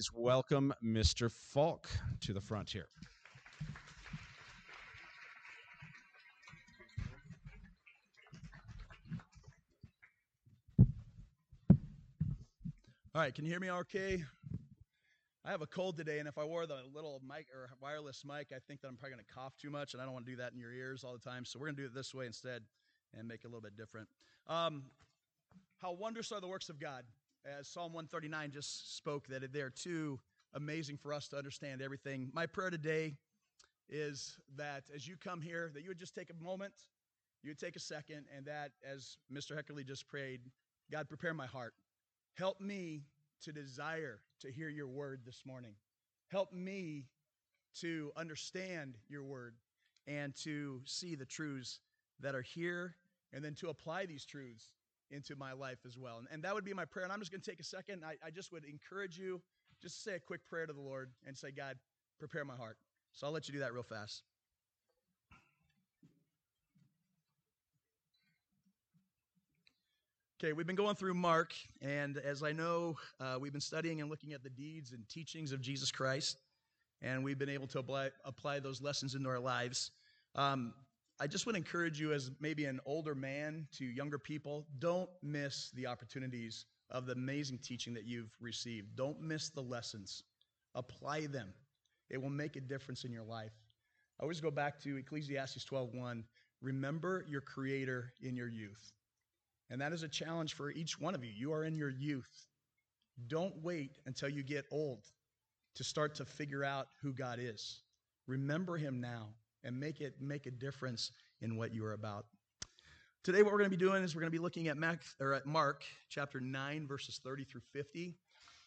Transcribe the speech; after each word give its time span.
please 0.00 0.10
welcome 0.14 0.72
Mr. 0.82 1.30
Falk 1.30 1.86
to 2.20 2.32
the 2.32 2.40
front 2.40 2.70
here. 2.70 2.86
All 13.14 13.20
right, 13.20 13.34
can 13.34 13.44
you 13.44 13.50
hear 13.50 13.60
me 13.60 13.70
okay? 13.70 14.24
I 15.44 15.50
have 15.50 15.60
a 15.60 15.66
cold 15.66 15.98
today, 15.98 16.18
and 16.18 16.26
if 16.26 16.38
I 16.38 16.44
wore 16.44 16.66
the 16.66 16.78
little 16.94 17.20
mic 17.28 17.48
or 17.54 17.68
wireless 17.82 18.24
mic, 18.24 18.52
I 18.56 18.58
think 18.66 18.80
that 18.80 18.88
I'm 18.88 18.96
probably 18.96 19.16
going 19.16 19.24
to 19.28 19.34
cough 19.34 19.54
too 19.58 19.68
much, 19.68 19.92
and 19.92 20.00
I 20.00 20.06
don't 20.06 20.14
want 20.14 20.24
to 20.24 20.32
do 20.32 20.38
that 20.38 20.54
in 20.54 20.58
your 20.58 20.72
ears 20.72 21.04
all 21.04 21.12
the 21.12 21.18
time. 21.18 21.44
So 21.44 21.58
we're 21.58 21.66
going 21.66 21.76
to 21.76 21.82
do 21.82 21.88
it 21.88 21.94
this 21.94 22.14
way 22.14 22.24
instead 22.24 22.62
and 23.14 23.28
make 23.28 23.40
it 23.44 23.48
a 23.48 23.48
little 23.48 23.60
bit 23.60 23.76
different. 23.76 24.08
Um, 24.46 24.84
how 25.82 25.92
wondrous 25.92 26.32
are 26.32 26.40
the 26.40 26.48
works 26.48 26.70
of 26.70 26.80
God? 26.80 27.04
As 27.46 27.68
Psalm 27.68 27.94
139 27.94 28.50
just 28.50 28.96
spoke, 28.96 29.26
that 29.28 29.50
they're 29.52 29.70
too 29.70 30.20
amazing 30.52 30.98
for 30.98 31.12
us 31.12 31.26
to 31.28 31.38
understand 31.38 31.80
everything. 31.80 32.30
My 32.34 32.44
prayer 32.44 32.68
today 32.68 33.14
is 33.88 34.36
that 34.56 34.84
as 34.94 35.08
you 35.08 35.16
come 35.16 35.40
here, 35.40 35.70
that 35.72 35.82
you 35.82 35.88
would 35.88 35.98
just 35.98 36.14
take 36.14 36.28
a 36.30 36.44
moment, 36.44 36.74
you 37.42 37.50
would 37.50 37.58
take 37.58 37.76
a 37.76 37.80
second, 37.80 38.26
and 38.36 38.44
that 38.44 38.72
as 38.86 39.16
Mr. 39.32 39.56
Heckerly 39.56 39.86
just 39.86 40.06
prayed, 40.06 40.40
God, 40.92 41.08
prepare 41.08 41.32
my 41.32 41.46
heart. 41.46 41.72
Help 42.34 42.60
me 42.60 43.04
to 43.42 43.52
desire 43.52 44.20
to 44.40 44.52
hear 44.52 44.68
your 44.68 44.88
word 44.88 45.22
this 45.24 45.42
morning. 45.46 45.72
Help 46.28 46.52
me 46.52 47.06
to 47.80 48.12
understand 48.16 48.98
your 49.08 49.24
word 49.24 49.54
and 50.06 50.34
to 50.44 50.82
see 50.84 51.14
the 51.14 51.24
truths 51.24 51.80
that 52.20 52.34
are 52.34 52.42
here 52.42 52.96
and 53.32 53.42
then 53.42 53.54
to 53.54 53.70
apply 53.70 54.04
these 54.04 54.26
truths 54.26 54.72
into 55.10 55.36
my 55.36 55.52
life 55.52 55.78
as 55.86 55.98
well. 55.98 56.18
And, 56.18 56.28
and 56.32 56.42
that 56.44 56.54
would 56.54 56.64
be 56.64 56.74
my 56.74 56.84
prayer. 56.84 57.04
And 57.04 57.12
I'm 57.12 57.20
just 57.20 57.30
going 57.30 57.40
to 57.40 57.50
take 57.50 57.60
a 57.60 57.64
second. 57.64 58.02
I, 58.04 58.14
I 58.24 58.30
just 58.30 58.52
would 58.52 58.64
encourage 58.64 59.18
you 59.18 59.40
just 59.82 60.04
say 60.04 60.14
a 60.14 60.20
quick 60.20 60.46
prayer 60.46 60.66
to 60.66 60.72
the 60.72 60.80
Lord 60.80 61.10
and 61.26 61.36
say, 61.36 61.50
God, 61.50 61.76
prepare 62.18 62.44
my 62.44 62.56
heart. 62.56 62.76
So 63.12 63.26
I'll 63.26 63.32
let 63.32 63.48
you 63.48 63.54
do 63.54 63.60
that 63.60 63.72
real 63.72 63.82
fast. 63.82 64.22
Okay, 70.42 70.54
we've 70.54 70.66
been 70.66 70.76
going 70.76 70.94
through 70.94 71.12
Mark, 71.12 71.52
and 71.82 72.16
as 72.16 72.42
I 72.42 72.52
know, 72.52 72.96
uh, 73.20 73.36
we've 73.38 73.52
been 73.52 73.60
studying 73.60 74.00
and 74.00 74.08
looking 74.08 74.32
at 74.32 74.42
the 74.42 74.48
deeds 74.48 74.92
and 74.92 75.06
teachings 75.06 75.52
of 75.52 75.60
Jesus 75.60 75.90
Christ, 75.90 76.38
and 77.02 77.22
we've 77.22 77.38
been 77.38 77.50
able 77.50 77.66
to 77.66 77.78
apply, 77.78 78.08
apply 78.24 78.58
those 78.60 78.80
lessons 78.80 79.14
into 79.14 79.28
our 79.28 79.38
lives. 79.38 79.90
Um, 80.34 80.72
I 81.22 81.26
just 81.26 81.44
would 81.44 81.54
encourage 81.54 82.00
you, 82.00 82.14
as 82.14 82.30
maybe 82.40 82.64
an 82.64 82.80
older 82.86 83.14
man 83.14 83.68
to 83.72 83.84
younger 83.84 84.18
people, 84.18 84.66
don't 84.78 85.10
miss 85.22 85.70
the 85.74 85.86
opportunities 85.86 86.64
of 86.88 87.04
the 87.04 87.12
amazing 87.12 87.58
teaching 87.58 87.92
that 87.92 88.06
you've 88.06 88.34
received. 88.40 88.96
Don't 88.96 89.20
miss 89.20 89.50
the 89.50 89.60
lessons. 89.60 90.22
Apply 90.74 91.26
them. 91.26 91.52
It 92.08 92.22
will 92.22 92.30
make 92.30 92.56
a 92.56 92.60
difference 92.60 93.04
in 93.04 93.12
your 93.12 93.22
life. 93.22 93.52
I 94.18 94.22
always 94.22 94.40
go 94.40 94.50
back 94.50 94.80
to 94.80 94.96
Ecclesiastes 94.96 95.62
12:1. 95.66 96.24
Remember 96.62 97.26
your 97.28 97.42
creator 97.42 98.14
in 98.22 98.34
your 98.34 98.48
youth. 98.48 98.94
And 99.68 99.78
that 99.82 99.92
is 99.92 100.02
a 100.02 100.08
challenge 100.08 100.54
for 100.54 100.70
each 100.70 100.98
one 100.98 101.14
of 101.14 101.22
you. 101.22 101.30
You 101.30 101.52
are 101.52 101.64
in 101.64 101.76
your 101.76 101.90
youth. 101.90 102.48
Don't 103.26 103.62
wait 103.62 103.98
until 104.06 104.30
you 104.30 104.42
get 104.42 104.64
old 104.70 105.04
to 105.74 105.84
start 105.84 106.14
to 106.14 106.24
figure 106.24 106.64
out 106.64 106.88
who 107.02 107.12
God 107.12 107.38
is. 107.38 107.82
Remember 108.26 108.78
him 108.78 109.02
now 109.02 109.34
and 109.64 109.78
make 109.78 110.00
it 110.00 110.14
make 110.20 110.46
a 110.46 110.50
difference 110.50 111.12
in 111.40 111.56
what 111.56 111.74
you 111.74 111.84
are 111.84 111.92
about. 111.92 112.26
Today, 113.22 113.42
what 113.42 113.52
we're 113.52 113.58
going 113.58 113.70
to 113.70 113.76
be 113.76 113.84
doing 113.84 114.02
is 114.02 114.14
we're 114.14 114.22
going 114.22 114.32
to 114.32 114.38
be 114.38 114.42
looking 114.42 114.68
at, 114.68 114.78
Mac, 114.78 115.02
or 115.20 115.34
at 115.34 115.44
Mark 115.44 115.84
chapter 116.08 116.40
9, 116.40 116.86
verses 116.86 117.20
30 117.22 117.44
through 117.44 117.60
50. 117.72 118.04
And 118.04 118.14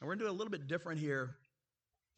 we're 0.02 0.10
going 0.10 0.20
to 0.20 0.26
do 0.26 0.32
a 0.32 0.32
little 0.32 0.52
bit 0.52 0.68
different 0.68 1.00
here. 1.00 1.38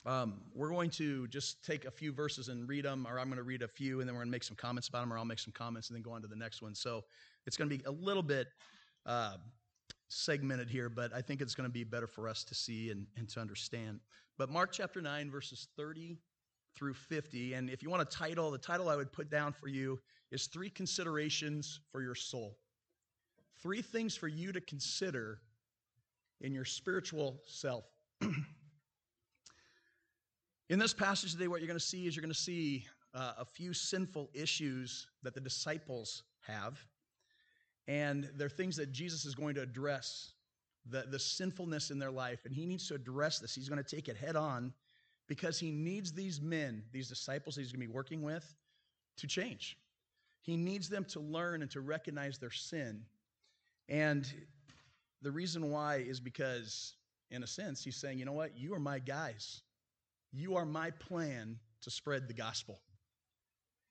Um, 0.05 0.41
we're 0.53 0.69
going 0.69 0.89
to 0.91 1.27
just 1.29 1.63
take 1.63 1.85
a 1.85 1.91
few 1.91 2.11
verses 2.11 2.49
and 2.49 2.67
read 2.67 2.83
them, 2.83 3.07
or 3.09 3.19
I'm 3.19 3.27
going 3.27 3.37
to 3.37 3.43
read 3.43 3.61
a 3.61 3.67
few, 3.69 4.01
and 4.01 4.09
then 4.09 4.15
we're 4.15 4.21
going 4.21 4.27
to 4.27 4.33
make 4.33 4.43
some 4.43 4.57
comments 4.57 4.89
about 4.89 4.99
them, 4.99 5.13
or 5.13 5.17
I'll 5.17 5.23
make 5.23 5.39
some 5.39 5.53
comments 5.53 5.89
and 5.89 5.95
then 5.95 6.03
go 6.03 6.11
on 6.11 6.21
to 6.23 6.27
the 6.27 6.35
next 6.35 6.61
one. 6.61 6.75
So 6.75 7.05
it's 7.47 7.55
going 7.55 7.69
to 7.69 7.77
be 7.77 7.83
a 7.85 7.91
little 7.91 8.21
bit 8.21 8.47
uh, 9.05 9.37
segmented 10.09 10.69
here, 10.69 10.89
but 10.89 11.13
I 11.13 11.21
think 11.21 11.41
it's 11.41 11.55
going 11.55 11.69
to 11.69 11.73
be 11.73 11.85
better 11.85 12.07
for 12.07 12.27
us 12.27 12.43
to 12.43 12.53
see 12.53 12.91
and, 12.91 13.07
and 13.15 13.29
to 13.29 13.39
understand. 13.39 14.01
But 14.37 14.49
Mark 14.49 14.73
chapter 14.73 15.01
9, 15.01 15.31
verses 15.31 15.69
30 15.77 16.17
through 16.75 16.93
50. 16.93 17.53
And 17.53 17.69
if 17.69 17.81
you 17.81 17.89
want 17.89 18.01
a 18.01 18.05
title, 18.05 18.51
the 18.51 18.57
title 18.57 18.89
I 18.89 18.95
would 18.95 19.11
put 19.11 19.29
down 19.29 19.53
for 19.53 19.67
you 19.67 19.99
is 20.31 20.47
Three 20.47 20.69
Considerations 20.69 21.79
for 21.91 22.01
Your 22.01 22.15
Soul. 22.15 22.57
Three 23.61 23.81
things 23.81 24.15
for 24.15 24.27
you 24.27 24.51
to 24.51 24.61
consider 24.61 25.39
in 26.41 26.53
your 26.53 26.65
spiritual 26.65 27.41
self. 27.45 27.85
in 30.69 30.79
this 30.79 30.93
passage 30.93 31.31
today, 31.31 31.47
what 31.47 31.61
you're 31.61 31.67
going 31.67 31.79
to 31.79 31.85
see 31.85 32.07
is 32.07 32.15
you're 32.15 32.21
going 32.21 32.33
to 32.33 32.39
see 32.39 32.85
uh, 33.13 33.33
a 33.39 33.45
few 33.45 33.73
sinful 33.73 34.29
issues 34.33 35.07
that 35.23 35.33
the 35.33 35.39
disciples 35.39 36.23
have. 36.41 36.79
And 37.87 38.29
they're 38.35 38.49
things 38.49 38.75
that 38.77 38.91
Jesus 38.91 39.25
is 39.25 39.35
going 39.35 39.55
to 39.55 39.61
address 39.61 40.33
the, 40.89 41.05
the 41.09 41.19
sinfulness 41.19 41.91
in 41.91 41.99
their 41.99 42.11
life. 42.11 42.45
And 42.45 42.53
he 42.53 42.65
needs 42.65 42.87
to 42.89 42.95
address 42.95 43.39
this. 43.39 43.55
He's 43.55 43.69
going 43.69 43.83
to 43.83 43.95
take 43.95 44.09
it 44.09 44.17
head 44.17 44.35
on 44.35 44.73
because 45.27 45.59
he 45.59 45.71
needs 45.71 46.13
these 46.13 46.41
men, 46.41 46.83
these 46.91 47.09
disciples 47.09 47.55
he's 47.55 47.71
going 47.71 47.81
to 47.81 47.87
be 47.87 47.93
working 47.93 48.21
with, 48.21 48.55
to 49.17 49.27
change. 49.27 49.77
He 50.41 50.55
needs 50.57 50.89
them 50.89 51.05
to 51.05 51.19
learn 51.19 51.61
and 51.61 51.71
to 51.71 51.81
recognize 51.81 52.37
their 52.37 52.51
sin. 52.51 53.03
And 53.89 54.31
the 55.21 55.31
reason 55.31 55.71
why 55.71 55.97
is 55.97 56.19
because, 56.19 56.95
in 57.31 57.43
a 57.43 57.47
sense, 57.47 57.83
he's 57.83 57.97
saying, 57.97 58.19
you 58.19 58.25
know 58.25 58.33
what? 58.33 58.57
You 58.57 58.73
are 58.75 58.79
my 58.79 58.99
guys. 58.99 59.61
You 60.31 60.55
are 60.55 60.65
my 60.65 60.91
plan 60.91 61.57
to 61.81 61.89
spread 61.89 62.27
the 62.27 62.33
gospel. 62.33 62.79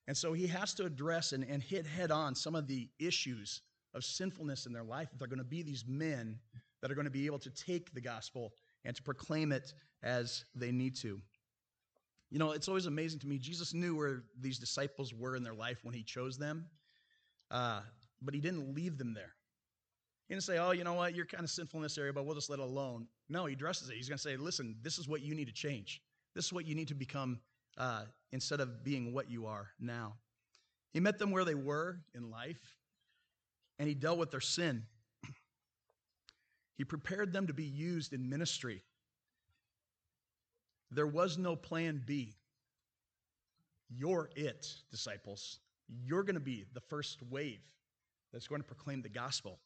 And 0.06 0.16
so 0.16 0.32
he 0.32 0.46
has 0.48 0.74
to 0.74 0.84
address 0.84 1.32
and, 1.32 1.44
and 1.48 1.62
hit 1.62 1.86
head 1.86 2.10
on 2.10 2.34
some 2.34 2.54
of 2.54 2.66
the 2.68 2.88
issues 2.98 3.62
of 3.94 4.04
sinfulness 4.04 4.66
in 4.66 4.72
their 4.72 4.84
life. 4.84 5.08
They're 5.18 5.28
going 5.28 5.38
to 5.38 5.44
be 5.44 5.62
these 5.62 5.84
men 5.88 6.38
that 6.82 6.90
are 6.90 6.94
going 6.94 7.06
to 7.06 7.10
be 7.10 7.26
able 7.26 7.38
to 7.38 7.50
take 7.50 7.94
the 7.94 8.00
gospel 8.00 8.52
and 8.84 8.94
to 8.96 9.02
proclaim 9.02 9.52
it 9.52 9.72
as 10.02 10.44
they 10.54 10.72
need 10.72 10.96
to. 10.96 11.20
You 12.30 12.38
know, 12.38 12.50
it's 12.50 12.68
always 12.68 12.86
amazing 12.86 13.20
to 13.20 13.26
me. 13.26 13.38
Jesus 13.38 13.74
knew 13.74 13.94
where 13.96 14.24
these 14.40 14.58
disciples 14.58 15.14
were 15.14 15.36
in 15.36 15.42
their 15.42 15.54
life 15.54 15.78
when 15.84 15.94
he 15.94 16.02
chose 16.02 16.36
them, 16.36 16.66
uh, 17.50 17.80
but 18.20 18.34
he 18.34 18.40
didn't 18.40 18.74
leave 18.74 18.98
them 18.98 19.14
there. 19.14 19.34
He 20.28 20.34
didn't 20.34 20.44
say, 20.44 20.58
oh, 20.58 20.72
you 20.72 20.84
know 20.84 20.94
what, 20.94 21.14
you're 21.14 21.26
kind 21.26 21.44
of 21.44 21.50
sinful 21.50 21.78
in 21.78 21.82
this 21.82 21.98
area, 21.98 22.12
but 22.12 22.24
we'll 22.24 22.34
just 22.34 22.50
let 22.50 22.58
it 22.58 22.62
alone. 22.62 23.06
No, 23.28 23.46
he 23.46 23.52
addresses 23.52 23.90
it. 23.90 23.96
He's 23.96 24.08
going 24.08 24.16
to 24.16 24.22
say, 24.22 24.36
listen, 24.36 24.76
this 24.82 24.98
is 24.98 25.06
what 25.06 25.20
you 25.20 25.34
need 25.34 25.46
to 25.46 25.52
change. 25.52 26.00
This 26.34 26.46
is 26.46 26.52
what 26.52 26.66
you 26.66 26.74
need 26.74 26.88
to 26.88 26.94
become 26.94 27.40
uh, 27.76 28.04
instead 28.32 28.60
of 28.60 28.82
being 28.82 29.12
what 29.12 29.30
you 29.30 29.46
are 29.46 29.68
now. 29.78 30.14
He 30.92 31.00
met 31.00 31.18
them 31.18 31.30
where 31.30 31.44
they 31.44 31.54
were 31.54 31.98
in 32.14 32.30
life, 32.30 32.78
and 33.78 33.88
he 33.88 33.94
dealt 33.94 34.18
with 34.18 34.30
their 34.30 34.40
sin. 34.40 34.84
He 36.76 36.84
prepared 36.84 37.32
them 37.32 37.46
to 37.46 37.54
be 37.54 37.64
used 37.64 38.12
in 38.12 38.28
ministry. 38.28 38.82
There 40.90 41.06
was 41.06 41.38
no 41.38 41.56
plan 41.56 42.02
B. 42.04 42.34
You're 43.88 44.30
it, 44.34 44.66
disciples. 44.90 45.60
You're 45.88 46.22
going 46.22 46.34
to 46.34 46.40
be 46.40 46.64
the 46.72 46.80
first 46.80 47.22
wave 47.30 47.60
that's 48.32 48.48
going 48.48 48.60
to 48.60 48.66
proclaim 48.66 49.02
the 49.02 49.08
gospel, 49.08 49.60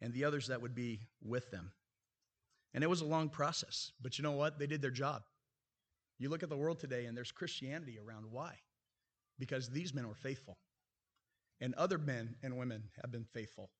and 0.00 0.12
the 0.12 0.24
others 0.24 0.46
that 0.48 0.62
would 0.62 0.74
be 0.74 1.00
with 1.22 1.50
them. 1.50 1.72
And 2.74 2.84
it 2.84 2.90
was 2.90 3.00
a 3.00 3.06
long 3.06 3.28
process, 3.28 3.92
but 4.00 4.18
you 4.18 4.22
know 4.22 4.32
what? 4.32 4.58
They 4.58 4.66
did 4.66 4.82
their 4.82 4.90
job. 4.90 5.22
You 6.18 6.28
look 6.28 6.42
at 6.42 6.48
the 6.48 6.56
world 6.56 6.78
today, 6.78 7.06
and 7.06 7.16
there's 7.16 7.32
Christianity 7.32 7.98
around. 7.98 8.26
Why? 8.30 8.54
Because 9.38 9.68
these 9.68 9.94
men 9.94 10.06
were 10.06 10.14
faithful, 10.14 10.58
and 11.60 11.74
other 11.74 11.98
men 11.98 12.36
and 12.42 12.56
women 12.56 12.84
have 13.00 13.10
been 13.10 13.24
faithful. 13.24 13.70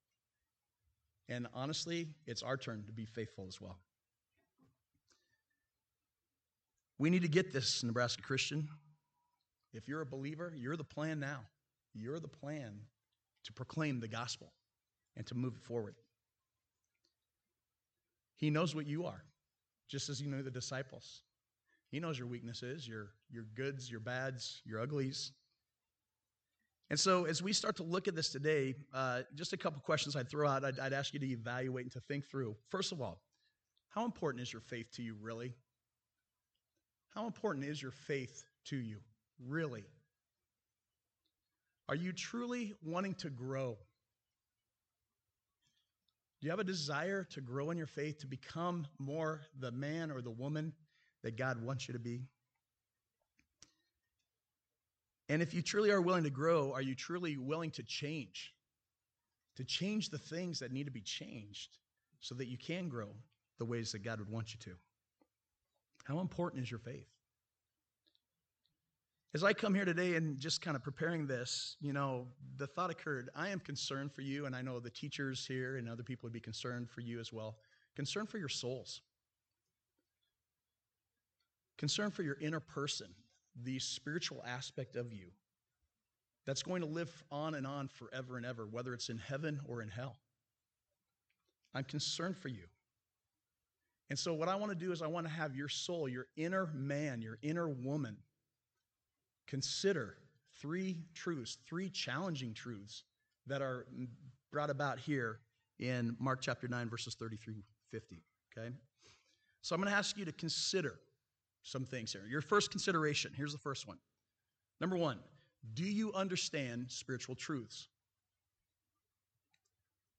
And 1.28 1.46
honestly, 1.54 2.08
it's 2.26 2.42
our 2.42 2.56
turn 2.56 2.84
to 2.86 2.92
be 2.92 3.06
faithful 3.06 3.46
as 3.48 3.60
well. 3.60 3.78
We 6.98 7.10
need 7.10 7.22
to 7.22 7.28
get 7.28 7.52
this, 7.52 7.82
Nebraska 7.82 8.22
Christian. 8.22 8.68
If 9.72 9.88
you're 9.88 10.02
a 10.02 10.06
believer, 10.06 10.52
you're 10.56 10.76
the 10.76 10.84
plan 10.84 11.18
now. 11.18 11.40
You're 11.94 12.20
the 12.20 12.28
plan 12.28 12.78
to 13.44 13.52
proclaim 13.52 14.00
the 14.00 14.08
gospel 14.08 14.52
and 15.16 15.26
to 15.26 15.34
move 15.34 15.54
it 15.56 15.62
forward. 15.62 15.94
He 18.36 18.50
knows 18.50 18.74
what 18.74 18.86
you 18.86 19.06
are, 19.06 19.24
just 19.88 20.08
as 20.08 20.18
he 20.18 20.26
knew 20.26 20.42
the 20.42 20.50
disciples. 20.50 21.22
He 21.90 22.00
knows 22.00 22.18
your 22.18 22.26
weaknesses, 22.26 22.86
your, 22.86 23.10
your 23.30 23.44
goods, 23.54 23.90
your 23.90 24.00
bads, 24.00 24.60
your 24.64 24.80
uglies. 24.80 25.32
And 26.90 27.00
so, 27.00 27.24
as 27.24 27.42
we 27.42 27.52
start 27.52 27.76
to 27.76 27.82
look 27.82 28.08
at 28.08 28.14
this 28.14 28.28
today, 28.28 28.74
uh, 28.92 29.22
just 29.34 29.52
a 29.52 29.56
couple 29.56 29.80
questions 29.80 30.16
I'd 30.16 30.28
throw 30.28 30.48
out, 30.48 30.64
I'd, 30.64 30.78
I'd 30.78 30.92
ask 30.92 31.14
you 31.14 31.20
to 31.20 31.26
evaluate 31.26 31.86
and 31.86 31.92
to 31.92 32.00
think 32.00 32.26
through. 32.26 32.56
First 32.68 32.92
of 32.92 33.00
all, 33.00 33.22
how 33.88 34.04
important 34.04 34.42
is 34.42 34.52
your 34.52 34.60
faith 34.60 34.90
to 34.96 35.02
you, 35.02 35.16
really? 35.20 35.54
How 37.14 37.26
important 37.26 37.64
is 37.64 37.80
your 37.80 37.92
faith 37.92 38.44
to 38.66 38.76
you, 38.76 38.98
really? 39.46 39.84
Are 41.88 41.94
you 41.94 42.12
truly 42.12 42.74
wanting 42.82 43.14
to 43.16 43.30
grow? 43.30 43.78
Do 46.40 46.46
you 46.46 46.50
have 46.50 46.60
a 46.60 46.64
desire 46.64 47.24
to 47.30 47.40
grow 47.40 47.70
in 47.70 47.78
your 47.78 47.86
faith, 47.86 48.18
to 48.18 48.26
become 48.26 48.86
more 48.98 49.42
the 49.58 49.70
man 49.70 50.10
or 50.10 50.20
the 50.20 50.30
woman 50.30 50.72
that 51.22 51.36
God 51.36 51.62
wants 51.62 51.88
you 51.88 51.92
to 51.94 52.00
be? 52.00 52.24
And 55.28 55.40
if 55.40 55.54
you 55.54 55.62
truly 55.62 55.90
are 55.90 56.02
willing 56.02 56.24
to 56.24 56.30
grow, 56.30 56.72
are 56.72 56.82
you 56.82 56.94
truly 56.94 57.36
willing 57.36 57.70
to 57.72 57.82
change? 57.82 58.52
To 59.56 59.64
change 59.64 60.10
the 60.10 60.18
things 60.18 60.58
that 60.58 60.72
need 60.72 60.84
to 60.84 60.90
be 60.90 61.00
changed 61.00 61.78
so 62.20 62.34
that 62.34 62.46
you 62.46 62.58
can 62.58 62.88
grow 62.88 63.08
the 63.58 63.64
ways 63.64 63.92
that 63.92 64.02
God 64.02 64.18
would 64.18 64.30
want 64.30 64.52
you 64.52 64.60
to? 64.60 64.76
How 66.04 66.20
important 66.20 66.62
is 66.62 66.70
your 66.70 66.80
faith? 66.80 67.08
As 69.32 69.42
I 69.42 69.52
come 69.52 69.74
here 69.74 69.84
today 69.84 70.14
and 70.14 70.38
just 70.38 70.62
kind 70.62 70.76
of 70.76 70.84
preparing 70.84 71.26
this, 71.26 71.76
you 71.80 71.92
know, 71.92 72.28
the 72.56 72.68
thought 72.68 72.90
occurred 72.90 73.30
I 73.34 73.48
am 73.48 73.58
concerned 73.58 74.12
for 74.12 74.20
you, 74.20 74.46
and 74.46 74.54
I 74.54 74.62
know 74.62 74.78
the 74.78 74.90
teachers 74.90 75.44
here 75.44 75.76
and 75.76 75.88
other 75.88 76.04
people 76.04 76.26
would 76.26 76.32
be 76.32 76.40
concerned 76.40 76.88
for 76.88 77.00
you 77.00 77.18
as 77.18 77.32
well. 77.32 77.56
Concerned 77.96 78.28
for 78.28 78.38
your 78.38 78.48
souls, 78.48 79.00
concern 81.78 82.10
for 82.10 82.22
your 82.22 82.36
inner 82.40 82.60
person, 82.60 83.08
the 83.62 83.78
spiritual 83.78 84.42
aspect 84.46 84.96
of 84.96 85.12
you 85.12 85.26
that's 86.46 86.62
going 86.62 86.82
to 86.82 86.88
live 86.88 87.24
on 87.30 87.54
and 87.54 87.66
on 87.66 87.88
forever 87.88 88.36
and 88.36 88.44
ever, 88.44 88.66
whether 88.66 88.92
it's 88.92 89.08
in 89.08 89.18
heaven 89.18 89.60
or 89.68 89.80
in 89.82 89.88
hell. 89.88 90.16
I'm 91.74 91.84
concerned 91.84 92.36
for 92.36 92.48
you. 92.48 92.64
And 94.10 94.18
so, 94.18 94.34
what 94.34 94.48
I 94.48 94.54
want 94.54 94.70
to 94.70 94.76
do 94.76 94.92
is, 94.92 95.02
I 95.02 95.06
want 95.06 95.26
to 95.26 95.32
have 95.32 95.56
your 95.56 95.68
soul, 95.68 96.08
your 96.08 96.26
inner 96.36 96.68
man, 96.74 97.22
your 97.22 97.38
inner 97.42 97.68
woman, 97.68 98.16
consider 99.46 100.18
three 100.60 100.98
truths, 101.14 101.58
three 101.66 101.88
challenging 101.88 102.52
truths 102.52 103.04
that 103.46 103.62
are 103.62 103.86
brought 104.52 104.70
about 104.70 104.98
here 104.98 105.40
in 105.78 106.16
Mark 106.20 106.40
chapter 106.42 106.68
9, 106.68 106.88
verses 106.88 107.14
33 107.14 107.64
50. 107.90 108.22
Okay? 108.56 108.68
So, 109.62 109.74
I'm 109.74 109.80
going 109.80 109.90
to 109.90 109.96
ask 109.96 110.18
you 110.18 110.26
to 110.26 110.32
consider 110.32 110.98
some 111.64 111.84
things 111.84 112.12
here. 112.12 112.22
Your 112.28 112.42
first 112.42 112.70
consideration 112.70 113.32
here's 113.34 113.52
the 113.52 113.58
first 113.58 113.88
one. 113.88 113.98
Number 114.80 114.96
one, 114.96 115.18
do 115.72 115.84
you 115.84 116.12
understand 116.12 116.86
spiritual 116.88 117.34
truths? 117.34 117.88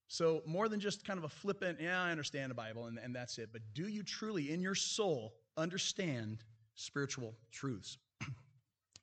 So, 0.07 0.41
more 0.45 0.67
than 0.67 0.79
just 0.79 1.05
kind 1.05 1.17
of 1.17 1.23
a 1.23 1.29
flippant, 1.29 1.79
yeah, 1.81 2.01
I 2.01 2.11
understand 2.11 2.51
the 2.51 2.55
Bible 2.55 2.85
and, 2.85 2.99
and 2.99 3.15
that's 3.15 3.37
it, 3.37 3.49
but 3.51 3.61
do 3.73 3.87
you 3.87 4.03
truly, 4.03 4.51
in 4.51 4.61
your 4.61 4.75
soul, 4.75 5.33
understand 5.57 6.43
spiritual 6.75 7.35
truths? 7.51 7.97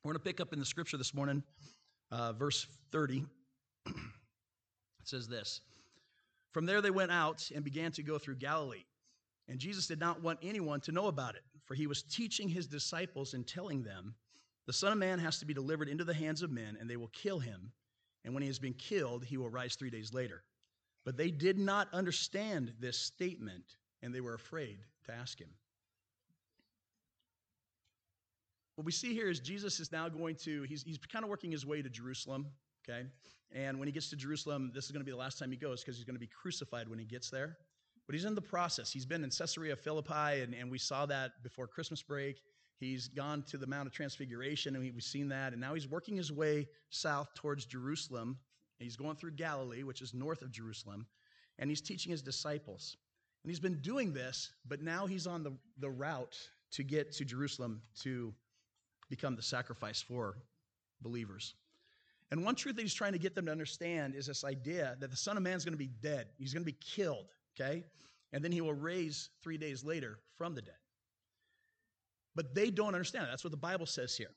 We're 0.03 0.11
going 0.11 0.15
to 0.15 0.23
pick 0.23 0.39
up 0.39 0.53
in 0.53 0.59
the 0.59 0.65
scripture 0.65 0.97
this 0.97 1.13
morning, 1.13 1.43
uh, 2.11 2.33
verse 2.33 2.67
30. 2.91 3.25
it 3.85 3.93
says 5.03 5.27
this 5.27 5.61
From 6.51 6.65
there 6.65 6.81
they 6.81 6.91
went 6.91 7.11
out 7.11 7.49
and 7.53 7.63
began 7.63 7.91
to 7.93 8.03
go 8.03 8.17
through 8.17 8.35
Galilee. 8.35 8.85
And 9.49 9.59
Jesus 9.59 9.87
did 9.87 9.99
not 9.99 10.21
want 10.21 10.39
anyone 10.41 10.79
to 10.81 10.93
know 10.93 11.07
about 11.07 11.35
it, 11.35 11.43
for 11.65 11.75
he 11.75 11.87
was 11.87 12.03
teaching 12.03 12.49
his 12.49 12.67
disciples 12.67 13.33
and 13.33 13.47
telling 13.47 13.83
them, 13.83 14.15
The 14.65 14.73
Son 14.73 14.91
of 14.91 14.97
Man 14.97 15.19
has 15.19 15.39
to 15.39 15.45
be 15.45 15.53
delivered 15.53 15.89
into 15.89 16.03
the 16.03 16.13
hands 16.13 16.41
of 16.41 16.51
men, 16.51 16.77
and 16.79 16.89
they 16.89 16.97
will 16.97 17.09
kill 17.09 17.39
him. 17.39 17.71
And 18.25 18.33
when 18.33 18.43
he 18.43 18.47
has 18.47 18.59
been 18.59 18.73
killed, 18.73 19.25
he 19.25 19.37
will 19.37 19.49
rise 19.49 19.75
three 19.75 19.89
days 19.89 20.13
later. 20.13 20.43
But 21.05 21.17
they 21.17 21.31
did 21.31 21.57
not 21.57 21.87
understand 21.93 22.73
this 22.79 22.97
statement, 22.97 23.63
and 24.01 24.13
they 24.13 24.21
were 24.21 24.33
afraid 24.33 24.79
to 25.05 25.13
ask 25.13 25.39
him. 25.39 25.49
What 28.75 28.85
we 28.85 28.91
see 28.91 29.13
here 29.13 29.29
is 29.29 29.39
Jesus 29.39 29.79
is 29.79 29.91
now 29.91 30.09
going 30.09 30.35
to, 30.37 30.63
he's, 30.63 30.83
he's 30.83 30.97
kind 30.97 31.23
of 31.23 31.29
working 31.29 31.51
his 31.51 31.65
way 31.65 31.81
to 31.81 31.89
Jerusalem, 31.89 32.47
okay? 32.89 33.05
And 33.51 33.77
when 33.77 33.87
he 33.87 33.91
gets 33.91 34.09
to 34.09 34.15
Jerusalem, 34.15 34.71
this 34.73 34.85
is 34.85 34.91
going 34.91 35.01
to 35.01 35.05
be 35.05 35.11
the 35.11 35.17
last 35.17 35.37
time 35.37 35.51
he 35.51 35.57
goes 35.57 35.83
because 35.83 35.95
he's 35.95 36.05
going 36.05 36.15
to 36.15 36.19
be 36.19 36.27
crucified 36.27 36.87
when 36.87 36.97
he 36.97 37.05
gets 37.05 37.29
there. 37.29 37.57
But 38.05 38.15
he's 38.15 38.25
in 38.25 38.35
the 38.35 38.41
process. 38.41 38.91
He's 38.91 39.05
been 39.05 39.23
in 39.23 39.29
Caesarea 39.29 39.75
Philippi, 39.75 40.41
and, 40.41 40.53
and 40.53 40.69
we 40.69 40.77
saw 40.77 41.05
that 41.05 41.41
before 41.41 41.67
Christmas 41.67 42.01
break. 42.01 42.41
He's 42.79 43.07
gone 43.07 43.43
to 43.43 43.57
the 43.57 43.67
Mount 43.67 43.87
of 43.87 43.93
Transfiguration, 43.93 44.75
and 44.75 44.83
we've 44.83 45.01
seen 45.03 45.29
that. 45.29 45.53
And 45.53 45.61
now 45.61 45.73
he's 45.73 45.87
working 45.87 46.17
his 46.17 46.31
way 46.31 46.67
south 46.89 47.33
towards 47.33 47.65
Jerusalem 47.65 48.37
He's 48.83 48.95
going 48.95 49.15
through 49.15 49.31
Galilee, 49.31 49.83
which 49.83 50.01
is 50.01 50.13
north 50.13 50.41
of 50.41 50.51
Jerusalem, 50.51 51.05
and 51.59 51.69
he's 51.69 51.81
teaching 51.81 52.11
his 52.11 52.21
disciples. 52.21 52.97
And 53.43 53.49
he's 53.49 53.59
been 53.59 53.79
doing 53.81 54.13
this, 54.13 54.51
but 54.67 54.81
now 54.81 55.05
he's 55.05 55.27
on 55.27 55.43
the, 55.43 55.53
the 55.79 55.89
route 55.89 56.37
to 56.71 56.83
get 56.83 57.11
to 57.13 57.25
Jerusalem 57.25 57.81
to 58.01 58.33
become 59.09 59.35
the 59.35 59.41
sacrifice 59.41 60.01
for 60.01 60.37
believers. 61.01 61.55
And 62.31 62.43
one 62.43 62.55
truth 62.55 62.75
that 62.77 62.81
he's 62.81 62.93
trying 62.93 63.11
to 63.11 63.19
get 63.19 63.35
them 63.35 63.45
to 63.45 63.51
understand 63.51 64.15
is 64.15 64.25
this 64.25 64.43
idea 64.43 64.95
that 64.99 65.11
the 65.11 65.17
Son 65.17 65.37
of 65.37 65.43
Man 65.43 65.55
is 65.55 65.65
going 65.65 65.73
to 65.73 65.77
be 65.77 65.91
dead. 66.01 66.27
He's 66.37 66.53
going 66.53 66.63
to 66.63 66.71
be 66.71 66.77
killed, 66.79 67.27
okay? 67.59 67.83
And 68.31 68.43
then 68.43 68.51
he 68.51 68.61
will 68.61 68.73
raise 68.73 69.29
three 69.41 69.57
days 69.57 69.83
later 69.83 70.19
from 70.37 70.55
the 70.55 70.61
dead. 70.61 70.75
But 72.35 72.55
they 72.55 72.71
don't 72.71 72.95
understand. 72.95 73.27
That's 73.29 73.43
what 73.43 73.51
the 73.51 73.57
Bible 73.57 73.85
says 73.85 74.17
here. 74.17 74.31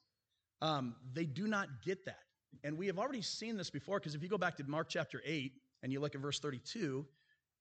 Um, 0.60 0.96
they 1.12 1.24
do 1.24 1.46
not 1.46 1.68
get 1.84 2.04
that. 2.04 2.20
And 2.64 2.76
we 2.76 2.86
have 2.86 2.98
already 2.98 3.22
seen 3.22 3.56
this 3.56 3.70
before 3.70 3.98
because 3.98 4.14
if 4.14 4.22
you 4.22 4.28
go 4.28 4.38
back 4.38 4.56
to 4.56 4.64
Mark 4.64 4.88
chapter 4.88 5.22
8 5.24 5.52
and 5.82 5.92
you 5.92 6.00
look 6.00 6.14
at 6.14 6.20
verse 6.20 6.38
32, 6.40 7.06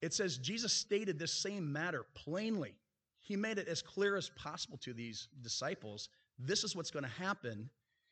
it 0.02 0.14
says 0.14 0.38
Jesus 0.38 0.74
stated 0.74 1.18
this 1.18 1.32
same 1.32 1.72
matter 1.72 2.06
plainly. 2.16 2.76
He 3.20 3.36
made 3.36 3.58
it 3.58 3.68
as 3.68 3.82
clear 3.82 4.16
as 4.18 4.30
possible 4.38 4.78
to 4.80 4.94
these 4.94 5.30
disciples. 5.42 6.10
This 6.38 6.64
is 6.64 6.76
what's 6.76 6.92
going 6.92 7.04
to 7.04 7.10
happen. 7.10 7.70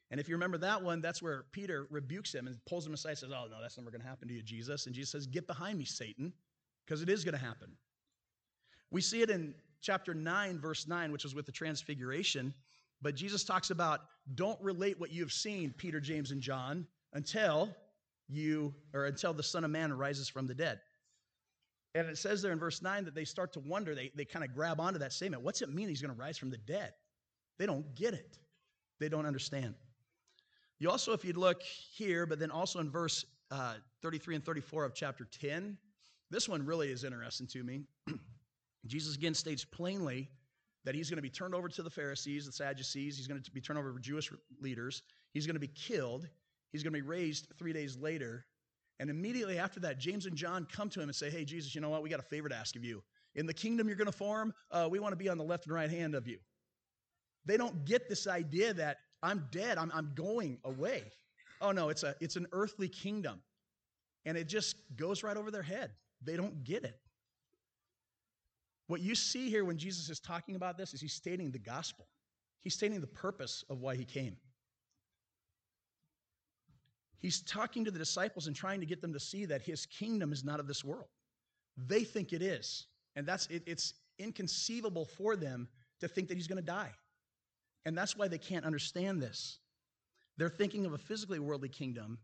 And 0.09 0.19
if 0.19 0.27
you 0.27 0.35
remember 0.35 0.57
that 0.59 0.81
one, 0.81 1.01
that's 1.01 1.21
where 1.21 1.45
Peter 1.51 1.87
rebukes 1.89 2.33
him 2.33 2.47
and 2.47 2.57
pulls 2.65 2.85
him 2.85 2.93
aside 2.93 3.11
and 3.11 3.17
says, 3.19 3.31
Oh, 3.31 3.47
no, 3.49 3.61
that's 3.61 3.77
never 3.77 3.91
going 3.91 4.01
to 4.01 4.07
happen 4.07 4.27
to 4.27 4.33
you, 4.33 4.41
Jesus. 4.41 4.85
And 4.85 4.95
Jesus 4.95 5.11
says, 5.11 5.27
Get 5.27 5.47
behind 5.47 5.77
me, 5.77 5.85
Satan, 5.85 6.33
because 6.85 7.01
it 7.01 7.09
is 7.09 7.23
going 7.23 7.37
to 7.37 7.43
happen. 7.43 7.71
We 8.91 9.01
see 9.01 9.21
it 9.21 9.29
in 9.29 9.55
chapter 9.81 10.13
9, 10.13 10.59
verse 10.59 10.87
9, 10.87 11.11
which 11.11 11.25
is 11.25 11.35
with 11.35 11.45
the 11.45 11.51
transfiguration. 11.51 12.53
But 13.01 13.15
Jesus 13.15 13.43
talks 13.43 13.69
about 13.69 14.01
don't 14.35 14.59
relate 14.61 14.99
what 14.99 15.11
you 15.11 15.21
have 15.21 15.31
seen, 15.31 15.73
Peter, 15.77 15.99
James, 15.99 16.31
and 16.31 16.41
John, 16.41 16.87
until 17.13 17.75
you 18.29 18.73
or 18.93 19.05
until 19.05 19.33
the 19.33 19.43
Son 19.43 19.63
of 19.63 19.71
Man 19.71 19.91
rises 19.93 20.29
from 20.29 20.47
the 20.47 20.53
dead. 20.53 20.79
And 21.95 22.07
it 22.07 22.17
says 22.17 22.41
there 22.41 22.51
in 22.51 22.59
verse 22.59 22.81
9 22.81 23.05
that 23.05 23.13
they 23.13 23.25
start 23.25 23.53
to 23.53 23.59
wonder, 23.59 23.93
they, 23.93 24.11
they 24.15 24.25
kind 24.25 24.43
of 24.43 24.55
grab 24.55 24.79
onto 24.79 24.97
that 24.99 25.13
statement. 25.13 25.43
What's 25.43 25.61
it 25.61 25.73
mean 25.73 25.89
he's 25.89 26.01
going 26.01 26.13
to 26.13 26.19
rise 26.19 26.37
from 26.37 26.49
the 26.49 26.57
dead? 26.57 26.93
They 27.59 27.65
don't 27.65 27.93
get 27.95 28.13
it. 28.13 28.39
They 28.99 29.09
don't 29.09 29.25
understand. 29.25 29.75
You 30.79 30.89
also, 30.89 31.13
if 31.13 31.23
you 31.23 31.33
look 31.33 31.61
here, 31.61 32.25
but 32.25 32.39
then 32.39 32.49
also 32.49 32.79
in 32.79 32.89
verse 32.89 33.25
uh, 33.51 33.75
33 34.01 34.35
and 34.35 34.45
34 34.45 34.85
of 34.85 34.95
chapter 34.95 35.25
10, 35.39 35.77
this 36.33 36.49
one 36.49 36.65
really 36.65 36.91
is 36.91 37.03
interesting 37.03 37.47
to 37.47 37.63
me. 37.63 37.83
Jesus 38.87 39.15
again 39.15 39.33
states 39.33 39.63
plainly 39.63 40.29
that 40.83 40.95
he's 40.95 41.09
going 41.09 41.17
to 41.17 41.21
be 41.23 41.29
turned 41.29 41.55
over 41.55 41.69
to 41.69 41.83
the 41.83 41.89
Pharisees, 41.89 42.45
the 42.45 42.51
Sadducees. 42.51 43.17
He's 43.17 43.27
going 43.27 43.41
to 43.41 43.51
be 43.51 43.61
turned 43.61 43.79
over 43.79 43.93
to 43.93 43.99
Jewish 43.99 44.31
leaders. 44.59 45.03
He's 45.33 45.45
going 45.45 45.55
to 45.55 45.59
be 45.59 45.67
killed. 45.67 46.27
He's 46.71 46.83
going 46.83 46.93
to 46.93 46.99
be 46.99 47.07
raised 47.07 47.47
three 47.57 47.71
days 47.71 47.97
later. 47.97 48.45
And 48.99 49.09
immediately 49.09 49.59
after 49.59 49.79
that, 49.81 49.99
James 49.99 50.25
and 50.25 50.35
John 50.35 50.67
come 50.71 50.89
to 50.89 50.99
him 50.99 51.09
and 51.09 51.15
say, 51.15 51.29
Hey, 51.29 51.45
Jesus, 51.45 51.73
you 51.73 51.81
know 51.81 51.89
what? 51.89 52.03
We 52.03 52.09
got 52.09 52.19
a 52.19 52.23
favor 52.23 52.49
to 52.49 52.55
ask 52.55 52.75
of 52.75 52.83
you. 52.83 53.03
In 53.35 53.45
the 53.45 53.53
kingdom 53.53 53.87
you're 53.87 53.97
going 53.97 54.05
to 54.05 54.11
form, 54.11 54.53
uh, 54.71 54.87
we 54.89 54.99
want 54.99 55.13
to 55.13 55.17
be 55.17 55.29
on 55.29 55.37
the 55.37 55.43
left 55.43 55.65
and 55.65 55.73
right 55.73 55.89
hand 55.89 56.15
of 56.15 56.27
you. 56.27 56.39
They 57.45 57.57
don't 57.57 57.85
get 57.85 58.09
this 58.09 58.27
idea 58.27 58.73
that 58.73 58.97
I'm 59.21 59.47
dead, 59.51 59.77
I'm, 59.77 59.91
I'm 59.93 60.11
going 60.15 60.57
away. 60.65 61.03
Oh, 61.61 61.71
no, 61.71 61.89
it's, 61.89 62.03
a, 62.03 62.15
it's 62.19 62.35
an 62.35 62.47
earthly 62.51 62.89
kingdom. 62.89 63.41
And 64.25 64.37
it 64.37 64.47
just 64.47 64.75
goes 64.95 65.23
right 65.23 65.37
over 65.37 65.51
their 65.51 65.63
head. 65.63 65.91
They 66.25 66.37
don't 66.37 66.63
get 66.63 66.83
it. 66.83 66.99
What 68.87 69.01
you 69.01 69.15
see 69.15 69.49
here 69.49 69.65
when 69.65 69.77
Jesus 69.77 70.09
is 70.09 70.19
talking 70.19 70.55
about 70.55 70.77
this 70.77 70.93
is 70.93 71.01
he's 71.01 71.13
stating 71.13 71.51
the 71.51 71.59
gospel. 71.59 72.07
He's 72.61 72.75
stating 72.75 73.01
the 73.01 73.07
purpose 73.07 73.63
of 73.69 73.81
why 73.81 73.95
he 73.95 74.05
came. 74.05 74.37
He's 77.19 77.41
talking 77.41 77.85
to 77.85 77.91
the 77.91 77.99
disciples 77.99 78.47
and 78.47 78.55
trying 78.55 78.81
to 78.81 78.85
get 78.85 79.01
them 79.01 79.13
to 79.13 79.19
see 79.19 79.45
that 79.45 79.61
his 79.61 79.85
kingdom 79.85 80.33
is 80.33 80.43
not 80.43 80.59
of 80.59 80.67
this 80.67 80.83
world. 80.83 81.07
They 81.77 82.03
think 82.03 82.33
it 82.33 82.41
is. 82.41 82.87
And 83.15 83.25
that's 83.25 83.47
it, 83.47 83.63
it's 83.65 83.93
inconceivable 84.19 85.05
for 85.05 85.35
them 85.35 85.67
to 86.01 86.07
think 86.07 86.27
that 86.27 86.35
he's 86.35 86.47
going 86.47 86.57
to 86.57 86.65
die. 86.65 86.91
And 87.85 87.97
that's 87.97 88.17
why 88.17 88.27
they 88.27 88.37
can't 88.37 88.65
understand 88.65 89.21
this. 89.21 89.59
They're 90.37 90.49
thinking 90.49 90.85
of 90.85 90.93
a 90.93 90.97
physically 90.97 91.39
worldly 91.39 91.69
kingdom 91.69 92.17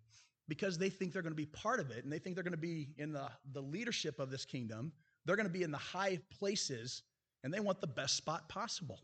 because 0.49 0.77
they 0.77 0.89
think 0.89 1.13
they're 1.13 1.21
going 1.21 1.31
to 1.31 1.37
be 1.37 1.45
part 1.45 1.79
of 1.79 1.91
it 1.91 2.03
and 2.03 2.11
they 2.11 2.19
think 2.19 2.35
they're 2.35 2.43
going 2.43 2.51
to 2.51 2.57
be 2.57 2.89
in 2.97 3.13
the, 3.13 3.29
the 3.53 3.61
leadership 3.61 4.19
of 4.19 4.29
this 4.29 4.43
kingdom 4.43 4.91
they're 5.25 5.35
going 5.35 5.47
to 5.47 5.53
be 5.53 5.63
in 5.63 5.71
the 5.71 5.77
high 5.77 6.19
places 6.39 7.03
and 7.43 7.53
they 7.53 7.59
want 7.59 7.81
the 7.81 7.87
best 7.87 8.15
spot 8.15 8.49
possible. 8.49 8.99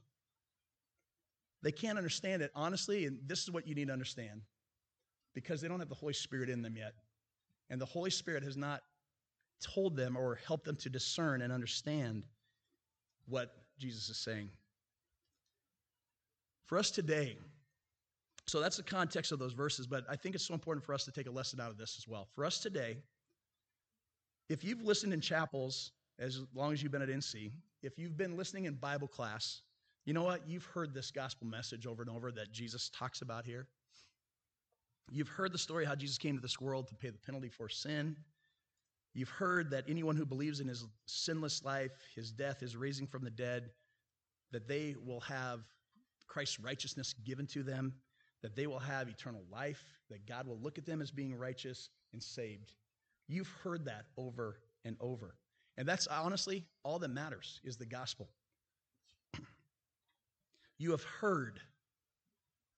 They 1.62 1.72
can't 1.72 1.98
understand 1.98 2.42
it 2.42 2.52
honestly, 2.56 3.06
and 3.06 3.20
this 3.28 3.44
is 3.44 3.52
what 3.52 3.68
you 3.68 3.76
need 3.76 3.88
to 3.88 3.94
understand 3.94 4.42
because 5.34 5.62
they 5.62 5.68
don't 5.68 5.80
have 5.80 5.90
the 5.90 5.96
Holy 5.96 6.14
Spirit 6.14 6.50
in 6.50 6.62
them 6.62 6.78
yet. 6.78 6.94
And 7.70 7.80
the 7.82 7.86
Holy 7.86 8.10
Spirit 8.10 8.44
has 8.44 8.56
not 8.56 8.82
told 9.62 9.96
them 9.96 10.16
or 10.16 10.40
helped 10.48 10.66
them 10.66 10.76
to 10.78 10.90
discern 10.90 11.42
and 11.42 11.52
understand 11.52 12.24
what 13.28 13.56
Jesus 13.80 14.10
is 14.10 14.18
saying. 14.18 14.50
For 16.66 16.78
us 16.78 16.92
today, 16.92 17.38
so 18.48 18.60
that's 18.60 18.78
the 18.78 18.84
context 18.84 19.32
of 19.32 19.40
those 19.40 19.54
verses, 19.54 19.88
but 19.88 20.06
I 20.10 20.16
think 20.16 20.36
it's 20.36 20.46
so 20.46 20.54
important 20.54 20.86
for 20.86 20.94
us 20.94 21.04
to 21.06 21.12
take 21.12 21.28
a 21.28 21.32
lesson 21.32 21.60
out 21.60 21.72
of 21.72 21.78
this 21.78 21.96
as 21.98 22.08
well. 22.08 22.28
For 22.36 22.46
us 22.46 22.60
today, 22.60 22.98
If 24.50 24.64
you've 24.64 24.84
listened 24.84 25.14
in 25.14 25.22
chapels 25.22 25.92
as 26.20 26.42
long 26.54 26.72
as 26.72 26.84
you've 26.84 26.92
been 26.92 27.02
at 27.02 27.10
NC, 27.10 27.52
if 27.82 27.98
you've 27.98 28.18
been 28.18 28.38
listening 28.38 28.66
in 28.66 28.76
Bible 28.76 29.08
class, 29.08 29.62
you 30.06 30.14
know 30.14 30.24
what? 30.24 30.48
You've 30.48 30.66
heard 30.66 30.94
this 30.94 31.10
gospel 31.10 31.48
message 31.48 31.88
over 31.88 32.04
and 32.04 32.12
over 32.12 32.32
that 32.32 32.52
Jesus 32.52 32.90
talks 32.90 33.22
about 33.22 33.46
here. 33.46 33.68
You've 35.12 35.28
heard 35.28 35.52
the 35.52 35.58
story 35.58 35.86
how 35.86 35.96
Jesus 35.96 36.18
came 36.18 36.36
to 36.36 36.42
this 36.42 36.62
world 36.62 36.88
to 36.90 36.96
pay 36.96 37.10
the 37.10 37.18
penalty 37.18 37.50
for 37.50 37.70
sin. 37.70 38.16
You've 39.14 39.30
heard 39.30 39.72
that 39.72 39.86
anyone 39.88 40.16
who 40.16 40.26
believes 40.26 40.60
in 40.60 40.68
his 40.68 40.86
sinless 41.06 41.64
life, 41.64 41.92
his 42.16 42.32
death, 42.32 42.60
his 42.60 42.76
raising 42.76 43.08
from 43.08 43.24
the 43.24 43.30
dead, 43.32 43.72
that 44.52 44.68
they 44.68 44.96
will 45.04 45.22
have 45.22 45.62
Christ's 46.28 46.60
righteousness 46.60 47.14
given 47.24 47.48
to 47.48 47.64
them, 47.64 47.94
that 48.46 48.56
they 48.56 48.68
will 48.68 48.78
have 48.78 49.10
eternal 49.10 49.42
life, 49.52 49.84
that 50.12 50.28
God 50.28 50.46
will 50.46 50.60
look 50.60 50.78
at 50.78 50.86
them 50.86 51.02
as 51.02 51.10
being 51.10 51.34
righteous 51.34 51.90
and 52.14 52.22
saved. 52.22 52.74
You've 53.28 53.50
heard 53.64 53.86
that 53.86 54.06
over 54.18 54.60
and 54.84 54.96
over. 55.00 55.34
And 55.78 55.88
that's 55.88 56.06
honestly 56.06 56.64
all 56.84 57.00
that 57.00 57.08
matters 57.08 57.60
is 57.64 57.76
the 57.76 57.88
gospel. 57.88 58.30
You 60.78 60.92
have 60.92 61.04
heard, 61.04 61.60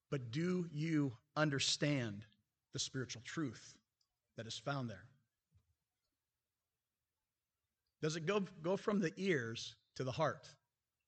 but 0.09 0.31
do 0.31 0.69
you 0.71 1.11
understand 1.35 2.23
the 2.71 2.79
spiritual 2.79 3.23
truth 3.25 3.75
that 4.37 4.47
is 4.47 4.57
found 4.57 4.89
there? 4.89 5.03
Does 8.01 8.15
it 8.15 8.25
go, 8.25 8.45
go 8.63 8.77
from 8.77 9.01
the 9.01 9.11
ears 9.17 9.75
to 9.97 10.05
the 10.05 10.13
heart? 10.13 10.47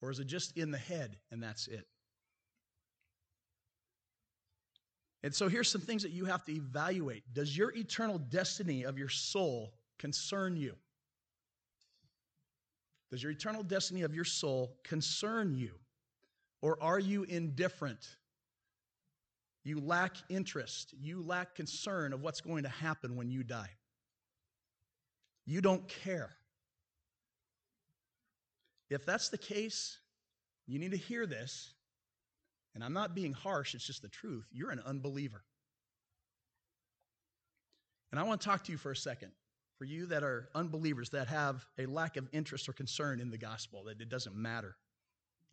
Or 0.01 0.11
is 0.11 0.19
it 0.19 0.27
just 0.27 0.57
in 0.57 0.69
the 0.71 0.77
head 0.77 1.15
and 1.31 1.41
that's 1.41 1.67
it? 1.67 1.87
And 5.23 5.35
so 5.35 5.49
here's 5.49 5.69
some 5.69 5.81
things 5.81 6.03
that 6.03 6.11
you 6.11 6.25
have 6.25 6.45
to 6.45 6.53
evaluate. 6.53 7.23
Does 7.33 7.55
your 7.55 7.75
eternal 7.75 8.17
destiny 8.17 8.83
of 8.83 8.97
your 8.97 9.09
soul 9.09 9.73
concern 9.97 10.55
you? 10.55 10.75
Does 13.11 13.23
your 13.23 13.31
eternal 13.31 13.63
destiny 13.63 14.03
of 14.03 14.13
your 14.13 14.23
soul 14.23 14.77
concern 14.83 15.55
you? 15.55 15.71
Or 16.61 16.81
are 16.81 16.99
you 16.99 17.23
indifferent? 17.23 18.15
You 19.63 19.79
lack 19.81 20.15
interest. 20.29 20.93
You 20.99 21.21
lack 21.21 21.55
concern 21.55 22.13
of 22.13 22.21
what's 22.21 22.41
going 22.41 22.63
to 22.63 22.69
happen 22.69 23.15
when 23.15 23.29
you 23.29 23.43
die. 23.43 23.71
You 25.45 25.61
don't 25.61 25.87
care. 25.87 26.29
If 28.89 29.05
that's 29.05 29.29
the 29.29 29.37
case, 29.37 29.97
you 30.67 30.79
need 30.79 30.91
to 30.91 30.97
hear 30.97 31.25
this. 31.25 31.73
And 32.79 32.85
I'm 32.85 32.93
not 32.93 33.13
being 33.13 33.33
harsh, 33.33 33.75
it's 33.75 33.85
just 33.85 34.01
the 34.01 34.07
truth. 34.07 34.45
You're 34.53 34.71
an 34.71 34.79
unbeliever. 34.85 35.43
And 38.09 38.17
I 38.17 38.23
want 38.23 38.39
to 38.39 38.47
talk 38.47 38.63
to 38.63 38.71
you 38.71 38.77
for 38.77 38.89
a 38.89 38.95
second. 38.95 39.33
For 39.79 39.83
you 39.83 40.05
that 40.05 40.23
are 40.23 40.47
unbelievers, 40.55 41.09
that 41.09 41.27
have 41.27 41.65
a 41.77 41.87
lack 41.87 42.15
of 42.15 42.29
interest 42.31 42.69
or 42.69 42.73
concern 42.73 43.19
in 43.19 43.31
the 43.31 43.37
gospel, 43.37 43.83
that 43.83 43.99
it 43.99 44.07
doesn't 44.07 44.33
matter, 44.33 44.77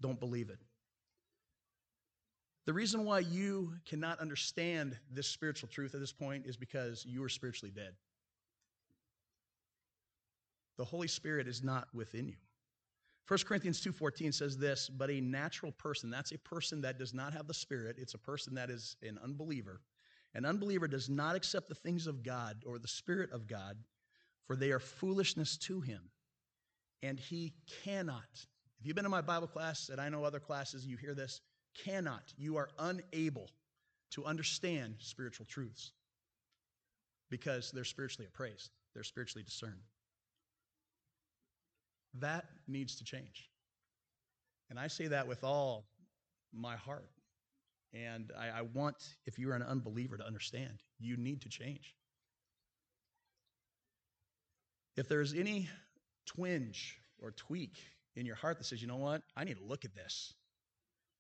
don't 0.01 0.21
believe 0.21 0.51
it. 0.51 0.61
The 2.65 2.73
reason 2.73 3.05
why 3.05 3.19
you 3.19 3.73
cannot 3.89 4.21
understand 4.21 4.97
this 5.11 5.27
spiritual 5.27 5.69
truth 5.69 5.97
at 5.97 6.01
this 6.01 6.13
point 6.13 6.47
is 6.47 6.57
because 6.57 7.05
you 7.05 7.25
are 7.25 7.29
spiritually 7.29 7.73
dead. 7.75 7.95
The 10.79 10.85
Holy 10.85 11.09
Spirit 11.09 11.49
is 11.49 11.65
not 11.65 11.89
within 11.93 12.29
you. 12.29 12.37
1 13.29 13.39
Corinthians 13.45 13.81
2:14 13.81 14.33
says 14.33 14.57
this, 14.57 14.89
but 14.89 15.11
a 15.11 15.21
natural 15.21 15.73
person, 15.73 16.11
that's 16.11 16.33
a 16.33 16.39
person 16.39 16.81
that 16.81 16.99
does 16.99 17.13
not 17.13 17.33
have 17.33 17.49
the 17.49 17.55
spirit, 17.55 17.97
it's 17.99 18.15
a 18.15 18.19
person 18.19 18.55
that 18.55 18.71
is 18.71 18.97
an 19.03 19.19
unbeliever. 19.23 19.81
An 20.35 20.45
unbeliever 20.45 20.87
does 20.87 21.09
not 21.09 21.35
accept 21.35 21.69
the 21.69 21.75
things 21.75 22.07
of 22.07 22.23
God 22.23 22.63
or 22.67 22.79
the 22.79 22.87
spirit 22.87 23.33
of 23.33 23.47
God, 23.47 23.79
for 24.47 24.55
they 24.55 24.71
are 24.71 24.79
foolishness 24.79 25.57
to 25.59 25.81
him. 25.81 26.11
And 27.03 27.19
he 27.19 27.55
cannot. 27.83 28.47
If 28.79 28.87
you've 28.87 28.97
been 28.97 29.05
in 29.05 29.11
my 29.11 29.23
Bible 29.23 29.49
class, 29.49 29.89
and 29.89 30.01
I 30.01 30.09
know 30.09 30.23
other 30.23 30.41
classes, 30.41 30.87
you 30.87 30.97
hear 30.97 31.15
this, 31.15 31.41
cannot, 31.75 32.33
you 32.37 32.57
are 32.57 32.69
unable 32.79 33.49
to 34.11 34.25
understand 34.25 34.97
spiritual 34.99 35.47
truths 35.47 35.93
because 37.29 37.73
they're 37.73 37.85
spiritually 37.85 38.29
appraised, 38.29 38.71
they're 38.95 39.03
spiritually 39.03 39.43
discerned. 39.43 39.83
That 42.15 42.45
needs 42.69 42.97
to 42.97 43.05
change. 43.05 43.51
And 44.71 44.79
I 44.79 44.89
say 44.89 45.07
that 45.09 45.27
with 45.27 45.45
all 45.45 45.87
my 46.53 46.77
heart. 46.77 47.11
And 47.93 48.33
I, 48.39 48.59
I, 48.59 48.63
want, 48.63 48.97
if 49.27 49.39
you're 49.39 49.55
an 49.55 49.63
unbeliever, 49.63 50.17
to 50.17 50.27
understand 50.27 50.83
you 50.99 51.17
need 51.17 51.41
to 51.43 51.49
change. 51.49 51.95
If 54.97 55.09
there's 55.09 55.35
any 55.35 55.69
twinge 56.27 56.99
or 57.21 57.31
tweak 57.31 57.77
in 58.17 58.27
your 58.27 58.35
heart 58.35 58.59
that 58.59 58.65
says, 58.65 58.83
you 58.83 58.89
know 58.89 58.97
what, 58.97 59.23
I 59.37 59.45
need 59.45 59.59
to 59.59 59.65
look 59.65 59.85
at 59.85 59.95
this, 59.95 60.35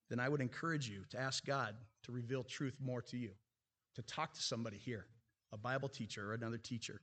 then 0.08 0.20
I 0.20 0.28
would 0.28 0.40
encourage 0.40 0.88
you 0.88 1.04
to 1.10 1.20
ask 1.20 1.44
God 1.44 1.74
to 2.04 2.12
reveal 2.12 2.42
truth 2.42 2.76
more 2.80 3.02
to 3.02 3.16
you, 3.16 3.30
to 3.94 4.02
talk 4.02 4.34
to 4.34 4.42
somebody 4.42 4.76
here, 4.76 5.06
a 5.52 5.56
Bible 5.56 5.88
teacher 5.88 6.30
or 6.30 6.34
another 6.34 6.58
teacher, 6.58 7.00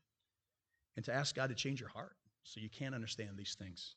and 0.95 1.05
to 1.05 1.13
ask 1.13 1.35
God 1.35 1.49
to 1.49 1.55
change 1.55 1.79
your 1.79 1.89
heart 1.89 2.15
so 2.43 2.59
you 2.59 2.69
can 2.69 2.93
understand 2.93 3.31
these 3.37 3.55
things. 3.57 3.95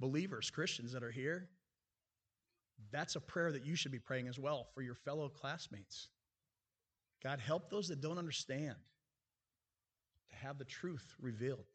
Believers, 0.00 0.50
Christians 0.50 0.92
that 0.92 1.02
are 1.02 1.10
here, 1.10 1.48
that's 2.90 3.16
a 3.16 3.20
prayer 3.20 3.52
that 3.52 3.64
you 3.64 3.76
should 3.76 3.92
be 3.92 3.98
praying 3.98 4.28
as 4.28 4.38
well 4.38 4.66
for 4.74 4.82
your 4.82 4.94
fellow 4.94 5.28
classmates. 5.28 6.08
God, 7.22 7.40
help 7.40 7.70
those 7.70 7.88
that 7.88 8.00
don't 8.00 8.18
understand 8.18 8.76
to 10.30 10.36
have 10.36 10.58
the 10.58 10.64
truth 10.64 11.14
revealed. 11.20 11.66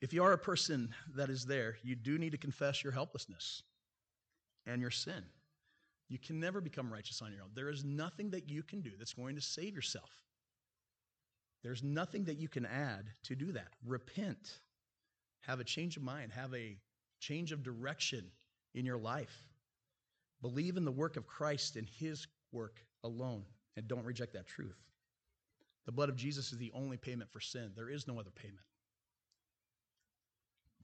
If 0.00 0.12
you 0.12 0.22
are 0.22 0.32
a 0.32 0.38
person 0.38 0.94
that 1.16 1.30
is 1.30 1.44
there, 1.44 1.76
you 1.82 1.96
do 1.96 2.18
need 2.18 2.32
to 2.32 2.38
confess 2.38 2.84
your 2.84 2.92
helplessness 2.92 3.62
and 4.66 4.80
your 4.80 4.90
sin. 4.90 5.24
You 6.08 6.18
can 6.18 6.38
never 6.38 6.60
become 6.60 6.92
righteous 6.92 7.22
on 7.22 7.32
your 7.32 7.42
own. 7.42 7.50
There 7.54 7.70
is 7.70 7.84
nothing 7.84 8.30
that 8.30 8.48
you 8.48 8.62
can 8.62 8.82
do 8.82 8.92
that's 8.98 9.14
going 9.14 9.34
to 9.34 9.40
save 9.40 9.74
yourself. 9.74 10.10
There's 11.62 11.82
nothing 11.82 12.24
that 12.24 12.38
you 12.38 12.48
can 12.48 12.66
add 12.66 13.06
to 13.24 13.34
do 13.34 13.50
that. 13.52 13.74
Repent, 13.84 14.60
have 15.46 15.60
a 15.60 15.64
change 15.64 15.96
of 15.96 16.02
mind, 16.02 16.32
have 16.32 16.52
a 16.54 16.76
change 17.20 17.52
of 17.52 17.62
direction 17.62 18.24
in 18.74 18.84
your 18.84 18.98
life. 18.98 19.44
Believe 20.42 20.76
in 20.76 20.84
the 20.84 20.92
work 20.92 21.16
of 21.16 21.26
Christ 21.26 21.76
and 21.76 21.88
his 21.88 22.26
work 22.52 22.80
alone, 23.04 23.44
and 23.76 23.86
don't 23.86 24.04
reject 24.04 24.32
that 24.34 24.46
truth. 24.46 24.76
The 25.86 25.92
blood 25.92 26.08
of 26.08 26.16
Jesus 26.16 26.52
is 26.52 26.58
the 26.58 26.72
only 26.74 26.96
payment 26.96 27.30
for 27.30 27.40
sin, 27.40 27.70
there 27.76 27.88
is 27.88 28.08
no 28.08 28.18
other 28.18 28.30
payment. 28.30 28.58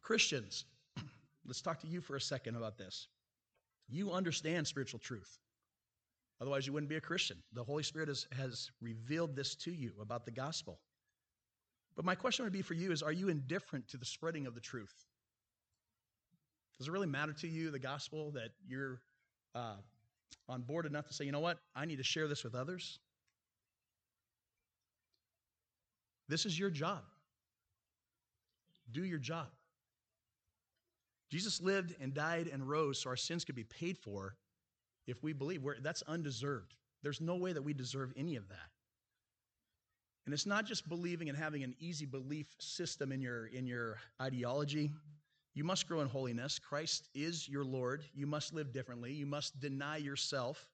Christians, 0.00 0.64
let's 1.46 1.62
talk 1.62 1.80
to 1.80 1.86
you 1.88 2.00
for 2.00 2.16
a 2.16 2.20
second 2.20 2.56
about 2.56 2.78
this. 2.78 3.08
You 3.88 4.12
understand 4.12 4.66
spiritual 4.66 5.00
truth. 5.00 5.38
Otherwise, 6.40 6.66
you 6.66 6.72
wouldn't 6.72 6.90
be 6.90 6.96
a 6.96 7.00
Christian. 7.00 7.36
The 7.52 7.62
Holy 7.62 7.82
Spirit 7.82 8.08
has, 8.08 8.26
has 8.32 8.70
revealed 8.80 9.36
this 9.36 9.54
to 9.56 9.70
you 9.72 9.92
about 10.00 10.24
the 10.24 10.30
gospel. 10.32 10.80
But 11.94 12.04
my 12.04 12.14
question 12.14 12.44
would 12.44 12.52
be 12.52 12.62
for 12.62 12.74
you 12.74 12.92
is 12.92 13.02
are 13.02 13.12
you 13.12 13.28
indifferent 13.28 13.88
to 13.88 13.96
the 13.96 14.04
spreading 14.04 14.46
of 14.46 14.54
the 14.54 14.60
truth? 14.60 14.94
Does 16.78 16.88
it 16.88 16.90
really 16.90 17.06
matter 17.06 17.32
to 17.34 17.48
you, 17.48 17.70
the 17.70 17.78
gospel, 17.78 18.32
that 18.32 18.50
you're 18.66 19.00
uh, 19.54 19.76
on 20.48 20.62
board 20.62 20.86
enough 20.86 21.06
to 21.08 21.14
say, 21.14 21.24
you 21.24 21.32
know 21.32 21.40
what, 21.40 21.58
I 21.76 21.84
need 21.84 21.98
to 21.98 22.04
share 22.04 22.28
this 22.28 22.42
with 22.44 22.54
others? 22.54 22.98
This 26.28 26.46
is 26.46 26.58
your 26.58 26.70
job. 26.70 27.02
Do 28.90 29.04
your 29.04 29.18
job. 29.18 29.48
Jesus 31.30 31.60
lived 31.60 31.94
and 32.00 32.12
died 32.12 32.48
and 32.52 32.68
rose 32.68 33.00
so 33.00 33.10
our 33.10 33.16
sins 33.16 33.44
could 33.44 33.54
be 33.54 33.64
paid 33.64 33.98
for 33.98 34.36
if 35.06 35.22
we 35.22 35.32
believe. 35.32 35.62
We're, 35.62 35.80
that's 35.80 36.02
undeserved. 36.02 36.74
There's 37.02 37.20
no 37.20 37.36
way 37.36 37.52
that 37.52 37.62
we 37.62 37.74
deserve 37.74 38.12
any 38.16 38.36
of 38.36 38.48
that. 38.48 38.70
And 40.24 40.32
it's 40.32 40.46
not 40.46 40.66
just 40.66 40.88
believing 40.88 41.28
and 41.28 41.36
having 41.36 41.64
an 41.64 41.74
easy 41.80 42.06
belief 42.06 42.46
system 42.58 43.10
in 43.10 43.20
your, 43.20 43.46
in 43.46 43.66
your 43.66 43.98
ideology. 44.20 44.90
You 45.54 45.64
must 45.64 45.88
grow 45.88 46.00
in 46.00 46.08
holiness. 46.08 46.58
Christ 46.58 47.08
is 47.14 47.48
your 47.48 47.64
Lord. 47.64 48.04
You 48.14 48.26
must 48.26 48.54
live 48.54 48.72
differently. 48.72 49.12
You 49.12 49.26
must 49.26 49.60
deny 49.60 49.96
yourself 49.96 50.66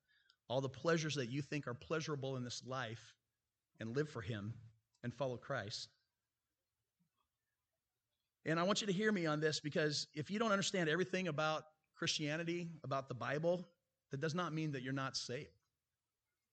all 0.48 0.60
the 0.60 0.68
pleasures 0.68 1.14
that 1.14 1.30
you 1.30 1.42
think 1.42 1.66
are 1.66 1.74
pleasurable 1.74 2.36
in 2.36 2.44
this 2.44 2.62
life 2.66 3.14
and 3.80 3.96
live 3.96 4.08
for 4.08 4.20
Him 4.20 4.54
and 5.02 5.12
follow 5.12 5.36
Christ. 5.36 5.88
And 8.46 8.58
I 8.58 8.62
want 8.62 8.80
you 8.80 8.86
to 8.86 8.92
hear 8.92 9.12
me 9.12 9.26
on 9.26 9.40
this 9.40 9.60
because 9.60 10.06
if 10.14 10.30
you 10.30 10.38
don't 10.38 10.52
understand 10.52 10.88
everything 10.88 11.28
about 11.28 11.64
Christianity, 11.94 12.68
about 12.84 13.08
the 13.08 13.14
Bible, 13.14 13.66
that 14.10 14.20
does 14.20 14.34
not 14.34 14.54
mean 14.54 14.72
that 14.72 14.82
you're 14.82 14.92
not 14.92 15.16
saved. 15.16 15.50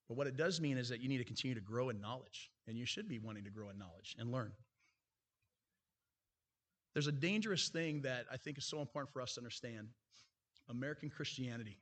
But 0.08 0.18
what 0.18 0.28
it 0.28 0.36
does 0.36 0.60
mean 0.60 0.78
is 0.78 0.90
that 0.90 1.00
you 1.00 1.08
need 1.08 1.20
to 1.20 1.24
continue 1.24 1.56
to 1.56 1.62
grow 1.62 1.90
in 1.90 2.02
knowledge, 2.02 2.52
and 2.68 2.78
you 2.78 2.86
should 2.86 3.08
be 3.08 3.20
wanting 3.20 3.44
to 3.44 3.50
grow 3.50 3.70
in 3.70 3.78
knowledge 3.78 4.16
and 4.20 4.32
learn. 4.32 4.52
There's 6.94 7.08
a 7.08 7.12
dangerous 7.12 7.70
thing 7.70 8.02
that 8.02 8.26
I 8.32 8.38
think 8.38 8.58
is 8.58 8.66
so 8.66 8.80
important 8.80 9.12
for 9.12 9.22
us 9.22 9.34
to 9.34 9.42
understand 9.42 9.90
American 10.70 11.10
Christianity. 11.10 11.78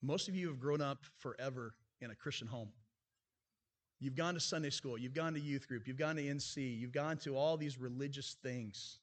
Most 0.00 0.28
of 0.28 0.34
you 0.34 0.48
have 0.48 0.58
grown 0.58 0.80
up 0.80 1.04
forever 1.18 1.74
in 2.00 2.10
a 2.10 2.14
Christian 2.14 2.46
home. 2.46 2.70
You've 4.00 4.14
gone 4.14 4.34
to 4.34 4.40
Sunday 4.40 4.70
school, 4.70 4.96
you've 4.96 5.14
gone 5.14 5.34
to 5.34 5.40
youth 5.40 5.66
group, 5.66 5.88
you've 5.88 5.98
gone 5.98 6.16
to 6.16 6.22
NC, 6.22 6.78
you've 6.78 6.92
gone 6.92 7.16
to 7.18 7.36
all 7.36 7.56
these 7.56 7.78
religious 7.78 8.36
things. 8.42 9.00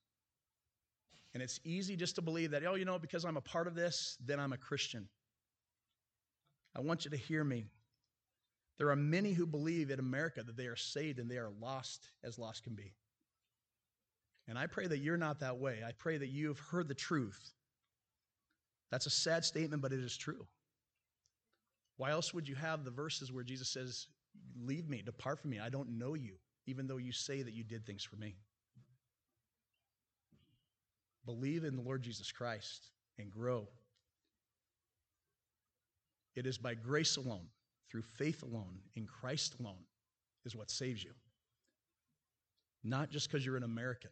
And 1.34 1.44
it's 1.44 1.60
easy 1.66 1.98
just 1.98 2.16
to 2.16 2.22
believe 2.22 2.52
that, 2.52 2.66
oh, 2.66 2.76
you 2.76 2.86
know, 2.86 2.98
because 2.98 3.26
I'm 3.26 3.36
a 3.36 3.42
part 3.42 3.68
of 3.68 3.76
this, 3.76 4.18
then 4.26 4.40
I'm 4.40 4.54
a 4.54 4.58
Christian. 4.58 5.10
I 6.76 6.80
want 6.80 7.04
you 7.04 7.12
to 7.12 7.18
hear 7.18 7.44
me. 7.44 7.66
There 8.78 8.90
are 8.90 8.96
many 8.96 9.34
who 9.34 9.46
believe 9.46 9.90
in 9.90 10.00
America 10.00 10.44
that 10.44 10.58
they 10.58 10.66
are 10.66 10.76
saved 10.76 11.20
and 11.20 11.30
they 11.30 11.38
are 11.38 11.52
lost 11.62 12.10
as 12.24 12.38
lost 12.38 12.64
can 12.64 12.76
be. 12.76 12.94
And 14.48 14.58
I 14.58 14.68
pray 14.68 14.88
that 14.88 15.00
you're 15.00 15.18
not 15.18 15.40
that 15.40 15.58
way. 15.58 15.80
I 15.86 15.92
pray 15.98 16.18
that 16.18 16.30
you 16.30 16.50
have 16.50 16.60
heard 16.60 16.88
the 16.88 16.94
truth. 16.94 17.54
That's 18.92 19.06
a 19.06 19.12
sad 19.12 19.44
statement, 19.44 19.82
but 19.82 19.94
it 19.94 20.00
is 20.00 20.18
true. 20.18 20.46
Why 21.98 22.12
else 22.12 22.34
would 22.34 22.48
you 22.48 22.56
have 22.56 22.84
the 22.84 22.92
verses 22.92 23.32
where 23.32 23.44
Jesus 23.44 23.70
says, 23.70 24.08
Leave 24.62 24.90
me, 24.90 25.02
depart 25.02 25.40
from 25.40 25.52
me, 25.52 25.60
I 25.60 25.70
don't 25.70 25.98
know 25.98 26.14
you, 26.14 26.34
even 26.68 26.88
though 26.88 26.98
you 26.98 27.14
say 27.14 27.42
that 27.42 27.54
you 27.54 27.64
did 27.64 27.86
things 27.86 28.04
for 28.04 28.18
me? 28.18 28.36
Believe 31.26 31.64
in 31.64 31.76
the 31.76 31.82
Lord 31.82 32.04
Jesus 32.04 32.32
Christ 32.32 32.90
and 33.18 33.32
grow. 33.32 33.68
It 36.36 36.46
is 36.46 36.58
by 36.58 36.74
grace 36.76 37.16
alone, 37.16 37.48
through 37.96 38.02
faith 38.02 38.44
alone, 38.44 38.78
in 38.98 39.06
Christ 39.06 39.56
alone, 39.58 39.86
is 40.44 40.54
what 40.54 40.70
saves 40.70 41.02
you. 41.02 41.12
Not 42.84 43.10
just 43.10 43.32
because 43.32 43.46
you're 43.46 43.56
an 43.56 43.64
American, 43.64 44.10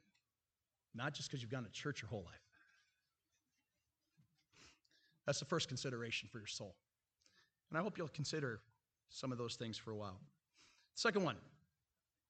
not 0.95 1.13
just 1.13 1.29
because 1.29 1.41
you've 1.41 1.51
gone 1.51 1.65
to 1.65 1.71
church 1.71 2.01
your 2.01 2.07
whole 2.07 2.23
life. 2.23 2.39
That's 5.25 5.39
the 5.39 5.45
first 5.45 5.67
consideration 5.67 6.29
for 6.31 6.37
your 6.37 6.47
soul. 6.47 6.75
And 7.69 7.77
I 7.77 7.81
hope 7.81 7.97
you'll 7.97 8.07
consider 8.07 8.61
some 9.09 9.33
of 9.33 9.37
those 9.37 9.57
things 9.57 9.77
for 9.77 9.91
a 9.91 9.97
while. 9.97 10.21
Second 10.95 11.25
one, 11.25 11.35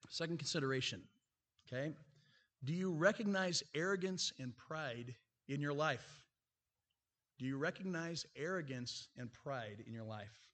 second 0.09 0.39
consideration, 0.39 1.03
okay? 1.67 1.93
Do 2.63 2.73
you 2.73 2.91
recognize 2.91 3.61
arrogance 3.75 4.33
and 4.39 4.57
pride 4.57 5.13
in 5.49 5.61
your 5.61 5.73
life? 5.73 6.25
Do 7.37 7.45
you 7.45 7.57
recognize 7.57 8.25
arrogance 8.35 9.09
and 9.19 9.31
pride 9.31 9.83
in 9.85 9.93
your 9.93 10.05
life? 10.05 10.52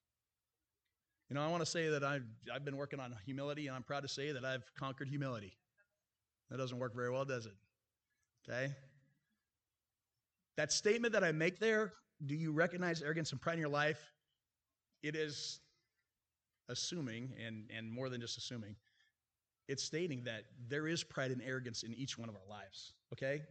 You 1.30 1.36
know, 1.36 1.44
I 1.44 1.48
want 1.48 1.62
to 1.62 1.70
say 1.70 1.90
that 1.90 2.04
I've, 2.04 2.26
I've 2.54 2.66
been 2.66 2.76
working 2.78 3.00
on 3.00 3.14
humility, 3.24 3.68
and 3.68 3.76
I'm 3.76 3.84
proud 3.84 4.02
to 4.02 4.08
say 4.08 4.32
that 4.32 4.44
I've 4.44 4.64
conquered 4.74 5.10
humility. 5.10 5.54
That 6.50 6.58
doesn't 6.58 6.80
work 6.80 6.96
very 6.96 7.12
well, 7.12 7.24
does 7.24 7.46
it? 7.46 7.54
Okay? 8.48 8.74
That 10.58 10.72
statement 10.72 11.14
that 11.14 11.24
I 11.24 11.32
make 11.32 11.60
there, 11.60 11.94
do 12.26 12.34
you 12.34 12.52
recognize 12.52 13.04
arrogance 13.04 13.32
and 13.32 13.40
pride 13.40 13.54
in 13.54 13.60
your 13.60 13.70
life? 13.70 14.00
It 15.04 15.16
is 15.16 15.60
assuming, 16.68 17.34
and, 17.46 17.70
and 17.76 17.92
more 17.92 18.10
than 18.10 18.20
just 18.20 18.38
assuming, 18.38 18.76
it's 19.68 19.84
stating 19.84 20.24
that 20.24 20.46
there 20.68 20.88
is 20.88 21.04
pride 21.04 21.30
and 21.30 21.44
arrogance 21.44 21.84
in 21.84 21.94
each 21.94 22.18
one 22.18 22.28
of 22.28 22.36
our 22.36 22.50
lives, 22.50 22.94
okay? 23.14 23.44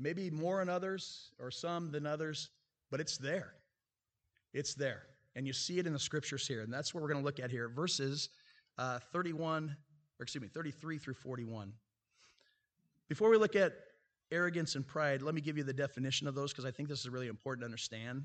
Maybe 0.00 0.30
more 0.30 0.62
in 0.62 0.68
others 0.68 1.30
or 1.38 1.52
some 1.52 1.92
than 1.92 2.06
others, 2.06 2.50
but 2.90 2.98
it's 3.00 3.16
there. 3.16 3.54
It's 4.52 4.74
there. 4.74 5.04
And 5.36 5.46
you 5.46 5.52
see 5.52 5.78
it 5.78 5.86
in 5.86 5.92
the 5.92 5.98
scriptures 5.98 6.46
here. 6.46 6.62
And 6.62 6.72
that's 6.72 6.92
what 6.92 7.02
we're 7.02 7.08
going 7.08 7.20
to 7.20 7.24
look 7.24 7.40
at 7.40 7.50
here. 7.50 7.68
Verses 7.68 8.30
uh, 8.78 8.98
31, 9.12 9.76
or 10.18 10.22
excuse 10.22 10.42
me, 10.42 10.48
33 10.48 10.98
through 10.98 11.14
41. 11.14 11.72
Before 13.08 13.30
we 13.30 13.36
look 13.36 13.56
at 13.56 13.72
arrogance 14.32 14.74
and 14.74 14.86
pride, 14.86 15.22
let 15.22 15.34
me 15.34 15.40
give 15.40 15.56
you 15.56 15.64
the 15.64 15.72
definition 15.72 16.26
of 16.26 16.34
those 16.34 16.52
because 16.52 16.64
I 16.64 16.70
think 16.70 16.88
this 16.88 17.00
is 17.00 17.08
really 17.08 17.28
important 17.28 17.62
to 17.62 17.66
understand. 17.66 18.24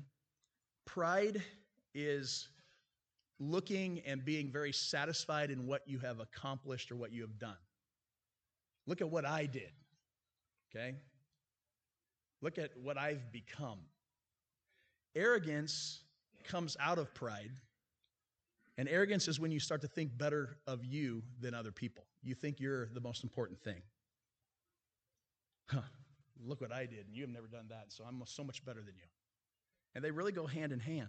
Pride 0.84 1.42
is 1.94 2.48
looking 3.38 4.00
and 4.06 4.24
being 4.24 4.50
very 4.50 4.72
satisfied 4.72 5.50
in 5.50 5.66
what 5.66 5.82
you 5.86 5.98
have 5.98 6.20
accomplished 6.20 6.90
or 6.90 6.96
what 6.96 7.12
you 7.12 7.22
have 7.22 7.38
done. 7.38 7.56
Look 8.86 9.00
at 9.00 9.10
what 9.10 9.26
I 9.26 9.46
did. 9.46 9.72
Okay? 10.70 10.94
Look 12.40 12.58
at 12.58 12.70
what 12.82 12.96
I've 12.96 13.32
become. 13.32 13.80
Arrogance 15.14 16.02
comes 16.46 16.76
out 16.80 16.98
of 16.98 17.12
pride. 17.14 17.50
And 18.78 18.88
arrogance 18.88 19.26
is 19.26 19.40
when 19.40 19.50
you 19.50 19.60
start 19.60 19.80
to 19.82 19.88
think 19.88 20.16
better 20.16 20.58
of 20.66 20.84
you 20.84 21.22
than 21.40 21.54
other 21.54 21.72
people. 21.72 22.04
You 22.22 22.34
think 22.34 22.60
you're 22.60 22.88
the 22.92 23.00
most 23.00 23.24
important 23.24 23.58
thing. 23.60 23.80
Huh, 25.66 25.80
look 26.44 26.60
what 26.60 26.72
I 26.72 26.86
did, 26.86 27.06
and 27.06 27.16
you 27.16 27.22
have 27.22 27.30
never 27.30 27.46
done 27.46 27.66
that, 27.70 27.86
so 27.88 28.04
I'm 28.06 28.22
so 28.26 28.44
much 28.44 28.64
better 28.64 28.80
than 28.80 28.94
you. 28.96 29.08
And 29.94 30.04
they 30.04 30.10
really 30.10 30.32
go 30.32 30.46
hand 30.46 30.72
in 30.72 30.80
hand. 30.80 31.08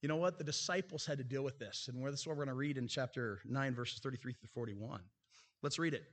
You 0.00 0.08
know 0.08 0.16
what? 0.16 0.38
The 0.38 0.44
disciples 0.44 1.04
had 1.04 1.18
to 1.18 1.24
deal 1.24 1.42
with 1.42 1.58
this. 1.58 1.88
And 1.92 2.06
this 2.06 2.20
is 2.20 2.26
what 2.26 2.36
we're 2.36 2.44
going 2.44 2.54
to 2.54 2.58
read 2.58 2.78
in 2.78 2.86
chapter 2.86 3.40
9, 3.44 3.74
verses 3.74 3.98
33 3.98 4.32
through 4.32 4.48
41. 4.54 5.00
Let's 5.62 5.78
read 5.78 5.94
it. 5.94 6.04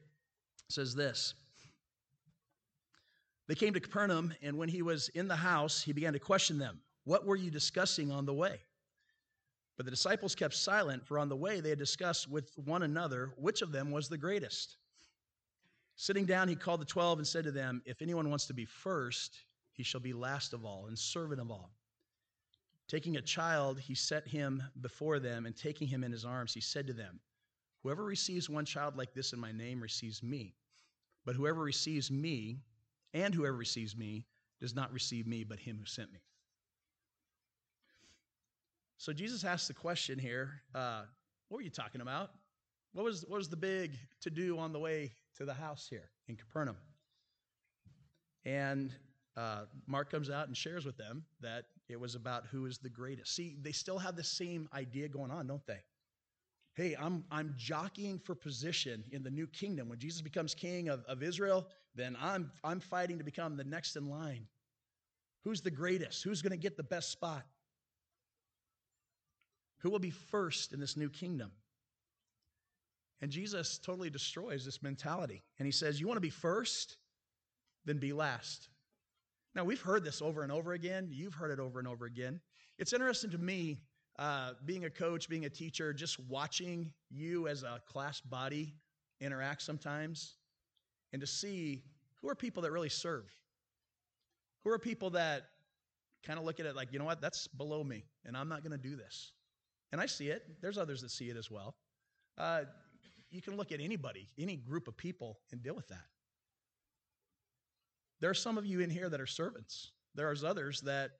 It 0.67 0.73
says 0.73 0.95
this 0.95 1.35
They 3.47 3.53
came 3.53 3.73
to 3.73 3.79
Capernaum, 3.79 4.33
and 4.41 4.57
when 4.57 4.69
he 4.69 4.81
was 4.81 5.09
in 5.09 5.27
the 5.27 5.35
house, 5.35 5.83
he 5.83 5.93
began 5.93 6.13
to 6.13 6.19
question 6.19 6.57
them 6.57 6.79
What 7.05 7.25
were 7.25 7.35
you 7.35 7.49
discussing 7.49 8.11
on 8.11 8.25
the 8.25 8.33
way? 8.33 8.59
But 9.77 9.85
the 9.85 9.91
disciples 9.91 10.35
kept 10.35 10.53
silent, 10.53 11.05
for 11.05 11.19
on 11.19 11.29
the 11.29 11.35
way 11.35 11.59
they 11.59 11.69
had 11.69 11.79
discussed 11.79 12.29
with 12.29 12.51
one 12.57 12.83
another 12.83 13.33
which 13.37 13.61
of 13.61 13.71
them 13.71 13.91
was 13.91 14.09
the 14.09 14.17
greatest. 14.17 14.77
Sitting 15.95 16.25
down, 16.25 16.47
he 16.47 16.55
called 16.55 16.81
the 16.81 16.85
twelve 16.85 17.19
and 17.19 17.27
said 17.27 17.45
to 17.45 17.51
them, 17.51 17.81
If 17.85 18.01
anyone 18.01 18.29
wants 18.29 18.47
to 18.47 18.53
be 18.53 18.65
first, 18.65 19.37
he 19.71 19.83
shall 19.83 20.01
be 20.01 20.13
last 20.13 20.53
of 20.53 20.65
all 20.65 20.87
and 20.87 20.97
servant 20.97 21.41
of 21.41 21.51
all. 21.51 21.71
Taking 22.87 23.17
a 23.17 23.21
child, 23.21 23.79
he 23.79 23.95
set 23.95 24.27
him 24.27 24.61
before 24.81 25.19
them, 25.19 25.45
and 25.45 25.55
taking 25.55 25.87
him 25.87 26.03
in 26.03 26.11
his 26.11 26.25
arms, 26.25 26.53
he 26.53 26.61
said 26.61 26.87
to 26.87 26.93
them, 26.93 27.19
Whoever 27.83 28.03
receives 28.03 28.49
one 28.49 28.65
child 28.65 28.97
like 28.97 29.13
this 29.13 29.33
in 29.33 29.39
my 29.39 29.51
name 29.51 29.81
receives 29.81 30.21
me. 30.23 30.55
But 31.25 31.35
whoever 31.35 31.61
receives 31.61 32.11
me, 32.11 32.61
and 33.13 33.33
whoever 33.33 33.55
receives 33.55 33.95
me, 33.95 34.25
does 34.59 34.75
not 34.75 34.91
receive 34.93 35.27
me, 35.27 35.43
but 35.43 35.59
him 35.59 35.77
who 35.79 35.85
sent 35.85 36.11
me. 36.13 36.19
So 38.97 39.13
Jesus 39.13 39.43
asked 39.43 39.67
the 39.67 39.73
question 39.73 40.17
here 40.17 40.61
uh, 40.73 41.03
What 41.49 41.57
were 41.57 41.63
you 41.63 41.69
talking 41.69 42.01
about? 42.01 42.31
What 42.93 43.03
was, 43.03 43.25
what 43.27 43.37
was 43.37 43.49
the 43.49 43.57
big 43.57 43.97
to 44.21 44.29
do 44.29 44.57
on 44.57 44.71
the 44.71 44.79
way 44.79 45.11
to 45.37 45.45
the 45.45 45.53
house 45.53 45.87
here 45.89 46.09
in 46.27 46.37
Capernaum? 46.37 46.77
And 48.45 48.93
uh, 49.35 49.63
Mark 49.85 50.09
comes 50.09 50.29
out 50.29 50.47
and 50.47 50.55
shares 50.55 50.85
with 50.85 50.97
them 50.97 51.25
that 51.41 51.65
it 51.89 51.99
was 51.99 52.15
about 52.15 52.45
who 52.47 52.65
is 52.65 52.77
the 52.77 52.89
greatest. 52.89 53.35
See, 53.35 53.57
they 53.61 53.73
still 53.73 53.99
have 53.99 54.15
the 54.15 54.23
same 54.23 54.69
idea 54.73 55.09
going 55.09 55.29
on, 55.29 55.47
don't 55.47 55.65
they? 55.67 55.81
Hey, 56.75 56.95
I'm, 56.99 57.23
I'm 57.31 57.53
jockeying 57.57 58.19
for 58.19 58.35
position 58.35 59.03
in 59.11 59.23
the 59.23 59.29
new 59.29 59.47
kingdom. 59.47 59.89
When 59.89 59.99
Jesus 59.99 60.21
becomes 60.21 60.53
king 60.53 60.89
of, 60.89 61.03
of 61.05 61.23
Israel, 61.23 61.67
then 61.95 62.17
I'm, 62.21 62.51
I'm 62.63 62.79
fighting 62.79 63.17
to 63.17 63.23
become 63.23 63.57
the 63.57 63.63
next 63.63 63.95
in 63.95 64.09
line. 64.09 64.47
Who's 65.43 65.61
the 65.61 65.71
greatest? 65.71 66.23
Who's 66.23 66.41
going 66.41 66.51
to 66.51 66.57
get 66.57 66.75
the 66.75 66.83
best 66.83 67.11
spot? 67.11 67.45
Who 69.85 69.91
will 69.91 69.99
be 69.99 70.09
first 70.09 70.73
in 70.73 70.79
this 70.79 70.97
new 70.97 71.11
kingdom? 71.11 71.51
And 73.21 73.29
Jesus 73.29 73.77
totally 73.77 74.09
destroys 74.09 74.65
this 74.65 74.81
mentality. 74.81 75.43
And 75.59 75.67
he 75.67 75.71
says, 75.71 75.99
You 75.99 76.07
want 76.07 76.17
to 76.17 76.21
be 76.21 76.31
first? 76.31 76.97
Then 77.85 77.99
be 77.99 78.11
last. 78.11 78.69
Now, 79.53 79.63
we've 79.63 79.79
heard 79.79 80.03
this 80.03 80.23
over 80.23 80.41
and 80.41 80.51
over 80.51 80.73
again. 80.73 81.09
You've 81.11 81.35
heard 81.35 81.51
it 81.51 81.59
over 81.59 81.77
and 81.77 81.87
over 81.87 82.07
again. 82.07 82.41
It's 82.79 82.93
interesting 82.93 83.29
to 83.29 83.37
me, 83.37 83.77
uh, 84.17 84.53
being 84.65 84.85
a 84.85 84.89
coach, 84.89 85.29
being 85.29 85.45
a 85.45 85.51
teacher, 85.51 85.93
just 85.93 86.19
watching 86.27 86.91
you 87.11 87.47
as 87.47 87.61
a 87.61 87.79
class 87.87 88.21
body 88.21 88.73
interact 89.21 89.61
sometimes 89.61 90.37
and 91.13 91.21
to 91.21 91.27
see 91.27 91.83
who 92.23 92.29
are 92.29 92.35
people 92.35 92.63
that 92.63 92.71
really 92.71 92.89
serve. 92.89 93.31
Who 94.63 94.71
are 94.71 94.79
people 94.79 95.11
that 95.11 95.43
kind 96.25 96.39
of 96.39 96.45
look 96.45 96.59
at 96.59 96.65
it 96.65 96.75
like, 96.75 96.91
you 96.91 96.97
know 96.97 97.05
what, 97.05 97.21
that's 97.21 97.47
below 97.47 97.83
me, 97.83 98.03
and 98.25 98.35
I'm 98.35 98.49
not 98.49 98.63
going 98.63 98.71
to 98.71 98.79
do 98.79 98.95
this. 98.95 99.31
And 99.91 100.01
I 100.01 100.05
see 100.05 100.29
it. 100.29 100.43
There's 100.61 100.77
others 100.77 101.01
that 101.01 101.11
see 101.11 101.29
it 101.29 101.37
as 101.37 101.49
well. 101.49 101.75
Uh, 102.37 102.63
you 103.31 103.41
can 103.41 103.55
look 103.57 103.71
at 103.71 103.79
anybody, 103.79 104.27
any 104.37 104.55
group 104.55 104.87
of 104.87 104.97
people, 104.97 105.39
and 105.51 105.61
deal 105.61 105.75
with 105.75 105.87
that. 105.87 106.05
There 108.19 108.29
are 108.29 108.35
some 108.35 108.57
of 108.57 108.65
you 108.65 108.79
in 108.79 108.89
here 108.89 109.09
that 109.09 109.19
are 109.19 109.27
servants. 109.27 109.91
There 110.15 110.29
are 110.29 110.35
others 110.45 110.81
that 110.81 111.11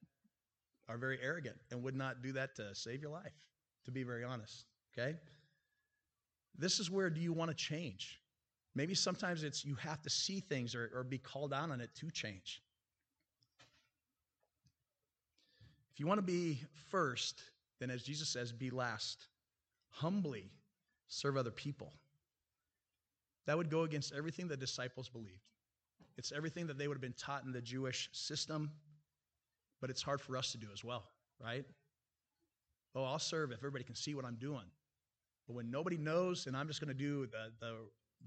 are 0.87 0.97
very 0.97 1.19
arrogant 1.21 1.57
and 1.71 1.83
would 1.83 1.95
not 1.95 2.21
do 2.21 2.31
that 2.33 2.55
to 2.55 2.73
save 2.73 3.01
your 3.01 3.11
life, 3.11 3.33
to 3.85 3.91
be 3.91 4.03
very 4.03 4.23
honest. 4.23 4.65
Okay? 4.97 5.15
This 6.57 6.79
is 6.79 6.89
where 6.89 7.09
do 7.09 7.19
you 7.19 7.33
want 7.33 7.51
to 7.51 7.55
change? 7.55 8.21
Maybe 8.75 8.93
sometimes 8.93 9.43
it's 9.43 9.65
you 9.65 9.75
have 9.75 10.01
to 10.01 10.09
see 10.09 10.39
things 10.39 10.75
or, 10.75 10.91
or 10.93 11.03
be 11.03 11.17
called 11.17 11.53
out 11.53 11.69
on 11.71 11.81
it 11.81 11.89
to 11.95 12.09
change. 12.11 12.61
If 15.93 15.99
you 15.99 16.07
want 16.07 16.17
to 16.17 16.25
be 16.25 16.61
first, 16.89 17.41
then 17.79 17.89
as 17.89 18.03
Jesus 18.03 18.29
says, 18.29 18.51
be 18.51 18.69
last. 18.69 19.27
Humbly 19.89 20.51
serve 21.07 21.37
other 21.37 21.51
people. 21.51 21.93
That 23.47 23.57
would 23.57 23.69
go 23.69 23.83
against 23.83 24.13
everything 24.13 24.47
the 24.47 24.57
disciples 24.57 25.09
believed. 25.09 25.41
It's 26.17 26.31
everything 26.31 26.67
that 26.67 26.77
they 26.77 26.87
would 26.87 26.95
have 26.95 27.01
been 27.01 27.13
taught 27.13 27.43
in 27.43 27.51
the 27.51 27.61
Jewish 27.61 28.09
system, 28.13 28.71
but 29.81 29.89
it's 29.89 30.01
hard 30.01 30.21
for 30.21 30.37
us 30.37 30.51
to 30.53 30.57
do 30.57 30.67
as 30.73 30.83
well, 30.83 31.03
right? 31.43 31.65
Oh, 32.95 33.03
I'll 33.03 33.19
serve 33.19 33.51
if 33.51 33.59
everybody 33.59 33.83
can 33.83 33.95
see 33.95 34.15
what 34.15 34.25
I'm 34.25 34.35
doing. 34.35 34.63
But 35.47 35.53
when 35.55 35.69
nobody 35.69 35.97
knows 35.97 36.47
and 36.47 36.55
I'm 36.55 36.67
just 36.67 36.79
going 36.79 36.87
to 36.87 36.93
do 36.93 37.27
the, 37.27 37.51
the, 37.59 37.75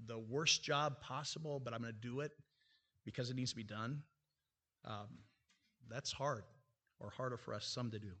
the 0.07 0.19
worst 0.19 0.63
job 0.63 1.01
possible, 1.01 1.59
but 1.59 1.73
I'm 1.73 1.81
going 1.81 1.93
to 1.93 1.99
do 1.99 2.21
it 2.21 2.31
because 3.03 3.29
it 3.29 3.35
needs 3.35 3.49
to 3.49 3.55
be 3.55 3.63
done, 3.63 4.03
um, 4.85 5.07
that's 5.89 6.11
hard 6.11 6.43
or 6.99 7.09
harder 7.09 7.37
for 7.37 7.53
us 7.53 7.65
some 7.65 7.89
to 7.91 7.99
do. 7.99 8.11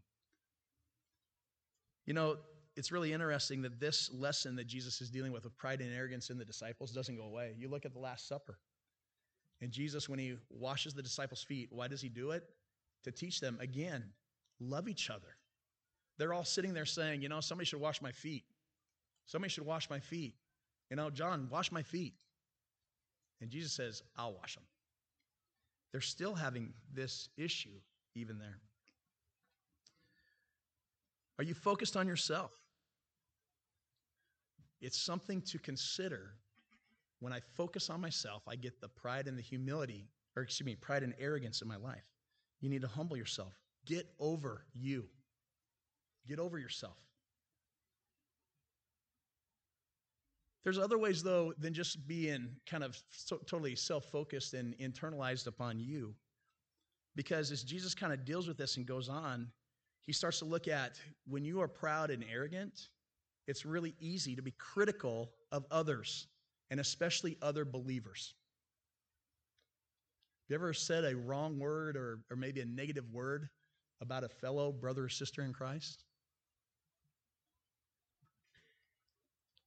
You 2.09 2.15
know, 2.15 2.37
it's 2.75 2.91
really 2.91 3.13
interesting 3.13 3.61
that 3.61 3.79
this 3.79 4.09
lesson 4.11 4.55
that 4.55 4.65
Jesus 4.65 4.99
is 4.99 5.11
dealing 5.11 5.31
with 5.31 5.43
with 5.43 5.55
pride 5.59 5.79
and 5.79 5.95
arrogance 5.95 6.31
in 6.31 6.39
the 6.39 6.43
disciples 6.43 6.91
doesn't 6.91 7.15
go 7.15 7.25
away. 7.25 7.53
You 7.55 7.69
look 7.69 7.85
at 7.85 7.93
the 7.93 7.99
Last 7.99 8.27
Supper. 8.27 8.57
And 9.61 9.71
Jesus, 9.71 10.09
when 10.09 10.17
he 10.17 10.35
washes 10.49 10.95
the 10.95 11.03
disciples' 11.03 11.43
feet, 11.43 11.67
why 11.71 11.87
does 11.87 12.01
he 12.01 12.09
do 12.09 12.31
it? 12.31 12.43
To 13.03 13.11
teach 13.11 13.39
them, 13.39 13.59
again, 13.61 14.03
love 14.59 14.89
each 14.89 15.11
other. 15.11 15.37
They're 16.17 16.33
all 16.33 16.43
sitting 16.43 16.73
there 16.73 16.87
saying, 16.87 17.21
you 17.21 17.29
know, 17.29 17.41
somebody 17.41 17.67
should 17.67 17.79
wash 17.79 18.01
my 18.01 18.11
feet. 18.11 18.43
Somebody 19.27 19.51
should 19.51 19.67
wash 19.67 19.87
my 19.87 19.99
feet. 19.99 20.33
You 20.89 20.95
know, 20.95 21.11
John, 21.11 21.47
wash 21.51 21.71
my 21.71 21.83
feet. 21.83 22.15
And 23.39 23.51
Jesus 23.51 23.71
says, 23.71 24.01
I'll 24.17 24.33
wash 24.33 24.55
them. 24.55 24.63
They're 25.91 26.01
still 26.01 26.33
having 26.33 26.73
this 26.91 27.29
issue 27.37 27.79
even 28.15 28.39
there. 28.39 28.57
Are 31.39 31.43
you 31.43 31.53
focused 31.53 31.95
on 31.95 32.05
yourself? 32.05 32.51
It's 34.81 35.01
something 35.01 35.41
to 35.43 35.57
consider. 35.57 36.33
When 37.21 37.31
I 37.31 37.39
focus 37.55 37.89
on 37.89 38.01
myself, 38.01 38.43
I 38.47 38.55
get 38.55 38.79
the 38.81 38.89
pride 38.89 39.27
and 39.27 39.37
the 39.37 39.41
humility, 39.41 40.09
or 40.35 40.43
excuse 40.43 40.65
me, 40.65 40.75
pride 40.75 41.01
and 41.01 41.13
arrogance 41.17 41.61
in 41.61 41.67
my 41.67 41.77
life. 41.77 42.05
You 42.59 42.69
need 42.69 42.81
to 42.81 42.87
humble 42.87 43.15
yourself. 43.15 43.53
Get 43.85 44.05
over 44.19 44.65
you. 44.73 45.05
Get 46.27 46.39
over 46.39 46.59
yourself. 46.59 46.97
There's 50.65 50.77
other 50.77 50.97
ways, 50.97 51.23
though, 51.23 51.53
than 51.57 51.73
just 51.73 52.05
being 52.05 52.49
kind 52.69 52.83
of 52.83 52.97
so, 53.09 53.37
totally 53.37 53.75
self 53.75 54.05
focused 54.11 54.53
and 54.53 54.77
internalized 54.77 55.47
upon 55.47 55.79
you. 55.79 56.13
Because 57.15 57.51
as 57.51 57.63
Jesus 57.63 57.95
kind 57.95 58.11
of 58.11 58.25
deals 58.25 58.47
with 58.47 58.57
this 58.57 58.75
and 58.75 58.85
goes 58.85 59.07
on, 59.07 59.47
he 60.09 60.13
starts 60.13 60.39
to 60.39 60.45
look 60.45 60.67
at 60.67 60.99
when 61.27 61.45
you 61.45 61.61
are 61.61 61.67
proud 61.67 62.09
and 62.09 62.25
arrogant, 62.33 62.87
it's 63.45 63.63
really 63.63 63.93
easy 63.99 64.35
to 64.35 64.41
be 64.41 64.49
critical 64.57 65.29
of 65.51 65.67
others, 65.69 66.25
and 66.71 66.79
especially 66.79 67.37
other 67.43 67.63
believers. 67.63 68.33
Have 70.41 70.49
you 70.49 70.55
ever 70.55 70.73
said 70.73 71.05
a 71.05 71.15
wrong 71.15 71.59
word 71.59 71.95
or, 71.95 72.21
or 72.31 72.35
maybe 72.35 72.59
a 72.59 72.65
negative 72.65 73.03
word 73.13 73.49
about 74.01 74.23
a 74.23 74.29
fellow 74.29 74.71
brother 74.71 75.03
or 75.03 75.09
sister 75.09 75.43
in 75.43 75.53
Christ? 75.53 76.03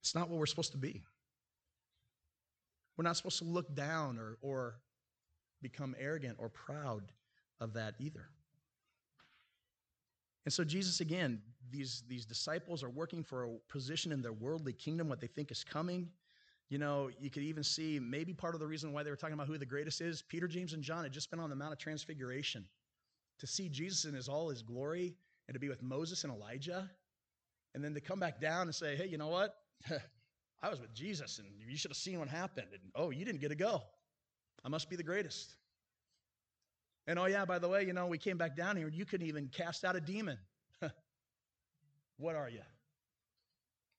It's 0.01 0.13
not 0.13 0.29
what 0.29 0.39
we're 0.39 0.45
supposed 0.45 0.73
to 0.73 0.77
be. 0.77 1.03
We're 2.97 3.05
not 3.05 3.15
supposed 3.15 3.37
to 3.37 3.45
look 3.45 3.73
down 3.73 4.19
or, 4.19 4.37
or 4.41 4.75
become 5.61 5.95
arrogant 5.97 6.35
or 6.37 6.49
proud 6.49 7.13
of 7.61 7.71
that 7.75 7.95
either. 7.97 8.27
And 10.45 10.53
so, 10.53 10.63
Jesus, 10.63 10.99
again, 10.99 11.41
these, 11.71 12.03
these 12.07 12.25
disciples 12.25 12.83
are 12.83 12.89
working 12.89 13.23
for 13.23 13.45
a 13.45 13.49
position 13.69 14.11
in 14.11 14.21
their 14.21 14.33
worldly 14.33 14.73
kingdom, 14.73 15.09
what 15.09 15.21
they 15.21 15.27
think 15.27 15.51
is 15.51 15.63
coming. 15.63 16.09
You 16.69 16.77
know, 16.77 17.09
you 17.19 17.29
could 17.29 17.43
even 17.43 17.63
see 17.63 17.99
maybe 17.99 18.33
part 18.33 18.53
of 18.53 18.59
the 18.59 18.67
reason 18.67 18.93
why 18.93 19.03
they 19.03 19.09
were 19.09 19.15
talking 19.15 19.35
about 19.35 19.47
who 19.47 19.57
the 19.57 19.65
greatest 19.65 20.01
is. 20.01 20.21
Peter, 20.21 20.47
James, 20.47 20.73
and 20.73 20.83
John 20.83 21.03
had 21.03 21.11
just 21.11 21.29
been 21.29 21.39
on 21.39 21.49
the 21.49 21.55
Mount 21.55 21.73
of 21.73 21.79
Transfiguration. 21.79 22.65
To 23.39 23.47
see 23.47 23.69
Jesus 23.69 24.05
in 24.05 24.13
his 24.13 24.29
all 24.29 24.49
his 24.49 24.61
glory 24.61 25.15
and 25.47 25.55
to 25.55 25.59
be 25.59 25.69
with 25.69 25.81
Moses 25.81 26.23
and 26.23 26.31
Elijah, 26.31 26.89
and 27.75 27.83
then 27.83 27.93
to 27.93 28.01
come 28.01 28.19
back 28.19 28.39
down 28.39 28.63
and 28.63 28.75
say, 28.75 28.95
hey, 28.95 29.07
you 29.07 29.17
know 29.17 29.27
what? 29.27 29.55
I 30.61 30.69
was 30.69 30.79
with 30.79 30.93
Jesus 30.93 31.39
and 31.39 31.47
you 31.67 31.75
should 31.75 31.91
have 31.91 31.97
seen 31.97 32.19
what 32.19 32.29
happened. 32.29 32.67
And 32.71 32.81
oh, 32.95 33.09
you 33.09 33.25
didn't 33.25 33.41
get 33.41 33.49
to 33.49 33.55
go. 33.55 33.81
I 34.63 34.69
must 34.69 34.89
be 34.89 34.95
the 34.95 35.03
greatest. 35.03 35.55
And 37.07 37.19
oh, 37.19 37.25
yeah, 37.25 37.45
by 37.45 37.59
the 37.59 37.67
way, 37.67 37.83
you 37.83 37.93
know, 37.93 38.07
we 38.07 38.17
came 38.17 38.37
back 38.37 38.55
down 38.55 38.77
here 38.77 38.87
and 38.87 38.95
you 38.95 39.05
couldn't 39.05 39.27
even 39.27 39.49
cast 39.49 39.83
out 39.83 39.95
a 39.95 40.01
demon. 40.01 40.37
what 42.17 42.35
are 42.35 42.49
you? 42.49 42.61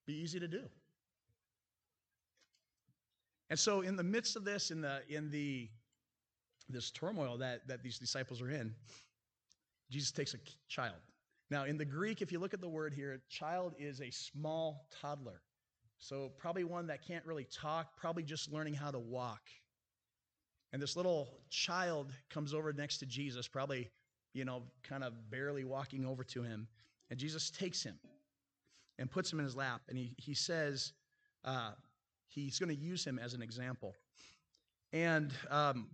Be 0.07 0.15
easy 0.15 0.41
to 0.41 0.49
do. 0.49 0.63
And 3.51 3.59
so 3.59 3.83
in 3.83 3.97
the 3.97 4.03
midst 4.03 4.37
of 4.37 4.45
this, 4.45 4.71
in 4.71 4.81
the 4.81 5.03
in 5.09 5.31
the 5.31 5.69
this 6.69 6.91
turmoil 6.91 7.37
that, 7.39 7.67
that 7.69 7.83
these 7.83 7.99
disciples 7.99 8.41
are 8.41 8.51
in, 8.51 8.75
Jesus 9.91 10.11
takes 10.11 10.35
a 10.35 10.39
child. 10.69 10.97
Now, 11.51 11.65
in 11.65 11.77
the 11.77 11.85
Greek, 11.85 12.23
if 12.23 12.33
you 12.33 12.39
look 12.39 12.55
at 12.55 12.61
the 12.61 12.69
word 12.69 12.95
here, 12.95 13.21
child 13.29 13.75
is 13.79 14.01
a 14.01 14.11
small 14.11 14.89
toddler. 14.91 15.43
So, 15.99 16.33
probably 16.39 16.65
one 16.65 16.87
that 16.89 17.07
can't 17.07 17.25
really 17.25 17.45
talk, 17.45 17.97
probably 17.97 18.23
just 18.23 18.53
learning 18.53 18.75
how 18.75 18.91
to 18.91 18.99
walk. 18.99 19.43
And 20.75 20.83
this 20.83 20.97
little 20.97 21.29
child 21.51 22.13
comes 22.31 22.53
over 22.53 22.73
next 22.73 22.99
to 22.99 23.07
Jesus, 23.07 23.47
probably, 23.47 23.89
you 24.33 24.45
know, 24.45 24.65
kind 24.83 25.05
of 25.05 25.31
barely 25.31 25.63
walking 25.63 26.05
over 26.05 26.25
to 26.25 26.43
him. 26.43 26.67
And 27.11 27.19
Jesus 27.19 27.49
takes 27.49 27.81
him 27.85 27.97
and 28.99 29.09
puts 29.09 29.33
him 29.33 29.39
in 29.39 29.45
his 29.45 29.55
lap. 29.55 29.83
And 29.89 29.97
he, 29.97 30.17
he 30.17 30.35
says 30.35 30.93
uh, 31.45 31.71
he's 32.27 32.59
going 32.59 32.71
to 32.71 32.75
use 32.75 33.05
him 33.05 33.21
as 33.21 33.35
an 33.35 33.41
example. 33.41 33.95
And 34.93 35.33
um, 35.49 35.87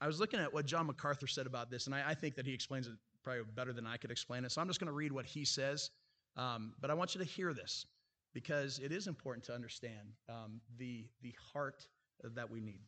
I 0.00 0.06
was 0.06 0.20
looking 0.20 0.38
at 0.38 0.54
what 0.54 0.66
John 0.66 0.86
MacArthur 0.86 1.26
said 1.26 1.48
about 1.48 1.68
this, 1.68 1.86
and 1.86 1.94
I, 1.94 2.10
I, 2.10 2.14
think 2.14 2.36
that 2.36 2.46
he 2.46 2.54
explains 2.54 2.86
it 2.86 2.92
probably 3.24 3.42
better 3.56 3.72
than 3.72 3.88
I 3.88 3.96
could 3.96 4.12
explain 4.12 4.44
it. 4.44 4.52
So 4.52 4.60
I'm 4.60 4.68
just 4.68 4.78
going 4.78 4.86
to 4.86 4.92
read 4.92 5.10
what 5.10 5.26
he 5.26 5.44
says. 5.44 5.90
Um, 6.36 6.74
but 6.80 6.92
I 6.92 6.94
want 6.94 7.16
you 7.16 7.20
to 7.22 7.26
hear 7.26 7.52
this 7.52 7.86
because 8.34 8.78
it 8.78 8.92
is 8.92 9.08
important 9.08 9.44
to 9.46 9.52
understand 9.52 10.12
um, 10.28 10.60
the, 10.78 11.08
the 11.22 11.34
heart 11.52 11.88
that 12.22 12.48
we 12.48 12.60
need. 12.60 12.82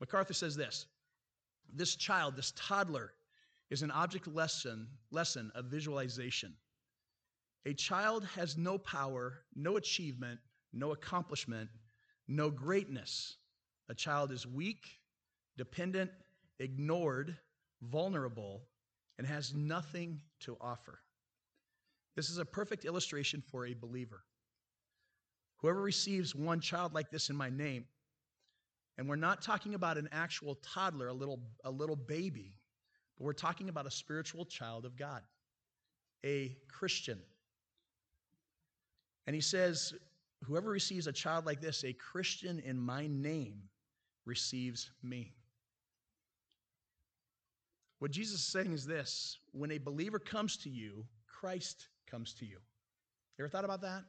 MacArthur 0.00 0.34
says 0.34 0.56
this 0.56 0.86
this 1.74 1.96
child, 1.96 2.36
this 2.36 2.52
toddler, 2.56 3.12
is 3.70 3.82
an 3.82 3.90
object 3.90 4.26
lesson, 4.26 4.88
lesson 5.10 5.52
of 5.54 5.66
visualization. 5.66 6.54
A 7.66 7.74
child 7.74 8.24
has 8.34 8.56
no 8.56 8.78
power, 8.78 9.40
no 9.54 9.76
achievement, 9.76 10.40
no 10.72 10.92
accomplishment, 10.92 11.68
no 12.26 12.50
greatness. 12.50 13.36
A 13.90 13.94
child 13.94 14.32
is 14.32 14.46
weak, 14.46 14.86
dependent, 15.56 16.10
ignored, 16.58 17.36
vulnerable, 17.82 18.62
and 19.18 19.26
has 19.26 19.54
nothing 19.54 20.20
to 20.40 20.56
offer. 20.60 21.00
This 22.16 22.30
is 22.30 22.38
a 22.38 22.44
perfect 22.44 22.84
illustration 22.84 23.42
for 23.50 23.66
a 23.66 23.74
believer. 23.74 24.22
Whoever 25.58 25.82
receives 25.82 26.34
one 26.34 26.60
child 26.60 26.94
like 26.94 27.10
this 27.10 27.30
in 27.30 27.36
my 27.36 27.50
name, 27.50 27.84
and 28.98 29.08
we're 29.08 29.16
not 29.16 29.40
talking 29.40 29.74
about 29.74 29.96
an 29.96 30.08
actual 30.10 30.56
toddler, 30.56 31.06
a 31.06 31.12
little, 31.12 31.40
a 31.64 31.70
little 31.70 31.94
baby, 31.94 32.56
but 33.16 33.24
we're 33.24 33.32
talking 33.32 33.68
about 33.68 33.86
a 33.86 33.90
spiritual 33.90 34.44
child 34.44 34.84
of 34.84 34.96
God, 34.96 35.22
a 36.26 36.56
Christian. 36.68 37.20
And 39.26 39.34
he 39.34 39.40
says, 39.40 39.94
Whoever 40.44 40.70
receives 40.70 41.06
a 41.06 41.12
child 41.12 41.46
like 41.46 41.60
this, 41.60 41.84
a 41.84 41.92
Christian 41.92 42.60
in 42.60 42.78
my 42.78 43.08
name, 43.08 43.62
receives 44.24 44.90
me. 45.02 45.32
What 47.98 48.12
Jesus 48.12 48.40
is 48.40 48.52
saying 48.52 48.72
is 48.72 48.86
this 48.86 49.38
when 49.52 49.72
a 49.72 49.78
believer 49.78 50.18
comes 50.20 50.56
to 50.58 50.70
you, 50.70 51.04
Christ 51.26 51.88
comes 52.08 52.34
to 52.34 52.44
you. 52.44 52.58
You 53.36 53.44
ever 53.44 53.48
thought 53.48 53.64
about 53.64 53.80
that? 53.82 54.04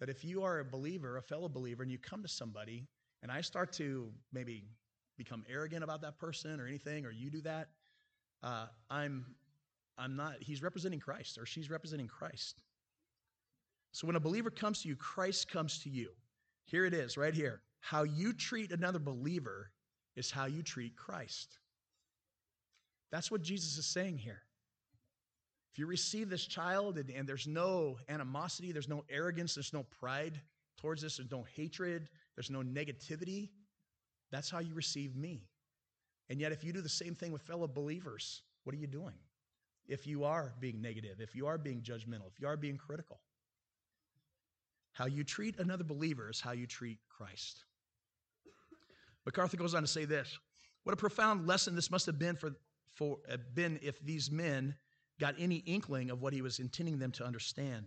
That 0.00 0.10
if 0.10 0.24
you 0.24 0.42
are 0.42 0.58
a 0.58 0.64
believer, 0.64 1.16
a 1.16 1.22
fellow 1.22 1.48
believer, 1.48 1.82
and 1.82 1.90
you 1.90 1.98
come 1.98 2.22
to 2.22 2.28
somebody 2.28 2.86
and 3.22 3.32
I 3.32 3.40
start 3.40 3.72
to 3.74 4.10
maybe 4.32 4.64
become 5.16 5.44
arrogant 5.50 5.82
about 5.82 6.00
that 6.02 6.18
person 6.18 6.60
or 6.60 6.66
anything, 6.66 7.04
or 7.04 7.10
you 7.10 7.30
do 7.30 7.40
that, 7.42 7.68
uh, 8.42 8.66
I'm, 8.88 9.26
I'm 9.98 10.16
not, 10.16 10.36
he's 10.40 10.62
representing 10.62 11.00
Christ 11.00 11.38
or 11.38 11.44
she's 11.46 11.70
representing 11.70 12.06
Christ. 12.06 12.62
So 13.92 14.06
when 14.06 14.16
a 14.16 14.20
believer 14.20 14.50
comes 14.50 14.82
to 14.82 14.88
you, 14.88 14.96
Christ 14.96 15.50
comes 15.50 15.80
to 15.80 15.90
you. 15.90 16.10
Here 16.66 16.84
it 16.84 16.94
is, 16.94 17.16
right 17.16 17.34
here. 17.34 17.62
How 17.80 18.04
you 18.04 18.32
treat 18.32 18.70
another 18.70 18.98
believer 18.98 19.70
is 20.14 20.30
how 20.30 20.46
you 20.46 20.62
treat 20.62 20.96
Christ. 20.96 21.58
That's 23.10 23.30
what 23.30 23.42
Jesus 23.42 23.76
is 23.78 23.86
saying 23.86 24.18
here. 24.18 24.42
If 25.72 25.78
you 25.78 25.86
receive 25.86 26.28
this 26.28 26.46
child 26.46 26.98
and, 26.98 27.10
and 27.10 27.28
there's 27.28 27.46
no 27.46 27.96
animosity, 28.08 28.72
there's 28.72 28.88
no 28.88 29.04
arrogance, 29.08 29.54
there's 29.54 29.72
no 29.72 29.84
pride 29.84 30.40
towards 30.76 31.02
this, 31.02 31.16
there's 31.16 31.30
no 31.30 31.44
hatred, 31.56 32.08
there's 32.38 32.50
no 32.50 32.60
negativity. 32.60 33.48
That's 34.30 34.48
how 34.48 34.60
you 34.60 34.72
receive 34.72 35.16
me. 35.16 35.48
And 36.30 36.40
yet, 36.40 36.52
if 36.52 36.62
you 36.62 36.72
do 36.72 36.80
the 36.80 36.88
same 36.88 37.16
thing 37.16 37.32
with 37.32 37.42
fellow 37.42 37.66
believers, 37.66 38.42
what 38.62 38.76
are 38.76 38.78
you 38.78 38.86
doing? 38.86 39.16
If 39.88 40.06
you 40.06 40.22
are 40.22 40.54
being 40.60 40.80
negative, 40.80 41.16
if 41.18 41.34
you 41.34 41.48
are 41.48 41.58
being 41.58 41.82
judgmental, 41.82 42.28
if 42.32 42.38
you 42.38 42.46
are 42.46 42.56
being 42.56 42.76
critical, 42.76 43.18
how 44.92 45.06
you 45.06 45.24
treat 45.24 45.58
another 45.58 45.82
believer 45.82 46.30
is 46.30 46.40
how 46.40 46.52
you 46.52 46.68
treat 46.68 46.98
Christ. 47.08 47.64
MacArthur 49.26 49.56
goes 49.56 49.74
on 49.74 49.82
to 49.82 49.88
say 49.88 50.04
this 50.04 50.38
What 50.84 50.92
a 50.92 50.96
profound 50.96 51.48
lesson 51.48 51.74
this 51.74 51.90
must 51.90 52.06
have 52.06 52.20
been 52.20 52.36
for, 52.36 52.52
for 52.94 53.18
uh, 53.28 53.38
been 53.52 53.80
if 53.82 53.98
these 54.04 54.30
men 54.30 54.76
got 55.18 55.34
any 55.40 55.56
inkling 55.66 56.08
of 56.08 56.22
what 56.22 56.32
he 56.32 56.42
was 56.42 56.60
intending 56.60 57.00
them 57.00 57.10
to 57.10 57.24
understand. 57.24 57.86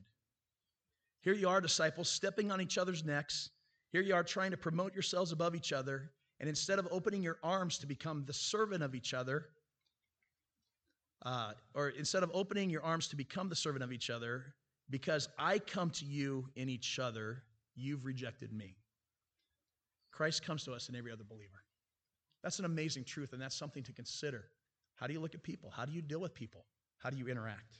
Here 1.21 1.35
you 1.35 1.47
are, 1.47 1.61
disciples, 1.61 2.09
stepping 2.09 2.51
on 2.51 2.59
each 2.59 2.77
other's 2.77 3.05
necks. 3.05 3.49
Here 3.91 4.01
you 4.01 4.15
are 4.15 4.23
trying 4.23 4.51
to 4.51 4.58
promote 4.58 4.93
yourselves 4.93 5.32
above 5.32 5.56
each 5.56 5.73
other. 5.73 6.12
And 6.39 6.49
instead 6.49 6.80
of 6.80 6.88
opening 6.91 7.21
your 7.21 7.38
arms 7.43 7.77
to 7.80 7.88
become 7.88 8.23
the 8.25 8.34
servant 8.34 8.82
of 8.82 8.95
each 8.95 9.13
other, 9.13 9.49
uh, 11.23 11.51
or 11.75 11.89
instead 11.89 12.23
of 12.23 12.32
opening 12.34 12.69
your 12.69 12.84
arms 12.84 13.08
to 13.10 13.15
become 13.15 13.47
the 13.47 13.56
servant 13.56 13.84
of 13.84 13.91
each 13.91 14.10
other, 14.10 14.56
because 14.89 15.30
I 15.38 15.60
come 15.60 15.91
to 15.91 16.06
you 16.06 16.49
in 16.56 16.67
each 16.67 16.97
other, 16.97 17.43
you've 17.75 18.06
rejected 18.06 18.51
me. 18.51 18.75
Christ 20.12 20.43
comes 20.43 20.63
to 20.65 20.73
us 20.73 20.89
in 20.89 20.95
every 20.95 21.12
other 21.12 21.23
believer. 21.23 21.63
That's 22.43 22.60
an 22.60 22.65
amazing 22.65 23.04
truth, 23.04 23.34
and 23.34 23.41
that's 23.41 23.56
something 23.56 23.84
to 23.84 23.93
consider. 23.93 24.45
How 24.95 25.08
do 25.08 25.13
you 25.13 25.19
look 25.19 25.36
at 25.36 25.43
people? 25.43 25.69
How 25.69 25.86
do 25.86 25.91
you 25.91 26.01
deal 26.01 26.19
with 26.19 26.34
people? 26.34 26.65
How 26.97 27.10
do 27.10 27.17
you 27.17 27.27
interact? 27.27 27.80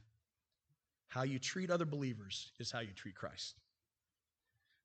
How 1.08 1.24
you 1.24 1.40
treat 1.40 1.70
other 1.70 1.86
believers 1.86 2.52
is 2.60 2.72
how 2.72 2.80
you 2.80 2.94
treat 2.96 3.16
Christ. 3.16 3.56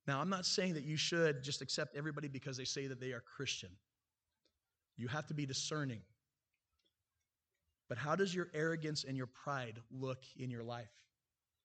Now, 0.07 0.21
I'm 0.21 0.29
not 0.29 0.47
saying 0.47 0.75
that 0.75 0.85
you 0.85 0.97
should 0.97 1.43
just 1.43 1.63
accept 1.63 1.97
everybody 1.97 2.29
because 2.29 2.57
they 2.57 2.65
say 2.65 2.87
that 2.87 3.01
they 3.01 3.13
are 3.13 3.21
Christian. 3.21 3.71
You 4.97 5.09
have 5.09 5.27
to 5.27 5.35
be 5.35 5.47
discerning. 5.47 6.01
But 7.89 7.99
how 7.99 8.17
does 8.17 8.35
your 8.35 8.49
arrogance 8.55 9.05
and 9.05 9.17
your 9.17 9.27
pride 9.27 9.81
look 9.91 10.23
in 10.37 10.51
your 10.51 10.63
life? 10.63 10.93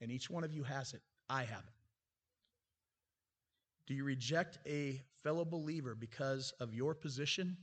And 0.01 0.12
each 0.12 0.30
one 0.30 0.43
of 0.43 0.54
you 0.54 0.63
has 0.63 0.93
it. 0.93 1.01
I 1.30 1.43
have 1.43 1.60
it. 1.60 1.73
Do 3.88 3.93
you 3.93 4.04
reject 4.04 4.58
a 4.67 5.01
fellow 5.23 5.45
believer 5.45 5.95
because 5.95 6.54
of 6.60 6.73
your 6.73 6.93
position 6.93 7.58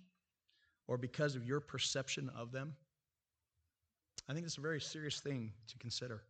or 0.87 0.97
because 0.97 1.37
of 1.37 1.45
your 1.45 1.61
perception 1.61 2.31
of 2.37 2.53
them? 2.53 2.75
I 4.29 4.35
think 4.35 4.45
it's 4.45 4.59
a 4.59 4.62
very 4.62 4.81
serious 4.81 5.21
thing 5.21 5.53
to 5.69 5.79
consider. 5.79 6.23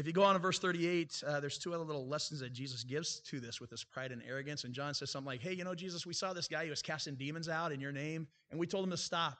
If 0.00 0.06
you 0.06 0.14
go 0.14 0.22
on 0.22 0.32
to 0.32 0.38
verse 0.38 0.58
38, 0.58 1.22
uh, 1.26 1.40
there's 1.40 1.58
two 1.58 1.74
other 1.74 1.84
little 1.84 2.06
lessons 2.06 2.40
that 2.40 2.54
Jesus 2.54 2.84
gives 2.84 3.20
to 3.20 3.38
this 3.38 3.60
with 3.60 3.68
this 3.68 3.84
pride 3.84 4.12
and 4.12 4.22
arrogance. 4.26 4.64
And 4.64 4.72
John 4.72 4.94
says 4.94 5.10
something 5.10 5.26
like, 5.26 5.42
Hey, 5.42 5.52
you 5.52 5.62
know, 5.62 5.74
Jesus, 5.74 6.06
we 6.06 6.14
saw 6.14 6.32
this 6.32 6.48
guy 6.48 6.64
who 6.64 6.70
was 6.70 6.80
casting 6.80 7.16
demons 7.16 7.50
out 7.50 7.70
in 7.70 7.80
your 7.80 7.92
name, 7.92 8.26
and 8.50 8.58
we 8.58 8.66
told 8.66 8.82
him 8.82 8.90
to 8.92 8.96
stop. 8.96 9.36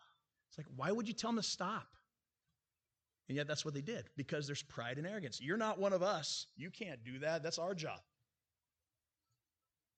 It's 0.50 0.58
like, 0.58 0.66
why 0.76 0.92
would 0.92 1.08
you 1.08 1.14
tell 1.14 1.30
him 1.30 1.36
to 1.36 1.42
stop? 1.42 1.86
And 3.30 3.38
yet 3.38 3.46
that's 3.48 3.64
what 3.64 3.72
they 3.72 3.80
did 3.80 4.10
because 4.18 4.46
there's 4.46 4.62
pride 4.62 4.98
and 4.98 5.06
arrogance. 5.06 5.40
You're 5.40 5.56
not 5.56 5.78
one 5.78 5.94
of 5.94 6.02
us. 6.02 6.48
You 6.58 6.68
can't 6.68 7.02
do 7.04 7.20
that. 7.20 7.42
That's 7.42 7.58
our 7.58 7.74
job. 7.74 8.00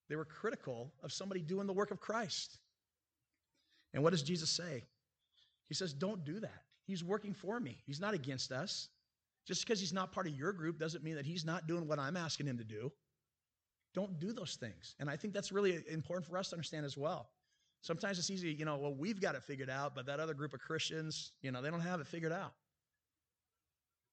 They 0.09 0.15
were 0.15 0.25
critical 0.25 0.93
of 1.03 1.13
somebody 1.13 1.41
doing 1.41 1.67
the 1.67 1.73
work 1.73 1.91
of 1.91 1.99
Christ. 1.99 2.59
And 3.95 4.05
what 4.05 4.11
does 4.11 4.23
Jesus 4.23 4.49
say? 4.49 4.85
He 5.67 5.75
says, 5.75 5.93
Don't 5.93 6.25
do 6.25 6.39
that. 6.39 6.63
He's 6.85 7.03
working 7.03 7.35
for 7.35 7.59
me, 7.59 7.79
He's 7.85 7.99
not 7.99 8.15
against 8.15 8.53
us. 8.53 8.89
Just 9.47 9.65
because 9.65 9.81
He's 9.81 9.93
not 9.93 10.13
part 10.13 10.27
of 10.27 10.35
your 10.35 10.53
group 10.53 10.79
doesn't 10.79 11.03
mean 11.03 11.17
that 11.17 11.27
He's 11.27 11.45
not 11.45 11.67
doing 11.67 11.87
what 11.87 11.99
I'm 11.99 12.17
asking 12.17 12.47
Him 12.47 12.59
to 12.59 12.65
do. 12.65 12.93
Don't 13.95 14.19
do 14.21 14.33
those 14.33 14.57
things. 14.57 14.95
And 15.01 15.11
I 15.11 15.17
think 15.17 15.35
that's 15.35 15.53
really 15.53 15.83
important 15.91 16.27
for 16.27 16.39
us 16.39 16.51
to 16.51 16.57
understand 16.57 16.87
as 16.87 16.97
well. 16.97 17.29
Sometimes 17.83 18.19
it's 18.19 18.31
easy, 18.31 18.53
you 18.53 18.65
know, 18.65 18.77
well, 18.77 18.95
we've 18.95 19.21
got 19.21 19.35
it 19.35 19.43
figured 19.43 19.69
out, 19.69 19.95
but 19.95 20.07
that 20.07 20.21
other 20.21 20.35
group 20.35 20.55
of 20.55 20.61
Christians, 20.61 21.33
you 21.43 21.51
know, 21.51 21.61
they 21.61 21.71
don't 21.71 21.81
have 21.81 22.01
it 22.01 22.07
figured 22.07 22.33
out. 22.33 22.53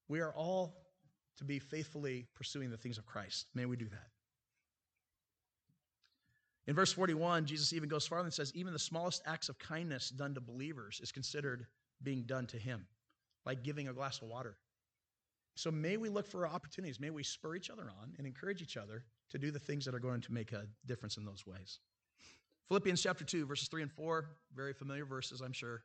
We 0.07 0.21
are 0.21 0.33
all 0.33 0.75
to 1.37 1.43
be 1.43 1.59
faithfully 1.59 2.25
pursuing 2.35 2.71
the 2.71 2.77
things 2.77 2.97
of 2.97 3.05
Christ. 3.05 3.47
May 3.53 3.65
we 3.65 3.77
do 3.77 3.87
that. 3.89 4.07
In 6.65 6.75
verse 6.75 6.91
41, 6.91 7.45
Jesus 7.45 7.71
even 7.73 7.89
goes 7.89 8.05
farther 8.05 8.25
and 8.25 8.33
says, 8.33 8.51
even 8.55 8.73
the 8.73 8.79
smallest 8.79 9.21
acts 9.25 9.49
of 9.49 9.57
kindness 9.59 10.09
done 10.09 10.33
to 10.33 10.41
believers 10.41 10.99
is 11.01 11.11
considered 11.11 11.65
being 12.03 12.23
done 12.23 12.47
to 12.47 12.57
him, 12.57 12.85
like 13.45 13.63
giving 13.63 13.87
a 13.87 13.93
glass 13.93 14.21
of 14.21 14.27
water. 14.27 14.57
So 15.60 15.72
may 15.72 15.98
we 15.98 16.08
look 16.08 16.26
for 16.26 16.48
opportunities. 16.48 17.02
May 17.02 17.10
we 17.10 17.22
spur 17.22 17.54
each 17.54 17.69
other 17.69 17.91
on 18.02 18.13
and 18.17 18.26
encourage 18.26 18.62
each 18.62 18.78
other 18.78 19.04
to 19.30 19.38
do 19.38 19.52
the 19.52 19.60
things 19.60 19.84
that 19.84 19.93
are 19.93 20.00
going 20.00 20.22
to 20.22 20.32
make 20.32 20.54
a 20.54 20.65
difference 20.86 21.17
in 21.17 21.26
those 21.26 21.45
ways. 21.45 21.80
Philippians 22.69 23.02
chapter 23.02 23.26
2, 23.26 23.45
verses 23.45 23.67
3 23.67 23.82
and 23.82 23.91
4, 23.91 24.26
very 24.56 24.72
familiar 24.72 25.04
verses, 25.04 25.41
I'm 25.41 25.52
sure. 25.52 25.84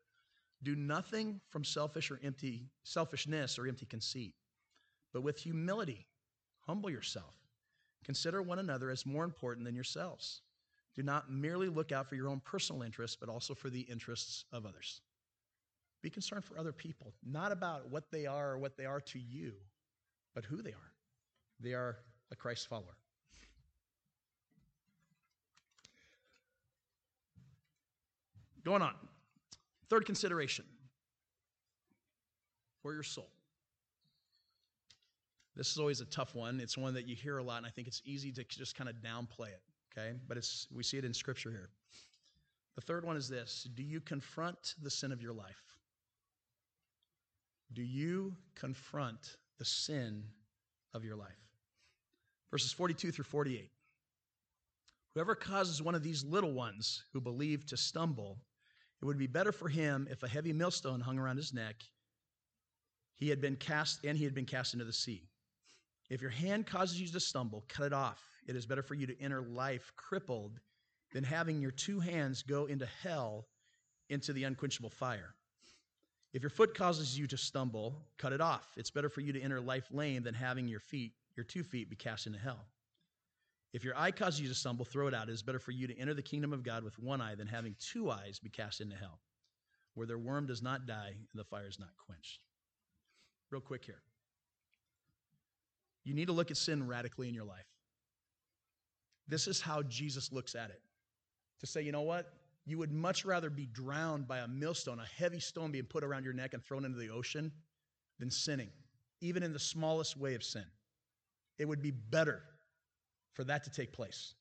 Do 0.63 0.77
nothing 0.77 1.41
from 1.49 1.65
selfish 1.65 2.13
or 2.13 2.21
empty 2.23 2.69
selfishness 2.85 3.59
or 3.59 3.67
empty 3.67 3.85
conceit, 3.85 4.37
but 5.13 5.23
with 5.23 5.41
humility, 5.41 6.07
humble 6.61 6.89
yourself. 6.89 7.35
Consider 8.05 8.43
one 8.43 8.61
another 8.61 8.91
as 8.91 9.05
more 9.05 9.25
important 9.25 9.67
than 9.67 9.75
yourselves. 9.75 10.43
Do 10.95 11.03
not 11.03 11.33
merely 11.33 11.69
look 11.69 11.91
out 11.91 12.09
for 12.09 12.15
your 12.15 12.29
own 12.29 12.39
personal 12.45 12.83
interests, 12.83 13.17
but 13.19 13.29
also 13.29 13.55
for 13.55 13.71
the 13.71 13.81
interests 13.81 14.45
of 14.53 14.67
others. 14.67 15.01
Be 16.05 16.11
concerned 16.11 16.45
for 16.45 16.59
other 16.59 16.71
people, 16.71 17.15
not 17.25 17.51
about 17.51 17.89
what 17.89 18.11
they 18.11 18.27
are 18.27 18.51
or 18.51 18.59
what 18.59 18.77
they 18.77 18.85
are 18.85 19.01
to 19.01 19.19
you, 19.19 19.55
but 20.35 20.45
who 20.45 20.61
they 20.61 20.73
are. 20.73 20.93
They 21.61 21.73
are 21.73 21.97
a 22.31 22.37
Christ 22.37 22.69
follower. 22.69 22.99
Going 28.67 28.83
on. 28.83 28.93
Third 29.89 30.05
consideration 30.05 30.67
for 32.83 32.93
your 32.93 33.03
soul. 33.03 33.31
This 35.57 35.73
is 35.73 35.79
always 35.79 36.03
a 36.03 36.07
tough 36.07 36.35
one. 36.35 36.61
It's 36.61 36.77
one 36.77 36.93
that 36.93 37.09
you 37.09 37.17
hear 37.17 37.39
a 37.39 37.43
lot, 37.43 37.57
and 37.57 37.67
I 37.67 37.71
think 37.71 37.89
it's 37.89 38.03
easy 38.05 38.31
to 38.33 38.45
just 38.45 38.77
kind 38.77 38.91
of 38.91 38.97
downplay 38.97 39.49
it, 39.49 39.63
okay? 39.97 40.13
But 40.29 40.37
it's, 40.37 40.67
we 40.71 40.83
see 40.83 40.99
it 40.99 41.07
in 41.07 41.15
Scripture 41.15 41.51
here. 41.51 41.71
The 42.75 42.83
third 42.83 43.07
one 43.07 43.17
is 43.17 43.27
this 43.27 43.67
Do 43.75 43.83
you 43.83 44.03
confront 44.03 44.75
the 44.83 44.91
sin 44.91 45.11
of 45.11 45.23
your 45.23 45.33
life? 45.33 45.74
Do 47.75 47.83
you 47.83 48.37
confront 48.55 49.37
the 49.59 49.65
sin 49.65 50.25
of 50.93 51.05
your 51.05 51.17
life? 51.17 51.29
Verses 52.51 52.73
42 52.73 53.11
through 53.11 53.25
48. 53.25 53.71
Whoever 55.15 55.35
causes 55.35 55.83
one 55.83 55.95
of 55.95 56.03
these 56.03 56.25
little 56.25 56.53
ones 56.53 57.03
who 57.13 57.21
believe 57.21 57.67
to 57.67 57.77
stumble, 57.77 58.39
it 59.03 59.05
would 59.05 59.19
be 59.19 59.27
better 59.27 59.53
for 59.53 59.69
him 59.69 60.07
if 60.11 60.23
a 60.23 60.29
heavy 60.29 60.53
millstone 60.53 61.01
hung 61.01 61.19
around 61.19 61.37
his 61.37 61.53
neck, 61.53 61.77
he 63.17 63.29
had 63.29 63.41
been 63.41 63.57
cast, 63.57 64.05
and 64.05 64.19
he 64.19 64.25
had 64.25 64.35
been 64.35 64.45
cast 64.45 64.73
into 64.73 64.85
the 64.85 64.93
sea. 64.93 65.29
If 66.11 66.21
your 66.21 66.31
hand 66.31 66.67
causes 66.67 67.01
you 67.01 67.07
to 67.09 67.21
stumble, 67.21 67.65
cut 67.69 67.87
it 67.87 67.93
off. 67.93 68.23
It 68.47 68.57
is 68.57 68.67
better 68.67 68.83
for 68.83 68.95
you 68.95 69.07
to 69.07 69.21
enter 69.21 69.43
life 69.43 69.93
crippled 69.97 70.61
than 71.13 71.25
having 71.25 71.61
your 71.61 71.71
two 71.71 72.01
hands 72.01 72.43
go 72.43 72.67
into 72.67 72.87
hell 73.03 73.47
into 74.11 74.33
the 74.33 74.45
unquenchable 74.45 74.91
fire. 74.91 75.35
If 76.35 76.43
your 76.43 76.51
foot 76.51 76.75
causes 76.75 77.17
you 77.17 77.29
to 77.29 77.37
stumble, 77.37 77.97
cut 78.19 78.33
it 78.33 78.41
off. 78.41 78.67
It's 78.77 78.91
better 78.91 79.09
for 79.09 79.21
you 79.21 79.33
to 79.33 79.41
enter 79.41 79.61
life 79.61 79.87
lame 79.93 80.25
than 80.25 80.35
having 80.35 80.67
your 80.67 80.81
feet, 80.81 81.13
your 81.37 81.45
two 81.45 81.63
feet, 81.63 81.89
be 81.89 81.95
cast 81.95 82.27
into 82.27 82.41
hell. 82.41 82.67
If 83.73 83.85
your 83.85 83.97
eye 83.97 84.11
causes 84.11 84.41
you 84.41 84.49
to 84.49 84.55
stumble, 84.55 84.85
throw 84.85 85.07
it 85.07 85.15
out. 85.15 85.29
It 85.29 85.33
is 85.33 85.43
better 85.43 85.61
for 85.61 85.71
you 85.71 85.87
to 85.87 85.97
enter 85.97 86.13
the 86.13 86.23
kingdom 86.23 86.53
of 86.53 86.65
God 86.65 86.83
with 86.83 86.99
one 86.99 87.21
eye 87.21 87.37
than 87.37 87.47
having 87.47 87.77
two 87.79 88.11
eyes 88.11 88.41
be 88.41 88.51
cast 88.51 88.81
into 88.81 88.97
hell, 88.97 89.21
where 89.95 90.09
their 90.09 90.19
worm 90.19 90.47
does 90.47 90.61
not 90.61 90.87
die 90.87 91.13
and 91.15 91.41
the 91.41 91.45
fire 91.45 91.69
is 91.69 91.79
not 91.79 91.91
quenched. 92.05 92.41
Real 93.51 93.61
quick 93.61 93.85
here. 93.85 94.03
You 96.03 96.15
need 96.15 96.27
to 96.27 96.33
look 96.33 96.51
at 96.51 96.57
sin 96.57 96.87
radically 96.87 97.29
in 97.29 97.35
your 97.35 97.45
life. 97.45 97.65
This 99.29 99.47
is 99.47 99.61
how 99.61 99.83
Jesus 99.83 100.33
looks 100.33 100.57
at 100.57 100.71
it. 100.71 100.83
To 101.61 101.67
say, 101.67 101.83
you 101.83 101.93
know 101.93 102.03
what? 102.03 102.33
You 102.67 102.79
would 102.79 102.93
much 102.93 103.25
rather 103.25 103.51
be 103.51 103.67
drowned 103.67 104.27
by 104.27 104.39
a 104.39 104.49
millstone, 104.49 104.99
a 104.99 105.07
heavy 105.21 105.41
stone 105.41 105.71
being 105.71 105.85
put 105.85 106.03
around 106.03 106.25
your 106.25 106.33
neck 106.33 106.55
and 106.55 106.63
thrown 106.63 106.85
into 106.85 106.99
the 106.99 107.11
ocean, 107.11 107.53
than 108.19 108.31
sinning, 108.31 108.71
even 109.21 109.43
in 109.43 109.53
the 109.53 109.59
smallest 109.59 110.17
way 110.17 110.35
of 110.35 110.43
sin. 110.43 110.65
It 111.59 111.67
would 111.67 111.83
be 111.83 111.91
better 111.91 112.43
for 113.35 113.45
that 113.45 113.65
to 113.65 113.71
take 113.71 113.93
place. 113.93 114.35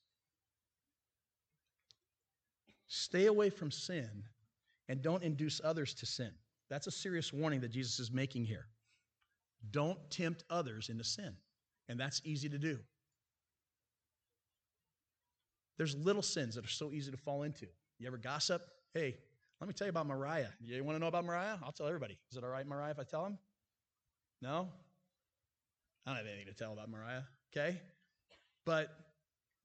Stay 2.86 3.26
away 3.26 3.50
from 3.50 3.70
sin 3.70 4.24
and 4.88 5.02
don't 5.02 5.22
induce 5.22 5.60
others 5.64 5.94
to 5.94 6.06
sin. 6.06 6.30
That's 6.70 6.86
a 6.86 6.90
serious 6.90 7.32
warning 7.32 7.60
that 7.60 7.70
Jesus 7.70 7.98
is 7.98 8.10
making 8.10 8.44
here. 8.44 8.66
Don't 9.70 9.98
tempt 10.10 10.44
others 10.50 10.88
into 10.88 11.04
sin, 11.04 11.34
and 11.88 11.98
that's 11.98 12.20
easy 12.24 12.48
to 12.48 12.58
do. 12.58 12.78
There's 15.76 15.96
little 15.96 16.22
sins 16.22 16.54
that 16.54 16.64
are 16.64 16.68
so 16.68 16.92
easy 16.92 17.10
to 17.10 17.16
fall 17.16 17.42
into. 17.42 17.66
You 17.98 18.06
ever 18.06 18.18
gossip? 18.18 18.62
Hey, 18.92 19.16
let 19.60 19.68
me 19.68 19.74
tell 19.74 19.86
you 19.86 19.90
about 19.90 20.06
Mariah. 20.06 20.48
You 20.60 20.82
want 20.84 20.96
to 20.96 21.00
know 21.00 21.08
about 21.08 21.24
Mariah? 21.24 21.56
I'll 21.62 21.72
tell 21.72 21.86
everybody. 21.86 22.18
Is 22.30 22.36
it 22.36 22.44
all 22.44 22.50
right, 22.50 22.66
Mariah, 22.66 22.90
if 22.90 22.98
I 22.98 23.04
tell 23.04 23.24
him? 23.24 23.38
No? 24.42 24.68
I 26.04 26.10
don't 26.10 26.18
have 26.18 26.26
anything 26.26 26.46
to 26.46 26.54
tell 26.54 26.72
about 26.72 26.90
Mariah, 26.90 27.22
okay? 27.56 27.80
But 28.66 28.88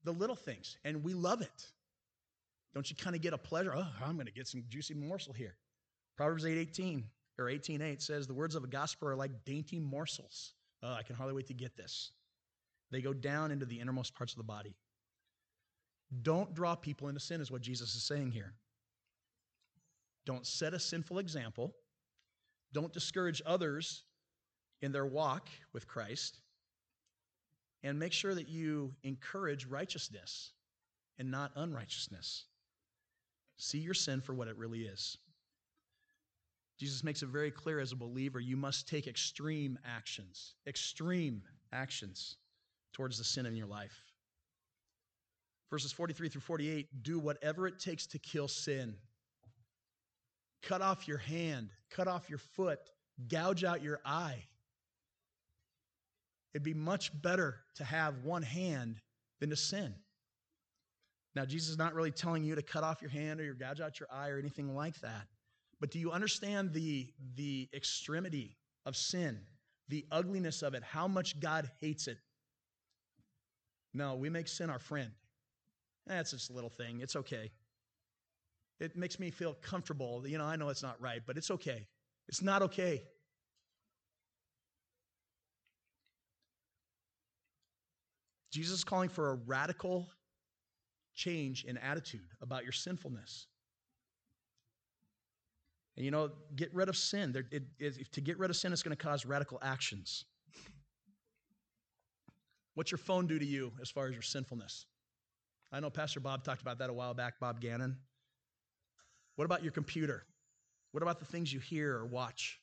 the 0.04 0.12
little 0.12 0.36
things, 0.36 0.78
and 0.84 1.04
we 1.04 1.12
love 1.12 1.42
it. 1.42 1.66
Don't 2.74 2.88
you 2.88 2.96
kind 2.96 3.16
of 3.16 3.22
get 3.22 3.32
a 3.32 3.38
pleasure? 3.38 3.74
Oh, 3.76 3.86
I'm 4.04 4.14
going 4.14 4.26
to 4.26 4.32
get 4.32 4.46
some 4.46 4.62
juicy 4.68 4.94
morsel 4.94 5.32
here. 5.32 5.56
Proverbs 6.16 6.46
8 6.46 6.56
18 6.56 7.04
or 7.38 7.48
18 7.48 7.82
8 7.82 8.00
says, 8.00 8.26
The 8.26 8.34
words 8.34 8.54
of 8.54 8.64
a 8.64 8.68
gospel 8.68 9.08
are 9.08 9.16
like 9.16 9.44
dainty 9.44 9.78
morsels. 9.78 10.54
Oh, 10.82 10.94
I 10.94 11.02
can 11.02 11.16
hardly 11.16 11.34
wait 11.34 11.48
to 11.48 11.54
get 11.54 11.76
this. 11.76 12.12
They 12.90 13.02
go 13.02 13.12
down 13.12 13.50
into 13.50 13.66
the 13.66 13.80
innermost 13.80 14.14
parts 14.14 14.32
of 14.32 14.38
the 14.38 14.44
body. 14.44 14.76
Don't 16.22 16.54
draw 16.54 16.74
people 16.74 17.08
into 17.08 17.20
sin, 17.20 17.40
is 17.40 17.50
what 17.50 17.62
Jesus 17.62 17.94
is 17.94 18.02
saying 18.02 18.32
here. 18.32 18.52
Don't 20.26 20.46
set 20.46 20.74
a 20.74 20.78
sinful 20.78 21.18
example. 21.18 21.74
Don't 22.72 22.92
discourage 22.92 23.42
others 23.46 24.04
in 24.82 24.92
their 24.92 25.06
walk 25.06 25.48
with 25.72 25.86
Christ. 25.86 26.40
and 27.82 27.98
make 27.98 28.12
sure 28.12 28.34
that 28.34 28.48
you 28.48 28.94
encourage 29.04 29.66
righteousness 29.66 30.52
and 31.18 31.30
not 31.30 31.52
unrighteousness. 31.56 32.44
See 33.56 33.78
your 33.78 33.94
sin 33.94 34.20
for 34.20 34.34
what 34.34 34.48
it 34.48 34.56
really 34.56 34.80
is. 34.80 35.18
Jesus 36.78 37.04
makes 37.04 37.22
it 37.22 37.28
very 37.28 37.50
clear 37.50 37.78
as 37.78 37.92
a 37.92 37.96
believer 37.96 38.40
you 38.40 38.56
must 38.56 38.88
take 38.88 39.06
extreme 39.06 39.78
actions, 39.84 40.54
extreme 40.66 41.42
actions 41.72 42.36
towards 42.92 43.18
the 43.18 43.24
sin 43.24 43.46
in 43.46 43.54
your 43.54 43.66
life. 43.66 44.02
Verses 45.70 45.92
43 45.92 46.28
through 46.28 46.40
48 46.40 47.02
do 47.02 47.18
whatever 47.18 47.66
it 47.66 47.78
takes 47.78 48.06
to 48.08 48.18
kill 48.18 48.48
sin. 48.48 48.94
Cut 50.62 50.82
off 50.82 51.08
your 51.08 51.18
hand, 51.18 51.70
cut 51.90 52.08
off 52.08 52.28
your 52.28 52.38
foot, 52.38 52.80
gouge 53.28 53.64
out 53.64 53.82
your 53.82 54.00
eye. 54.04 54.44
It'd 56.52 56.64
be 56.64 56.74
much 56.74 57.10
better 57.22 57.60
to 57.76 57.84
have 57.84 58.24
one 58.24 58.42
hand 58.42 59.00
than 59.38 59.50
to 59.50 59.56
sin. 59.56 59.94
Now, 61.36 61.44
Jesus 61.44 61.70
is 61.70 61.78
not 61.78 61.94
really 61.94 62.10
telling 62.10 62.42
you 62.42 62.56
to 62.56 62.62
cut 62.62 62.82
off 62.82 63.00
your 63.00 63.10
hand 63.10 63.40
or 63.40 63.44
your 63.44 63.54
gouge 63.54 63.80
out 63.80 64.00
your 64.00 64.08
eye 64.12 64.30
or 64.30 64.38
anything 64.38 64.74
like 64.74 65.00
that. 65.00 65.28
But 65.80 65.90
do 65.92 65.98
you 65.98 66.10
understand 66.10 66.72
the, 66.72 67.08
the 67.36 67.68
extremity 67.72 68.56
of 68.84 68.96
sin, 68.96 69.38
the 69.88 70.04
ugliness 70.10 70.62
of 70.62 70.74
it, 70.74 70.82
how 70.82 71.06
much 71.06 71.38
God 71.38 71.70
hates 71.80 72.08
it? 72.08 72.18
No, 73.94 74.16
we 74.16 74.28
make 74.28 74.48
sin 74.48 74.70
our 74.70 74.78
friend. 74.78 75.10
That's 76.06 76.32
just 76.32 76.50
a 76.50 76.52
little 76.52 76.70
thing. 76.70 77.00
It's 77.00 77.16
okay. 77.16 77.50
It 78.80 78.96
makes 78.96 79.20
me 79.20 79.30
feel 79.30 79.54
comfortable. 79.54 80.26
You 80.26 80.38
know, 80.38 80.44
I 80.44 80.56
know 80.56 80.70
it's 80.70 80.82
not 80.82 81.00
right, 81.00 81.20
but 81.26 81.36
it's 81.36 81.50
okay. 81.50 81.86
It's 82.28 82.42
not 82.42 82.62
okay. 82.62 83.02
Jesus 88.50 88.78
is 88.78 88.84
calling 88.84 89.08
for 89.08 89.30
a 89.30 89.34
radical 89.34 90.08
change 91.14 91.64
in 91.64 91.76
attitude 91.78 92.28
about 92.40 92.64
your 92.64 92.72
sinfulness. 92.72 93.46
And 95.96 96.04
you 96.04 96.10
know, 96.10 96.30
get 96.56 96.74
rid 96.74 96.88
of 96.88 96.96
sin. 96.96 97.32
There, 97.32 97.44
it, 97.50 97.64
it, 97.78 98.12
to 98.12 98.20
get 98.20 98.38
rid 98.38 98.50
of 98.50 98.56
sin, 98.56 98.72
it's 98.72 98.82
going 98.82 98.96
to 98.96 99.02
cause 99.02 99.26
radical 99.26 99.58
actions. 99.62 100.24
What's 102.74 102.90
your 102.90 102.98
phone 102.98 103.26
do 103.26 103.38
to 103.38 103.44
you 103.44 103.72
as 103.82 103.90
far 103.90 104.06
as 104.06 104.12
your 104.12 104.22
sinfulness? 104.22 104.86
I 105.72 105.80
know 105.80 105.90
Pastor 105.90 106.20
Bob 106.20 106.44
talked 106.44 106.62
about 106.62 106.78
that 106.78 106.90
a 106.90 106.92
while 106.92 107.14
back, 107.14 107.38
Bob 107.38 107.60
Gannon. 107.60 107.96
What 109.36 109.44
about 109.44 109.62
your 109.62 109.72
computer? 109.72 110.24
What 110.92 111.02
about 111.02 111.20
the 111.20 111.24
things 111.24 111.52
you 111.52 111.60
hear 111.60 111.96
or 111.96 112.06
watch? 112.06 112.60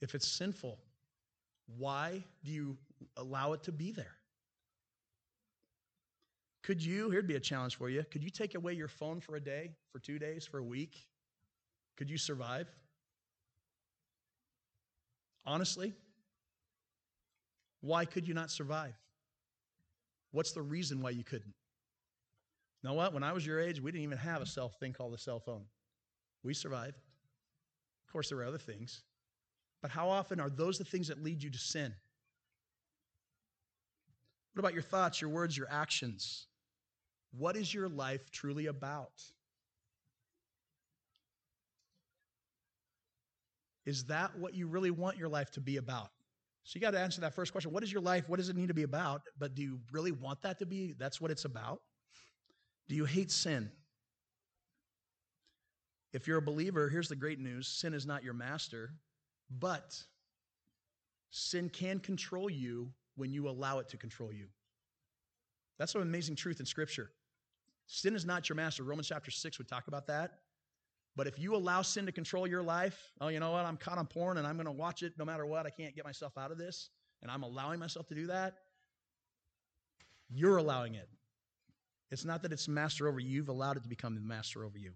If 0.00 0.14
it's 0.14 0.28
sinful, 0.28 0.78
why 1.78 2.22
do 2.44 2.52
you 2.52 2.76
allow 3.16 3.52
it 3.52 3.62
to 3.64 3.72
be 3.72 3.90
there? 3.90 4.16
Could 6.62 6.82
you, 6.82 7.10
here'd 7.10 7.26
be 7.26 7.34
a 7.34 7.40
challenge 7.40 7.76
for 7.76 7.90
you, 7.90 8.04
could 8.10 8.22
you 8.22 8.30
take 8.30 8.54
away 8.54 8.72
your 8.72 8.88
phone 8.88 9.20
for 9.20 9.36
a 9.36 9.40
day, 9.40 9.72
for 9.92 9.98
two 9.98 10.18
days, 10.18 10.46
for 10.46 10.58
a 10.58 10.64
week? 10.64 11.06
Could 11.96 12.08
you 12.08 12.16
survive? 12.16 12.72
Honestly, 15.44 15.92
why 17.82 18.06
could 18.06 18.26
you 18.26 18.32
not 18.32 18.50
survive? 18.50 18.94
What's 20.34 20.50
the 20.50 20.62
reason 20.62 21.00
why 21.00 21.10
you 21.10 21.22
couldn't? 21.22 21.54
You 22.82 22.88
know 22.88 22.94
what? 22.94 23.14
When 23.14 23.22
I 23.22 23.32
was 23.32 23.46
your 23.46 23.60
age, 23.60 23.80
we 23.80 23.92
didn't 23.92 24.02
even 24.02 24.18
have 24.18 24.42
a 24.42 24.46
cell 24.46 24.68
thing 24.68 24.92
called 24.92 25.14
a 25.14 25.18
cell 25.18 25.38
phone. 25.38 25.62
We 26.42 26.54
survived. 26.54 26.96
Of 26.96 28.12
course, 28.12 28.30
there 28.30 28.38
were 28.38 28.44
other 28.44 28.58
things. 28.58 29.04
But 29.80 29.92
how 29.92 30.08
often 30.08 30.40
are 30.40 30.50
those 30.50 30.76
the 30.76 30.84
things 30.84 31.06
that 31.06 31.22
lead 31.22 31.40
you 31.40 31.50
to 31.50 31.58
sin? 31.58 31.94
What 34.54 34.60
about 34.60 34.74
your 34.74 34.82
thoughts, 34.82 35.20
your 35.20 35.30
words, 35.30 35.56
your 35.56 35.68
actions? 35.70 36.48
What 37.30 37.54
is 37.54 37.72
your 37.72 37.88
life 37.88 38.32
truly 38.32 38.66
about? 38.66 39.22
Is 43.86 44.06
that 44.06 44.36
what 44.36 44.54
you 44.54 44.66
really 44.66 44.90
want 44.90 45.16
your 45.16 45.28
life 45.28 45.52
to 45.52 45.60
be 45.60 45.76
about? 45.76 46.10
So 46.64 46.78
you 46.78 46.80
got 46.80 46.92
to 46.92 46.98
answer 46.98 47.20
that 47.20 47.34
first 47.34 47.52
question. 47.52 47.72
What 47.72 47.82
is 47.82 47.92
your 47.92 48.00
life? 48.00 48.28
What 48.28 48.38
does 48.38 48.48
it 48.48 48.56
need 48.56 48.68
to 48.68 48.74
be 48.74 48.84
about? 48.84 49.20
But 49.38 49.54
do 49.54 49.62
you 49.62 49.80
really 49.92 50.12
want 50.12 50.42
that 50.42 50.58
to 50.60 50.66
be? 50.66 50.94
That's 50.98 51.20
what 51.20 51.30
it's 51.30 51.44
about? 51.44 51.80
Do 52.88 52.94
you 52.94 53.04
hate 53.04 53.30
sin? 53.30 53.70
If 56.14 56.26
you're 56.26 56.38
a 56.38 56.42
believer, 56.42 56.88
here's 56.88 57.08
the 57.08 57.16
great 57.16 57.38
news 57.38 57.68
sin 57.68 57.92
is 57.92 58.06
not 58.06 58.24
your 58.24 58.34
master, 58.34 58.94
but 59.50 60.02
sin 61.30 61.68
can 61.68 61.98
control 61.98 62.48
you 62.48 62.90
when 63.16 63.32
you 63.32 63.48
allow 63.48 63.78
it 63.78 63.88
to 63.90 63.96
control 63.96 64.32
you. 64.32 64.46
That's 65.78 65.94
an 65.94 66.02
amazing 66.02 66.36
truth 66.36 66.60
in 66.60 66.66
Scripture. 66.66 67.10
Sin 67.86 68.14
is 68.14 68.24
not 68.24 68.48
your 68.48 68.56
master. 68.56 68.84
Romans 68.84 69.08
chapter 69.08 69.30
6 69.30 69.58
would 69.58 69.68
talk 69.68 69.88
about 69.88 70.06
that. 70.06 70.30
But 71.16 71.26
if 71.26 71.38
you 71.38 71.54
allow 71.54 71.82
sin 71.82 72.06
to 72.06 72.12
control 72.12 72.46
your 72.46 72.62
life, 72.62 72.98
oh, 73.20 73.28
you 73.28 73.38
know 73.38 73.52
what? 73.52 73.64
I'm 73.64 73.76
caught 73.76 73.98
on 73.98 74.06
porn 74.06 74.38
and 74.38 74.46
I'm 74.46 74.56
going 74.56 74.66
to 74.66 74.72
watch 74.72 75.02
it 75.02 75.12
no 75.16 75.24
matter 75.24 75.46
what. 75.46 75.66
I 75.66 75.70
can't 75.70 75.94
get 75.94 76.04
myself 76.04 76.36
out 76.36 76.50
of 76.50 76.58
this. 76.58 76.90
And 77.22 77.30
I'm 77.30 77.42
allowing 77.42 77.78
myself 77.78 78.08
to 78.08 78.14
do 78.14 78.26
that. 78.26 78.54
You're 80.28 80.56
allowing 80.56 80.94
it. 80.94 81.08
It's 82.10 82.24
not 82.24 82.42
that 82.42 82.52
it's 82.52 82.68
master 82.68 83.08
over 83.08 83.18
you, 83.18 83.28
you've 83.28 83.48
allowed 83.48 83.76
it 83.76 83.82
to 83.82 83.88
become 83.88 84.14
the 84.14 84.20
master 84.20 84.64
over 84.64 84.78
you. 84.78 84.92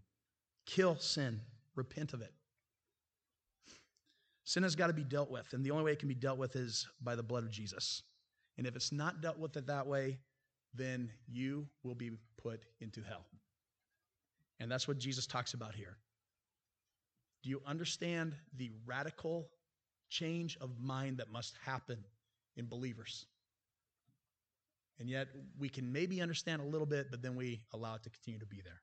Kill 0.66 0.96
sin, 0.96 1.40
repent 1.74 2.12
of 2.12 2.20
it. 2.20 2.33
Sin 4.44 4.62
has 4.62 4.76
got 4.76 4.87
to 4.87 4.92
be 4.92 5.04
dealt 5.04 5.31
with, 5.31 5.52
and 5.52 5.64
the 5.64 5.70
only 5.70 5.85
way 5.85 5.92
it 5.92 5.98
can 5.98 6.09
be 6.09 6.14
dealt 6.14 6.38
with 6.38 6.57
is 6.57 6.87
by 7.02 7.14
the 7.14 7.22
blood 7.22 7.44
of 7.44 7.50
Jesus. 7.50 8.02
And 8.57 8.66
if 8.66 8.76
it's 8.76 8.92
not 8.92 9.20
dealt 9.20 9.38
with 9.38 9.57
it 9.57 9.66
that 9.66 9.87
way, 9.87 10.18
then 10.74 11.11
you 11.26 11.66
will 11.83 11.94
be 11.94 12.12
put 12.40 12.64
into 12.81 13.02
hell. 13.02 13.26
And 14.61 14.70
that's 14.70 14.88
what 14.88 14.98
Jesus 14.98 15.26
talks 15.26 15.54
about 15.54 15.74
here. 15.74 15.96
Do 17.42 17.51
you 17.51 17.62
understand 17.66 18.35
the 18.57 18.70
radical 18.87 19.48
change 20.09 20.57
of 20.61 20.70
mind 20.81 21.18
that 21.18 21.31
must 21.31 21.57
happen 21.64 21.98
in 22.57 22.66
believers? 22.66 23.27
And 24.98 25.09
yet 25.09 25.29
we 25.59 25.68
can 25.68 25.92
maybe 25.92 26.20
understand 26.20 26.61
a 26.61 26.64
little 26.64 26.87
bit, 26.87 27.11
but 27.11 27.22
then 27.22 27.37
we 27.37 27.61
allow 27.72 27.94
it 27.94 28.03
to 28.03 28.11
continue 28.11 28.40
to 28.40 28.46
be 28.46 28.61
there. 28.62 28.83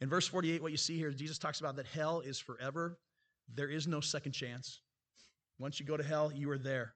In 0.00 0.08
verse 0.08 0.26
48, 0.26 0.62
what 0.62 0.70
you 0.70 0.78
see 0.78 0.96
here, 0.96 1.10
Jesus 1.10 1.38
talks 1.38 1.60
about 1.60 1.76
that 1.76 1.86
hell 1.86 2.20
is 2.20 2.38
forever. 2.38 2.98
There 3.52 3.68
is 3.68 3.86
no 3.86 4.00
second 4.00 4.32
chance. 4.32 4.80
Once 5.58 5.78
you 5.78 5.84
go 5.84 5.96
to 5.96 6.02
hell, 6.02 6.32
you 6.32 6.50
are 6.50 6.58
there. 6.58 6.94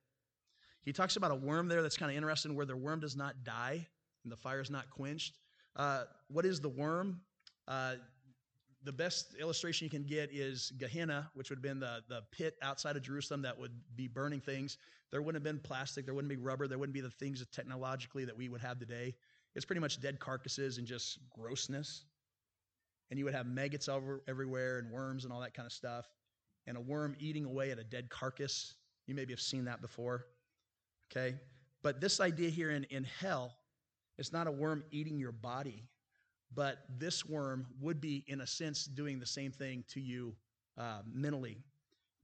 He 0.82 0.92
talks 0.92 1.16
about 1.16 1.30
a 1.30 1.34
worm 1.34 1.68
there 1.68 1.82
that's 1.82 1.96
kind 1.96 2.10
of 2.10 2.16
interesting 2.16 2.54
where 2.54 2.66
the 2.66 2.76
worm 2.76 3.00
does 3.00 3.16
not 3.16 3.42
die 3.44 3.86
and 4.22 4.32
the 4.32 4.36
fire 4.36 4.60
is 4.60 4.70
not 4.70 4.88
quenched. 4.90 5.38
Uh, 5.76 6.04
what 6.28 6.46
is 6.46 6.60
the 6.60 6.68
worm? 6.68 7.20
Uh, 7.66 7.96
the 8.84 8.92
best 8.92 9.34
illustration 9.40 9.86
you 9.86 9.90
can 9.90 10.04
get 10.04 10.30
is 10.32 10.72
Gehenna, 10.78 11.30
which 11.34 11.48
would 11.50 11.56
have 11.56 11.62
been 11.62 11.80
the, 11.80 12.02
the 12.08 12.22
pit 12.30 12.56
outside 12.62 12.96
of 12.96 13.02
Jerusalem 13.02 13.42
that 13.42 13.58
would 13.58 13.72
be 13.96 14.08
burning 14.08 14.40
things. 14.40 14.76
There 15.10 15.22
wouldn't 15.22 15.44
have 15.44 15.54
been 15.54 15.60
plastic, 15.60 16.04
there 16.04 16.14
wouldn't 16.14 16.28
be 16.28 16.36
rubber, 16.36 16.68
there 16.68 16.78
wouldn't 16.78 16.94
be 16.94 17.00
the 17.00 17.10
things 17.10 17.40
that 17.40 17.50
technologically 17.50 18.24
that 18.24 18.36
we 18.36 18.48
would 18.48 18.60
have 18.60 18.78
today. 18.78 19.14
It's 19.54 19.64
pretty 19.64 19.80
much 19.80 20.00
dead 20.00 20.20
carcasses 20.20 20.78
and 20.78 20.86
just 20.86 21.18
grossness. 21.30 22.04
And 23.10 23.18
you 23.18 23.24
would 23.24 23.34
have 23.34 23.46
maggots 23.46 23.88
over, 23.88 24.22
everywhere 24.28 24.78
and 24.78 24.90
worms 24.90 25.24
and 25.24 25.32
all 25.32 25.40
that 25.40 25.54
kind 25.54 25.66
of 25.66 25.72
stuff. 25.72 26.06
And 26.66 26.76
a 26.76 26.80
worm 26.80 27.14
eating 27.18 27.44
away 27.44 27.70
at 27.70 27.78
a 27.78 27.84
dead 27.84 28.10
carcass. 28.10 28.74
You 29.06 29.14
maybe 29.14 29.32
have 29.32 29.40
seen 29.40 29.64
that 29.66 29.80
before. 29.80 30.26
Okay? 31.10 31.36
But 31.82 32.00
this 32.00 32.20
idea 32.20 32.50
here 32.50 32.70
in, 32.70 32.84
in 32.84 33.04
hell, 33.04 33.54
it's 34.18 34.32
not 34.32 34.46
a 34.46 34.50
worm 34.50 34.84
eating 34.90 35.18
your 35.18 35.32
body, 35.32 35.84
but 36.54 36.84
this 36.98 37.24
worm 37.24 37.66
would 37.80 38.00
be, 38.00 38.24
in 38.26 38.40
a 38.40 38.46
sense, 38.46 38.84
doing 38.84 39.18
the 39.18 39.26
same 39.26 39.50
thing 39.50 39.84
to 39.88 40.00
you 40.00 40.34
uh, 40.78 41.00
mentally. 41.12 41.58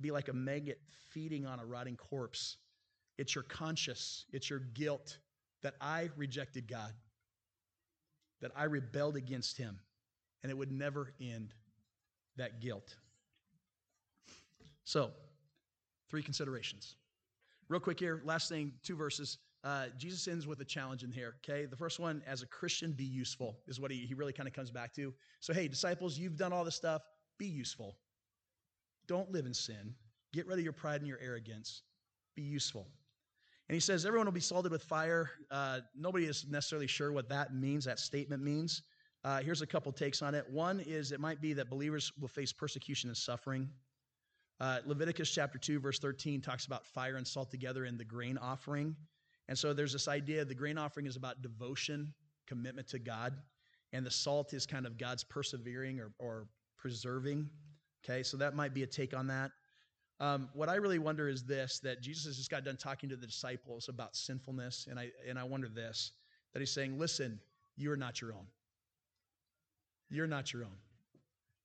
Be 0.01 0.11
like 0.11 0.29
a 0.29 0.33
maggot 0.33 0.81
feeding 1.11 1.47
on 1.47 1.61
a 1.61 1.65
rotting 1.65 1.97
corpse. 1.97 2.57
It's 3.19 3.35
your 3.35 3.45
conscience, 3.45 4.25
it's 4.33 4.49
your 4.49 4.61
guilt 4.61 5.19
that 5.63 5.75
I 5.81 6.09
rejected 6.17 6.69
God, 6.69 6.93
that 8.41 8.51
I 8.57 8.65
rebelled 8.65 9.17
against 9.17 9.59
Him, 9.59 9.79
and 10.43 10.51
it 10.51 10.57
would 10.57 10.73
never 10.73 11.13
end 11.21 11.53
that 12.37 12.61
guilt. 12.61 12.97
So, 14.85 15.11
three 16.09 16.23
considerations. 16.23 16.97
Real 17.69 17.81
quick 17.81 18.01
here, 18.01 18.23
last 18.25 18.49
thing, 18.49 18.73
two 18.83 18.97
verses. 18.97 19.39
Uh, 19.63 19.87
Jesus 19.99 20.27
ends 20.27 20.47
with 20.47 20.61
a 20.61 20.65
challenge 20.65 21.05
in 21.05 21.13
here, 21.13 21.35
okay? 21.45 21.67
The 21.67 21.77
first 21.77 22.01
one, 22.01 22.23
as 22.27 22.43
a 22.43 22.47
Christian, 22.47 22.93
be 22.93 23.05
useful, 23.05 23.59
is 23.67 23.79
what 23.79 23.91
he, 23.91 24.07
he 24.07 24.15
really 24.15 24.33
kind 24.33 24.49
of 24.49 24.55
comes 24.55 24.71
back 24.71 24.95
to. 24.95 25.13
So, 25.41 25.53
hey, 25.53 25.69
disciples, 25.69 26.19
you've 26.19 26.37
done 26.37 26.53
all 26.53 26.65
this 26.65 26.77
stuff, 26.77 27.03
be 27.39 27.47
useful. 27.47 27.97
Don't 29.07 29.31
live 29.31 29.45
in 29.45 29.53
sin. 29.53 29.95
Get 30.33 30.47
rid 30.47 30.59
of 30.59 30.65
your 30.65 30.73
pride 30.73 31.01
and 31.01 31.09
your 31.09 31.19
arrogance. 31.21 31.83
Be 32.37 32.43
useful. 32.43 32.87
And 33.69 33.75
he 33.75 33.81
says, 33.81 34.07
everyone 34.07 34.27
will 34.27 34.33
be 34.33 34.41
salted 34.41 34.73
with 34.73 34.83
fire. 34.83 35.31
Uh, 35.51 35.81
nobody 35.95 36.25
is 36.25 36.47
necessarily 36.49 36.87
sure 36.87 37.13
what 37.13 37.29
that 37.29 37.55
means, 37.55 37.85
that 37.85 37.99
statement 37.99 38.43
means. 38.43 38.83
Uh, 39.23 39.41
here's 39.41 39.61
a 39.61 39.67
couple 39.67 39.93
takes 39.93 40.23
on 40.23 40.35
it. 40.35 40.49
One 40.51 40.81
is 40.81 41.13
it 41.13 41.21
might 41.21 41.41
be 41.41 41.53
that 41.53 41.69
believers 41.69 42.11
will 42.19 42.29
face 42.29 42.53
persecution 42.53 43.11
and 43.11 43.17
suffering. 43.17 43.69
Uh, 44.59 44.79
Leviticus 44.87 45.31
chapter 45.31 45.59
2, 45.59 45.81
verse 45.81 45.99
13 45.99 46.41
talks 46.41 46.67
about 46.67 46.87
fire 46.87 47.17
and 47.17 47.27
salt 47.27 47.51
together 47.51 47.85
in 47.85 47.97
the 47.97 48.05
grain 48.05 48.39
offering. 48.39 48.97
And 49.51 49.59
so 49.59 49.73
there's 49.73 49.93
this 49.93 50.07
idea 50.07 50.45
the 50.45 50.55
grain 50.55 50.79
offering 50.79 51.07
is 51.07 51.17
about 51.17 51.43
devotion, 51.43 52.15
commitment 52.47 52.87
to 52.89 53.01
God, 53.01 53.35
and 53.93 54.07
the 54.07 54.11
salt 54.11 54.55
is 54.55 54.65
kind 54.65 54.87
of 54.87 54.97
God's 54.97 55.25
persevering 55.25 55.99
or, 55.99 56.13
or 56.21 56.47
preserving. 56.79 57.51
Okay, 58.05 58.23
so 58.23 58.37
that 58.37 58.55
might 58.55 58.73
be 58.73 58.85
a 58.85 58.87
take 58.87 59.13
on 59.13 59.27
that. 59.27 59.51
Um, 60.21 60.51
what 60.55 60.69
I 60.69 60.77
really 60.77 61.01
wonder 61.01 61.29
is 61.29 61.43
this 61.43 61.81
that 61.81 62.01
Jesus 62.01 62.27
has 62.27 62.37
just 62.37 62.49
got 62.49 62.65
done 62.65 62.77
talking 62.77 63.09
to 63.09 63.17
the 63.17 63.27
disciples 63.27 63.89
about 63.89 64.15
sinfulness, 64.15 64.87
and 64.89 65.01
I, 65.01 65.09
and 65.29 65.37
I 65.37 65.43
wonder 65.43 65.69
this 65.69 66.13
that 66.53 66.61
he's 66.61 66.73
saying, 66.73 66.97
Listen, 66.97 67.41
you 67.77 67.91
are 67.91 67.97
not 67.97 68.21
your 68.21 68.33
own. 68.33 68.47
You're 70.11 70.29
not 70.29 70.53
your 70.53 70.63
own. 70.63 70.77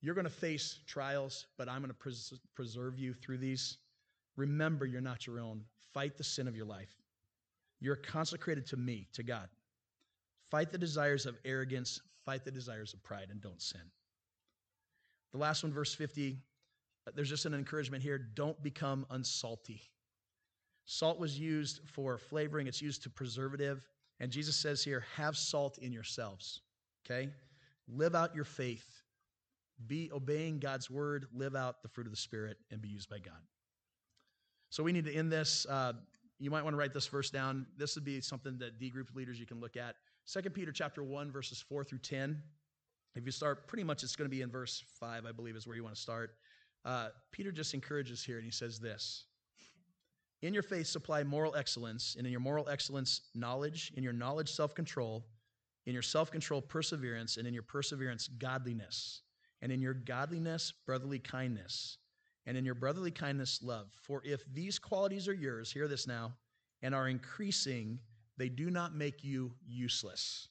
You're 0.02 0.16
going 0.16 0.26
to 0.26 0.32
face 0.32 0.80
trials, 0.88 1.46
but 1.56 1.70
I'm 1.70 1.82
going 1.82 1.90
to 1.90 1.94
pres- 1.94 2.40
preserve 2.56 2.98
you 2.98 3.14
through 3.14 3.38
these. 3.38 3.78
Remember, 4.38 4.88
you're 4.88 5.02
not 5.02 5.28
your 5.28 5.40
own. 5.40 5.62
Fight 5.94 6.18
the 6.18 6.24
sin 6.24 6.48
of 6.48 6.56
your 6.56 6.66
life. 6.66 7.05
You're 7.80 7.96
consecrated 7.96 8.66
to 8.68 8.78
me, 8.78 9.08
to 9.14 9.24
God. 9.24 9.50
Fight 10.50 10.72
the 10.72 10.78
desires 10.78 11.26
of 11.26 11.38
arrogance, 11.46 12.00
fight 12.26 12.46
the 12.46 12.52
desires 12.52 12.94
of 12.94 13.04
pride, 13.04 13.28
and 13.30 13.42
don't 13.42 13.62
sin. 13.62 13.82
The 15.32 15.38
last 15.38 15.64
one, 15.64 15.74
verse 15.74 15.94
50, 15.94 16.38
there's 17.16 17.30
just 17.30 17.46
an 17.46 17.54
encouragement 17.54 18.02
here 18.02 18.18
don't 18.18 18.62
become 18.64 19.06
unsalty. 19.12 19.82
Salt 20.86 21.20
was 21.20 21.38
used 21.40 21.82
for 21.86 22.18
flavoring, 22.18 22.68
it's 22.68 22.82
used 22.82 23.04
to 23.04 23.10
preservative. 23.10 23.88
And 24.20 24.32
Jesus 24.32 24.56
says 24.56 24.84
here, 24.84 25.04
have 25.16 25.36
salt 25.36 25.78
in 25.80 25.92
yourselves. 25.92 26.62
Okay? 27.06 27.30
Live 27.88 28.16
out 28.16 28.34
your 28.34 28.46
faith 28.46 29.04
be 29.88 30.12
obeying 30.14 30.60
God's 30.60 30.90
word, 30.90 31.26
live 31.34 31.56
out 31.56 31.82
the 31.82 31.90
fruit 31.90 32.08
of 32.08 32.12
the 32.12 32.18
Spirit, 32.18 32.58
and 32.72 32.82
be 32.82 32.90
used 32.90 33.10
by 33.10 33.20
God. 33.20 33.42
So 34.70 34.84
we 34.84 34.92
need 34.92 35.06
to 35.06 35.14
end 35.14 35.32
this. 35.32 35.66
Uh, 35.70 35.94
you 36.40 36.52
might 36.52 36.64
want 36.64 36.74
to 36.74 36.78
write 36.78 36.94
this 36.94 37.08
verse 37.08 37.30
down. 37.30 37.66
This 37.78 37.96
would 37.96 38.04
be 38.04 38.22
something 38.22 38.58
that 38.60 38.80
D 38.80 38.90
group 38.90 39.10
leaders 39.16 39.40
you 39.40 39.46
can 39.46 39.60
look 39.60 39.78
at. 39.78 39.96
Second 40.26 40.54
Peter 40.54 40.72
chapter 40.72 41.04
1, 41.04 41.32
verses 41.32 41.64
4 41.68 41.84
through 41.84 42.00
10. 42.00 42.42
If 43.16 43.26
you 43.26 43.32
start, 43.32 43.68
pretty 43.68 43.84
much 43.84 44.04
it's 44.04 44.16
going 44.16 44.30
to 44.30 44.36
be 44.36 44.42
in 44.42 44.50
verse 44.50 44.84
5, 45.00 45.26
I 45.26 45.32
believe, 45.32 45.56
is 45.56 45.66
where 45.66 45.76
you 45.76 45.84
want 45.84 45.96
to 45.96 46.02
start. 46.02 46.36
Uh, 46.84 47.10
Peter 47.32 47.52
just 47.52 47.74
encourages 47.74 48.24
here, 48.24 48.38
and 48.38 48.46
he 48.46 48.52
says 48.52 48.80
this 48.80 49.26
In 50.42 50.54
your 50.54 50.64
faith, 50.64 50.88
supply 50.88 51.24
moral 51.24 51.56
excellence, 51.56 52.16
and 52.18 52.26
in 52.28 52.32
your 52.32 52.42
moral 52.42 52.68
excellence, 52.68 53.22
knowledge, 53.34 53.94
in 53.96 54.04
your 54.04 54.14
knowledge, 54.14 54.52
self 54.52 54.76
control, 54.76 55.26
in 55.86 55.94
your 55.94 56.02
self 56.02 56.32
control, 56.32 56.62
perseverance, 56.62 57.38
and 57.38 57.48
in 57.48 57.54
your 57.54 57.64
perseverance, 57.64 58.28
godliness 58.28 59.22
and 59.62 59.72
in 59.72 59.82
your 59.82 59.94
godliness, 59.94 60.74
brotherly 60.86 61.20
kindness, 61.20 61.98
and 62.46 62.58
in 62.58 62.66
your 62.66 62.76
brotherly 62.76 63.12
kindness, 63.12 63.60
love. 63.64 63.88
For 64.02 64.22
if 64.24 64.44
these 64.54 64.78
qualities 64.80 65.28
are 65.28 65.34
yours, 65.34 65.72
hear 65.72 65.88
this 65.88 66.08
now, 66.08 66.34
and 66.82 66.94
are 66.94 67.08
increasing, 67.08 68.00
they 68.38 68.50
do 68.50 68.70
not 68.70 68.96
make 68.96 69.24
you 69.24 69.52
useless 69.68 70.50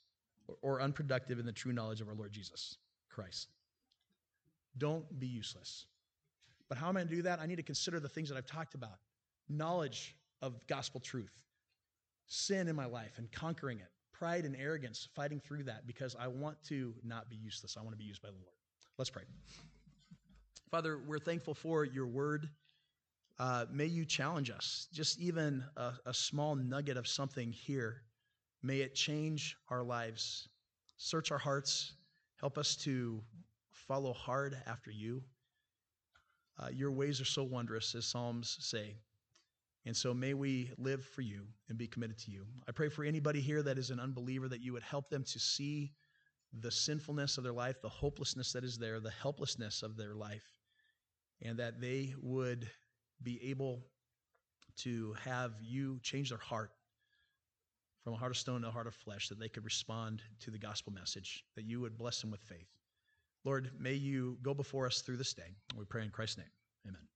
or, 0.49 0.57
or 0.63 0.81
unproductive 0.81 1.39
in 1.39 1.47
the 1.47 1.53
true 1.53 1.73
knowledge 1.73 2.01
of 2.01 2.09
our 2.09 2.15
Lord 2.15 2.33
Jesus 2.33 2.79
Christ. 3.09 3.49
Don't 4.77 5.21
be 5.21 5.27
useless. 5.27 5.87
But 6.69 6.79
how 6.79 6.89
am 6.89 6.97
I 6.97 7.01
going 7.01 7.09
to 7.09 7.15
do 7.17 7.23
that? 7.23 7.41
I 7.41 7.47
need 7.47 7.57
to 7.57 7.63
consider 7.63 8.01
the 8.01 8.09
things 8.09 8.29
that 8.29 8.37
I've 8.37 8.47
talked 8.47 8.75
about 8.75 8.99
knowledge 9.49 10.17
of 10.41 10.67
gospel 10.67 11.01
truth, 11.01 11.33
sin 12.27 12.67
in 12.67 12.75
my 12.75 12.87
life 12.87 13.13
and 13.19 13.31
conquering 13.31 13.79
it, 13.79 13.91
pride 14.13 14.45
and 14.45 14.57
arrogance, 14.57 15.07
fighting 15.15 15.39
through 15.39 15.65
that 15.65 15.87
because 15.87 16.17
I 16.19 16.29
want 16.29 16.57
to 16.69 16.95
not 17.05 17.29
be 17.29 17.37
useless. 17.37 17.77
I 17.79 17.83
want 17.83 17.93
to 17.93 17.99
be 17.99 18.05
used 18.05 18.23
by 18.23 18.29
the 18.29 18.37
Lord. 18.37 18.55
Let's 18.97 19.11
pray. 19.11 19.25
Father, 20.71 20.99
we're 21.07 21.19
thankful 21.19 21.55
for 21.55 21.85
your 21.85 22.07
word. 22.07 22.49
Uh, 23.39 23.67
may 23.71 23.87
you 23.87 24.05
challenge 24.05 24.51
us, 24.51 24.89
just 24.93 25.19
even 25.21 25.65
a, 25.77 25.93
a 26.07 26.15
small 26.15 26.55
nugget 26.55 26.97
of 26.97 27.07
something 27.07 27.53
here. 27.53 28.03
May 28.63 28.81
it 28.81 28.95
change 28.95 29.57
our 29.69 29.83
lives, 29.83 30.49
search 30.97 31.31
our 31.31 31.39
hearts, 31.39 31.95
help 32.41 32.59
us 32.59 32.77
to 32.77 33.21
follow 33.71 34.13
hard 34.13 34.57
after 34.67 34.91
you. 34.91 35.23
Uh, 36.59 36.69
your 36.73 36.93
ways 36.93 37.21
are 37.21 37.27
so 37.27 37.43
wondrous, 37.43 37.95
as 37.95 38.07
Psalms 38.07 38.57
say. 38.61 38.95
And 39.87 39.97
so 39.97 40.15
may 40.15 40.33
we 40.33 40.71
live 40.79 41.05
for 41.05 41.21
you 41.21 41.43
and 41.69 41.77
be 41.77 41.87
committed 41.87 42.19
to 42.21 42.31
you. 42.31 42.47
I 42.69 42.73
pray 42.73 42.89
for 42.89 43.05
anybody 43.05 43.41
here 43.41 43.63
that 43.63 43.77
is 43.77 43.91
an 43.91 44.01
unbeliever 44.01 44.49
that 44.49 44.63
you 44.63 44.73
would 44.73 44.83
help 44.83 45.11
them 45.11 45.25
to 45.25 45.39
see 45.39 45.93
the 46.61 46.71
sinfulness 46.71 47.39
of 47.39 47.45
their 47.45 47.53
life, 47.53 47.81
the 47.83 47.89
hopelessness 47.89 48.53
that 48.53 48.65
is 48.65 48.79
there, 48.79 49.01
the 49.01 49.11
helplessness 49.11 49.83
of 49.83 49.97
their 49.97 50.15
life, 50.15 50.47
and 51.43 51.59
that 51.59 51.81
they 51.81 52.15
would 52.23 52.69
be 53.23 53.51
able 53.51 53.85
to 54.77 55.15
have 55.25 55.53
you 55.61 55.99
change 56.03 56.31
their 56.31 56.39
heart 56.39 56.71
from 58.03 58.13
a 58.13 58.17
heart 58.17 58.31
of 58.31 58.37
stone 58.37 58.61
to 58.63 58.69
a 58.69 58.71
heart 58.71 58.87
of 58.87 58.95
flesh, 58.95 59.29
that 59.29 59.41
they 59.41 59.49
could 59.49 59.65
respond 59.65 60.23
to 60.41 60.51
the 60.51 60.59
gospel 60.59 60.93
message, 60.93 61.45
that 61.57 61.65
you 61.65 61.81
would 61.81 61.97
bless 61.97 62.21
them 62.21 62.31
with 62.31 62.43
faith. 62.43 62.69
Lord, 63.45 63.71
may 63.79 63.95
you 63.95 64.39
go 64.43 64.53
before 64.53 64.87
us 64.87 65.01
through 65.01 65.17
this 65.17 65.33
day. 65.33 65.57
We 65.77 65.85
pray 65.85 66.03
in 66.03 66.11
Christ's 66.11 66.39
name. 66.39 66.51
Amen. 66.87 67.14